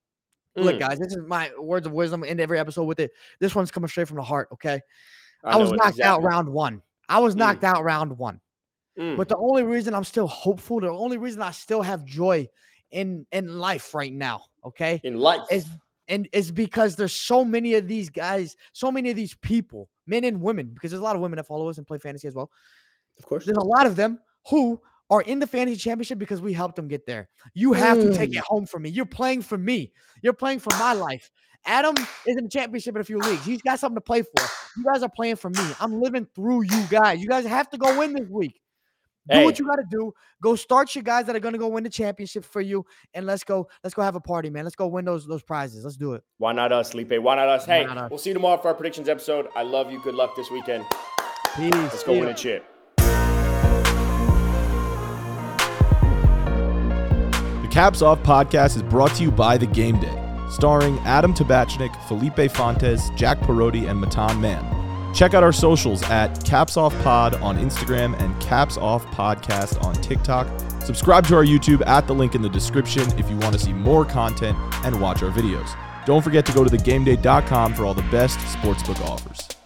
Look, 0.55 0.75
Mm. 0.75 0.79
guys, 0.79 0.99
this 0.99 1.13
is 1.15 1.23
my 1.27 1.51
words 1.59 1.85
of 1.85 1.93
wisdom. 1.93 2.23
End 2.23 2.41
every 2.41 2.57
episode 2.59 2.85
with 2.85 2.99
it. 2.99 3.11
This 3.39 3.53
one's 3.53 3.69
coming 3.71 3.87
straight 3.87 4.07
from 4.07 4.17
the 4.17 4.23
heart. 4.23 4.49
Okay, 4.53 4.81
I, 5.43 5.53
know 5.53 5.59
was 5.59 5.71
knocked 5.71 5.99
out 5.99 6.23
round 6.23 6.49
one. 6.49 6.81
I 7.07 7.19
was 7.19 7.35
Mm. 7.35 7.39
knocked 7.39 7.63
out 7.63 7.83
round 7.83 8.17
one. 8.17 8.41
Mm. 8.97 9.15
But 9.17 9.29
the 9.29 9.37
only 9.37 9.63
reason 9.63 9.93
I'm 9.93 10.03
still 10.03 10.27
hopeful, 10.27 10.79
the 10.81 10.89
only 10.89 11.17
reason 11.17 11.41
I 11.41 11.51
still 11.51 11.81
have 11.83 12.03
joy 12.03 12.49
in 12.91 13.25
in 13.31 13.59
life 13.59 13.93
right 13.93 14.11
now, 14.11 14.45
okay, 14.65 14.99
in 15.03 15.17
life. 15.17 15.41
is 15.51 15.65
and 16.07 16.27
it's 16.33 16.49
because 16.51 16.95
there's 16.95 17.13
so 17.13 17.45
many 17.45 17.75
of 17.75 17.87
these 17.87 18.09
guys, 18.09 18.55
so 18.73 18.91
many 18.91 19.09
of 19.11 19.15
these 19.15 19.35
people, 19.35 19.89
men 20.07 20.23
and 20.23 20.41
women, 20.41 20.71
because 20.73 20.89
there's 20.91 21.01
a 21.01 21.03
lot 21.03 21.15
of 21.15 21.21
women 21.21 21.37
that 21.37 21.45
follow 21.45 21.69
us 21.69 21.77
and 21.77 21.85
play 21.85 21.97
fantasy 21.99 22.27
as 22.27 22.33
well. 22.35 22.49
of 23.19 23.25
course. 23.25 23.45
There's 23.45 23.57
a 23.57 23.63
lot 23.63 23.85
of 23.85 23.95
them 23.95 24.19
who 24.49 24.81
are 25.11 25.21
in 25.23 25.39
the 25.39 25.45
fantasy 25.47 25.77
championship 25.77 26.17
because 26.19 26.39
we 26.41 26.53
helped 26.53 26.75
them 26.75 26.87
get 26.87 27.05
there. 27.05 27.27
You 27.53 27.73
have 27.73 27.99
to 27.99 28.13
take 28.13 28.31
it 28.31 28.37
Mm. 28.37 28.43
home 28.47 28.65
for 28.65 28.79
me. 28.79 28.89
You're 28.89 29.05
playing 29.05 29.41
for 29.41 29.57
me. 29.57 29.91
You're 30.21 30.33
playing 30.33 30.59
for 30.59 30.69
my 30.77 30.93
life. 30.93 31.29
Adam 31.65 31.95
is 32.25 32.37
in 32.37 32.45
the 32.45 32.49
championship 32.49 32.95
in 32.95 33.01
a 33.01 33.03
few 33.03 33.17
leagues. 33.19 33.43
He's 33.43 33.61
got 33.61 33.79
something 33.79 33.95
to 33.97 34.01
play 34.01 34.21
for. 34.21 34.43
You 34.77 34.85
guys 34.85 35.03
are 35.03 35.09
playing 35.09 35.35
for 35.35 35.49
me. 35.49 35.63
I'm 35.79 35.99
living 35.99 36.25
through 36.33 36.61
you 36.63 36.83
guys. 36.89 37.19
You 37.21 37.27
guys 37.27 37.45
have 37.45 37.69
to 37.71 37.77
go 37.77 37.97
win 37.99 38.13
this 38.13 38.29
week. 38.29 38.61
Do 39.27 39.37
Hey. 39.37 39.45
what 39.45 39.59
you 39.59 39.65
got 39.67 39.75
to 39.75 39.85
do. 39.89 40.11
Go 40.41 40.55
start 40.55 40.95
your 40.95 41.03
guys 41.03 41.25
that 41.25 41.35
are 41.35 41.39
going 41.39 41.53
to 41.53 41.59
go 41.59 41.67
win 41.67 41.83
the 41.83 41.89
championship 41.89 42.45
for 42.45 42.61
you, 42.61 42.85
and 43.13 43.25
let's 43.25 43.43
go. 43.43 43.67
Let's 43.83 43.93
go 43.93 44.01
have 44.01 44.15
a 44.15 44.19
party, 44.21 44.49
man. 44.49 44.63
Let's 44.63 44.75
go 44.75 44.87
win 44.87 45.05
those 45.05 45.27
those 45.27 45.43
prizes. 45.43 45.83
Let's 45.83 45.97
do 45.97 46.13
it. 46.13 46.23
Why 46.37 46.53
not 46.53 46.71
us, 46.71 46.93
Lipe? 46.93 47.11
Why 47.21 47.35
not 47.35 47.47
us? 47.47 47.65
Hey, 47.65 47.85
not 47.85 47.97
us? 47.97 48.09
we'll 48.09 48.17
see 48.19 48.29
you 48.29 48.33
tomorrow 48.35 48.59
for 48.61 48.69
our 48.69 48.73
predictions 48.73 49.09
episode. 49.09 49.47
I 49.55 49.63
love 49.63 49.91
you. 49.91 50.01
Good 50.01 50.15
luck 50.15 50.35
this 50.35 50.49
weekend. 50.49 50.85
Peace. 51.55 51.73
Let's 51.73 52.03
go 52.03 52.13
See 52.13 52.19
win 52.19 52.29
a 52.29 52.33
chip. 52.33 52.65
The 57.61 57.67
Caps 57.71 58.01
Off 58.01 58.19
podcast 58.23 58.75
is 58.75 58.83
brought 58.83 59.13
to 59.15 59.23
you 59.23 59.31
by 59.31 59.57
The 59.57 59.67
Game 59.67 59.99
Day, 59.99 60.45
starring 60.49 60.97
Adam 60.99 61.33
Tabachnik, 61.33 61.95
Felipe 62.07 62.51
Fontes, 62.51 63.09
Jack 63.15 63.39
Perotti, 63.41 63.89
and 63.89 63.99
Matan 64.01 64.41
Mann. 64.41 64.78
Check 65.13 65.33
out 65.33 65.43
our 65.43 65.51
socials 65.51 66.03
at 66.03 66.43
Caps 66.45 66.77
Off 66.77 66.93
Pod 67.03 67.35
on 67.35 67.57
Instagram 67.57 68.19
and 68.19 68.39
Caps 68.41 68.77
Off 68.77 69.05
Podcast 69.07 69.83
on 69.83 69.93
TikTok. 69.95 70.47
Subscribe 70.83 71.25
to 71.27 71.35
our 71.35 71.43
YouTube 71.43 71.85
at 71.85 72.07
the 72.07 72.15
link 72.15 72.35
in 72.35 72.41
the 72.41 72.49
description 72.49 73.03
if 73.19 73.29
you 73.29 73.37
want 73.37 73.53
to 73.53 73.59
see 73.59 73.73
more 73.73 74.05
content 74.05 74.57
and 74.85 74.99
watch 74.99 75.21
our 75.23 75.31
videos. 75.31 75.75
Don't 76.05 76.23
forget 76.23 76.45
to 76.45 76.53
go 76.53 76.63
to 76.63 76.69
thegameday.com 76.69 77.73
for 77.73 77.85
all 77.85 77.93
the 77.93 78.01
best 78.03 78.39
sportsbook 78.39 78.99
offers. 79.01 79.58